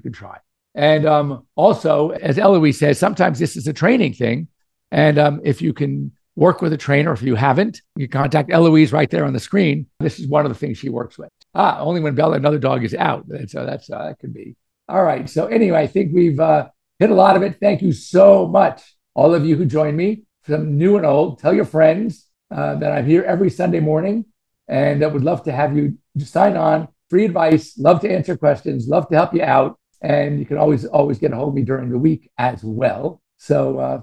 can 0.00 0.12
try. 0.12 0.38
And 0.74 1.06
um, 1.06 1.46
also, 1.54 2.10
as 2.10 2.38
Eloise 2.38 2.78
says, 2.78 2.98
sometimes 2.98 3.38
this 3.38 3.56
is 3.56 3.68
a 3.68 3.72
training 3.72 4.14
thing. 4.14 4.48
And 4.90 5.18
um, 5.18 5.40
if 5.44 5.62
you 5.62 5.72
can 5.72 6.12
work 6.34 6.60
with 6.60 6.72
a 6.72 6.76
trainer, 6.76 7.12
if 7.12 7.22
you 7.22 7.34
haven't, 7.34 7.80
you 7.96 8.08
contact 8.08 8.50
Eloise 8.50 8.92
right 8.92 9.10
there 9.10 9.24
on 9.24 9.32
the 9.32 9.40
screen. 9.40 9.86
This 10.00 10.18
is 10.18 10.26
one 10.26 10.44
of 10.44 10.50
the 10.50 10.58
things 10.58 10.78
she 10.78 10.88
works 10.88 11.18
with. 11.18 11.30
Ah, 11.54 11.78
only 11.80 12.00
when 12.00 12.14
Bella, 12.14 12.36
another 12.36 12.58
dog, 12.58 12.84
is 12.84 12.94
out. 12.94 13.26
And 13.26 13.50
So 13.50 13.64
that's 13.64 13.90
uh, 13.90 14.04
that 14.04 14.18
could 14.18 14.34
be. 14.34 14.56
All 14.88 15.02
right. 15.02 15.28
So 15.28 15.46
anyway, 15.46 15.80
I 15.80 15.86
think 15.86 16.12
we've 16.14 16.38
uh, 16.38 16.68
hit 16.98 17.10
a 17.10 17.14
lot 17.14 17.36
of 17.36 17.42
it. 17.42 17.58
Thank 17.60 17.82
you 17.82 17.92
so 17.92 18.46
much, 18.46 18.96
all 19.14 19.34
of 19.34 19.44
you 19.44 19.56
who 19.56 19.64
joined 19.64 19.96
me 19.96 20.25
some 20.46 20.76
new 20.76 20.96
and 20.96 21.06
old. 21.06 21.38
Tell 21.38 21.54
your 21.54 21.64
friends 21.64 22.26
uh, 22.50 22.76
that 22.76 22.92
I'm 22.92 23.06
here 23.06 23.22
every 23.22 23.50
Sunday 23.50 23.80
morning 23.80 24.24
and 24.68 25.02
I 25.02 25.06
would 25.06 25.24
love 25.24 25.44
to 25.44 25.52
have 25.52 25.76
you 25.76 25.98
sign 26.18 26.56
on. 26.56 26.88
Free 27.08 27.24
advice, 27.24 27.78
love 27.78 28.00
to 28.00 28.10
answer 28.10 28.36
questions, 28.36 28.88
love 28.88 29.08
to 29.08 29.14
help 29.14 29.32
you 29.32 29.42
out. 29.42 29.78
And 30.02 30.38
you 30.38 30.44
can 30.44 30.58
always, 30.58 30.84
always 30.84 31.18
get 31.18 31.32
a 31.32 31.36
hold 31.36 31.50
of 31.50 31.54
me 31.54 31.62
during 31.62 31.88
the 31.88 31.98
week 31.98 32.30
as 32.36 32.62
well. 32.62 33.20
So 33.38 33.78
uh, 33.78 34.02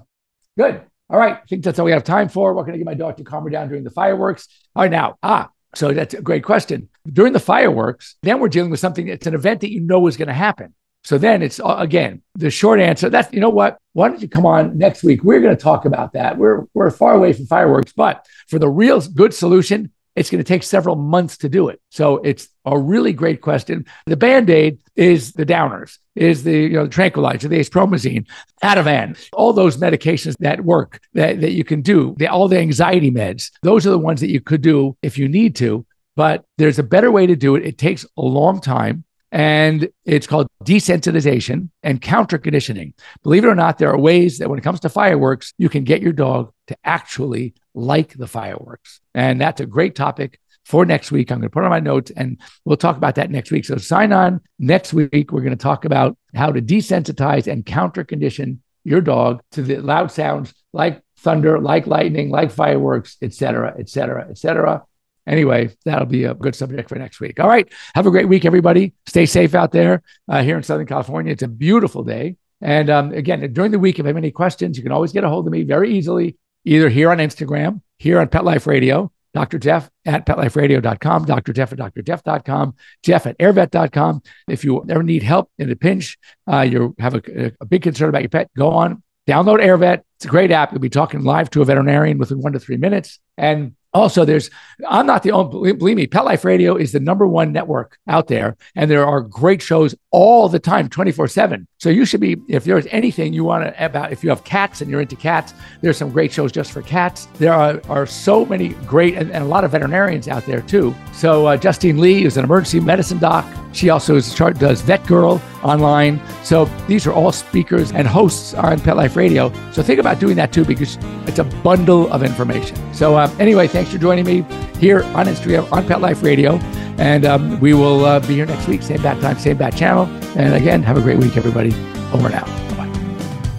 good. 0.56 0.82
All 1.10 1.18
right. 1.18 1.34
I 1.34 1.46
think 1.46 1.62
that's 1.62 1.78
all 1.78 1.84
we 1.84 1.92
have 1.92 2.04
time 2.04 2.28
for. 2.28 2.54
What 2.54 2.64
can 2.64 2.74
I 2.74 2.78
get 2.78 2.86
my 2.86 2.94
dog 2.94 3.18
to 3.18 3.24
calm 3.24 3.44
her 3.44 3.50
down 3.50 3.68
during 3.68 3.84
the 3.84 3.90
fireworks. 3.90 4.48
All 4.74 4.82
right. 4.82 4.90
Now, 4.90 5.18
ah, 5.22 5.50
so 5.74 5.92
that's 5.92 6.14
a 6.14 6.22
great 6.22 6.44
question. 6.44 6.88
During 7.10 7.32
the 7.32 7.40
fireworks, 7.40 8.16
then 8.22 8.40
we're 8.40 8.48
dealing 8.48 8.70
with 8.70 8.80
something 8.80 9.06
that's 9.06 9.26
an 9.26 9.34
event 9.34 9.60
that 9.60 9.70
you 9.70 9.80
know 9.80 10.06
is 10.06 10.16
going 10.16 10.28
to 10.28 10.34
happen. 10.34 10.74
So 11.04 11.18
then 11.18 11.42
it's 11.42 11.60
uh, 11.60 11.76
again 11.78 12.22
the 12.34 12.50
short 12.50 12.80
answer. 12.80 13.10
That's 13.10 13.32
you 13.32 13.40
know 13.40 13.50
what? 13.50 13.78
Why 13.92 14.08
don't 14.08 14.22
you 14.22 14.28
come 14.28 14.46
on 14.46 14.76
next 14.76 15.02
week? 15.02 15.22
We're 15.22 15.40
going 15.40 15.56
to 15.56 15.62
talk 15.62 15.84
about 15.84 16.14
that. 16.14 16.38
We're 16.38 16.64
we're 16.74 16.90
far 16.90 17.14
away 17.14 17.32
from 17.32 17.46
fireworks, 17.46 17.92
but 17.92 18.26
for 18.48 18.58
the 18.58 18.68
real 18.68 19.00
good 19.00 19.34
solution, 19.34 19.92
it's 20.16 20.30
going 20.30 20.42
to 20.42 20.48
take 20.48 20.62
several 20.62 20.96
months 20.96 21.36
to 21.38 21.48
do 21.48 21.68
it. 21.68 21.80
So 21.90 22.18
it's 22.18 22.48
a 22.64 22.78
really 22.78 23.12
great 23.12 23.40
question. 23.40 23.84
The 24.06 24.16
band 24.16 24.48
aid 24.48 24.78
is 24.96 25.32
the 25.32 25.44
downers, 25.44 25.98
is 26.14 26.44
the 26.44 26.52
you 26.52 26.70
know 26.70 26.84
the 26.84 26.90
tranquilizer, 26.90 27.48
the 27.48 27.58
acepromazine, 27.58 28.26
Ativan, 28.62 29.18
all 29.32 29.52
those 29.52 29.76
medications 29.76 30.36
that 30.38 30.64
work 30.64 31.00
that, 31.12 31.40
that 31.40 31.52
you 31.52 31.64
can 31.64 31.82
do. 31.82 32.14
The, 32.18 32.28
all 32.28 32.48
the 32.48 32.58
anxiety 32.58 33.10
meds. 33.10 33.50
Those 33.62 33.86
are 33.86 33.90
the 33.90 33.98
ones 33.98 34.20
that 34.20 34.30
you 34.30 34.40
could 34.40 34.62
do 34.62 34.96
if 35.02 35.18
you 35.18 35.28
need 35.28 35.56
to. 35.56 35.84
But 36.16 36.44
there's 36.58 36.78
a 36.78 36.84
better 36.84 37.10
way 37.10 37.26
to 37.26 37.34
do 37.34 37.56
it. 37.56 37.66
It 37.66 37.76
takes 37.76 38.06
a 38.16 38.22
long 38.22 38.60
time. 38.60 39.04
And 39.34 39.88
it's 40.04 40.28
called 40.28 40.46
desensitization 40.62 41.70
and 41.82 42.00
counter 42.00 42.38
conditioning. 42.38 42.94
Believe 43.24 43.44
it 43.44 43.48
or 43.48 43.56
not, 43.56 43.78
there 43.78 43.90
are 43.90 43.98
ways 43.98 44.38
that 44.38 44.48
when 44.48 44.60
it 44.60 44.62
comes 44.62 44.78
to 44.80 44.88
fireworks, 44.88 45.52
you 45.58 45.68
can 45.68 45.82
get 45.82 46.00
your 46.00 46.12
dog 46.12 46.52
to 46.68 46.76
actually 46.84 47.54
like 47.74 48.16
the 48.16 48.28
fireworks. 48.28 49.00
And 49.12 49.40
that's 49.40 49.60
a 49.60 49.66
great 49.66 49.96
topic 49.96 50.38
for 50.64 50.86
next 50.86 51.10
week. 51.10 51.32
I'm 51.32 51.40
going 51.40 51.50
to 51.50 51.52
put 51.52 51.64
on 51.64 51.70
my 51.70 51.80
notes 51.80 52.12
and 52.16 52.40
we'll 52.64 52.76
talk 52.76 52.96
about 52.96 53.16
that 53.16 53.28
next 53.28 53.50
week. 53.50 53.64
So 53.64 53.76
sign 53.76 54.12
on 54.12 54.40
next 54.60 54.94
week. 54.94 55.32
We're 55.32 55.40
going 55.40 55.50
to 55.50 55.56
talk 55.56 55.84
about 55.84 56.16
how 56.36 56.52
to 56.52 56.62
desensitize 56.62 57.50
and 57.50 57.66
counter 57.66 58.04
condition 58.04 58.62
your 58.84 59.00
dog 59.00 59.42
to 59.50 59.62
the 59.62 59.78
loud 59.78 60.12
sounds 60.12 60.54
like 60.72 61.02
thunder, 61.18 61.58
like 61.58 61.88
lightning, 61.88 62.30
like 62.30 62.52
fireworks, 62.52 63.16
et 63.20 63.34
cetera, 63.34 63.74
et 63.80 63.88
cetera, 63.88 64.28
et 64.30 64.38
cetera. 64.38 64.84
Anyway, 65.26 65.70
that'll 65.84 66.06
be 66.06 66.24
a 66.24 66.34
good 66.34 66.54
subject 66.54 66.88
for 66.88 66.96
next 66.96 67.20
week. 67.20 67.40
All 67.40 67.48
right. 67.48 67.70
Have 67.94 68.06
a 68.06 68.10
great 68.10 68.28
week, 68.28 68.44
everybody. 68.44 68.94
Stay 69.06 69.26
safe 69.26 69.54
out 69.54 69.72
there 69.72 70.02
uh, 70.28 70.42
here 70.42 70.56
in 70.56 70.62
Southern 70.62 70.86
California. 70.86 71.32
It's 71.32 71.42
a 71.42 71.48
beautiful 71.48 72.04
day. 72.04 72.36
And 72.60 72.90
um, 72.90 73.12
again, 73.12 73.52
during 73.52 73.72
the 73.72 73.78
week, 73.78 73.98
if 73.98 74.04
you 74.04 74.08
have 74.08 74.16
any 74.16 74.30
questions, 74.30 74.76
you 74.76 74.82
can 74.82 74.92
always 74.92 75.12
get 75.12 75.24
a 75.24 75.28
hold 75.28 75.46
of 75.46 75.52
me 75.52 75.62
very 75.62 75.94
easily, 75.94 76.36
either 76.64 76.88
here 76.88 77.10
on 77.10 77.18
Instagram, 77.18 77.80
here 77.98 78.20
on 78.20 78.28
Pet 78.28 78.44
Life 78.44 78.66
Radio, 78.66 79.10
Dr. 79.34 79.58
Jeff 79.58 79.90
at 80.06 80.24
petliferadio.com, 80.24 81.24
Dr. 81.24 81.52
Jeff 81.52 81.72
at 81.72 81.78
drjeff.com, 81.78 82.74
Jeff 83.02 83.26
at 83.26 83.36
airvet.com. 83.38 84.22
If 84.48 84.64
you 84.64 84.84
ever 84.88 85.02
need 85.02 85.22
help 85.22 85.50
in 85.58 85.70
a 85.70 85.76
pinch, 85.76 86.16
uh, 86.50 86.60
you 86.60 86.94
have 86.98 87.14
a, 87.14 87.52
a 87.60 87.66
big 87.66 87.82
concern 87.82 88.08
about 88.08 88.22
your 88.22 88.30
pet, 88.30 88.48
go 88.56 88.70
on, 88.70 89.02
download 89.26 89.60
AirVet. 89.60 90.02
It's 90.16 90.24
a 90.24 90.28
great 90.28 90.52
app. 90.52 90.72
You'll 90.72 90.80
be 90.80 90.88
talking 90.88 91.22
live 91.22 91.50
to 91.50 91.62
a 91.62 91.64
veterinarian 91.64 92.18
within 92.18 92.40
one 92.40 92.52
to 92.52 92.60
three 92.60 92.76
minutes. 92.76 93.18
And 93.36 93.74
also, 93.94 94.24
there's, 94.24 94.50
I'm 94.88 95.06
not 95.06 95.22
the 95.22 95.30
only, 95.30 95.72
believe 95.72 95.96
me, 95.96 96.08
Pet 96.08 96.24
Life 96.24 96.44
Radio 96.44 96.76
is 96.76 96.90
the 96.90 97.00
number 97.00 97.26
one 97.26 97.52
network 97.52 97.98
out 98.08 98.26
there. 98.26 98.56
And 98.74 98.90
there 98.90 99.06
are 99.06 99.20
great 99.20 99.62
shows 99.62 99.94
all 100.14 100.48
the 100.48 100.60
time, 100.60 100.88
24 100.88 101.26
7. 101.26 101.66
So 101.78 101.90
you 101.90 102.04
should 102.04 102.20
be, 102.20 102.36
if 102.48 102.62
there's 102.62 102.86
anything 102.92 103.32
you 103.32 103.42
want 103.42 103.64
to 103.64 103.84
about, 103.84 104.12
if 104.12 104.22
you 104.22 104.30
have 104.30 104.44
cats 104.44 104.80
and 104.80 104.88
you're 104.88 105.00
into 105.00 105.16
cats, 105.16 105.52
there's 105.80 105.96
some 105.96 106.10
great 106.10 106.30
shows 106.30 106.52
just 106.52 106.70
for 106.70 106.82
cats. 106.82 107.26
There 107.38 107.52
are, 107.52 107.82
are 107.88 108.06
so 108.06 108.46
many 108.46 108.68
great, 108.86 109.16
and, 109.16 109.32
and 109.32 109.42
a 109.42 109.46
lot 109.46 109.64
of 109.64 109.72
veterinarians 109.72 110.28
out 110.28 110.46
there 110.46 110.62
too. 110.62 110.94
So 111.12 111.46
uh, 111.48 111.56
Justine 111.56 111.98
Lee 111.98 112.24
is 112.24 112.36
an 112.36 112.44
emergency 112.44 112.78
medicine 112.78 113.18
doc. 113.18 113.44
She 113.72 113.90
also 113.90 114.14
is, 114.14 114.32
does 114.32 114.82
Vet 114.82 115.04
Girl 115.04 115.42
online. 115.64 116.20
So 116.44 116.66
these 116.86 117.08
are 117.08 117.12
all 117.12 117.32
speakers 117.32 117.90
and 117.90 118.06
hosts 118.06 118.54
on 118.54 118.78
Pet 118.78 118.96
Life 118.96 119.16
Radio. 119.16 119.52
So 119.72 119.82
think 119.82 119.98
about 119.98 120.20
doing 120.20 120.36
that 120.36 120.52
too, 120.52 120.64
because 120.64 120.96
it's 121.26 121.40
a 121.40 121.44
bundle 121.44 122.10
of 122.12 122.22
information. 122.22 122.76
So 122.94 123.16
uh, 123.16 123.34
anyway, 123.40 123.66
thanks 123.66 123.90
for 123.90 123.98
joining 123.98 124.26
me 124.26 124.42
here 124.78 125.02
on 125.16 125.26
Instagram 125.26 125.70
on 125.72 125.84
Pet 125.88 126.00
Life 126.00 126.22
Radio. 126.22 126.60
And 126.98 127.24
um, 127.24 127.58
we 127.60 127.72
will 127.74 128.04
uh, 128.04 128.20
be 128.20 128.34
here 128.34 128.46
next 128.46 128.68
week, 128.68 128.82
same 128.82 129.02
bat 129.02 129.20
time, 129.20 129.36
same 129.38 129.56
bat 129.56 129.76
channel. 129.76 130.06
And 130.36 130.54
again, 130.54 130.80
have 130.82 130.96
a 130.96 131.02
great 131.02 131.18
week, 131.18 131.36
everybody. 131.36 131.74
Over 132.12 132.28
now. 132.28 132.44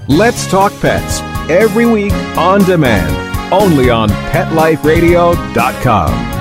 Let's 0.07 0.47
talk 0.47 0.71
pets 0.81 1.19
every 1.49 1.85
week 1.85 2.13
on 2.37 2.63
demand, 2.63 3.11
only 3.51 3.89
on 3.89 4.07
PetLifeRadio.com. 4.09 6.34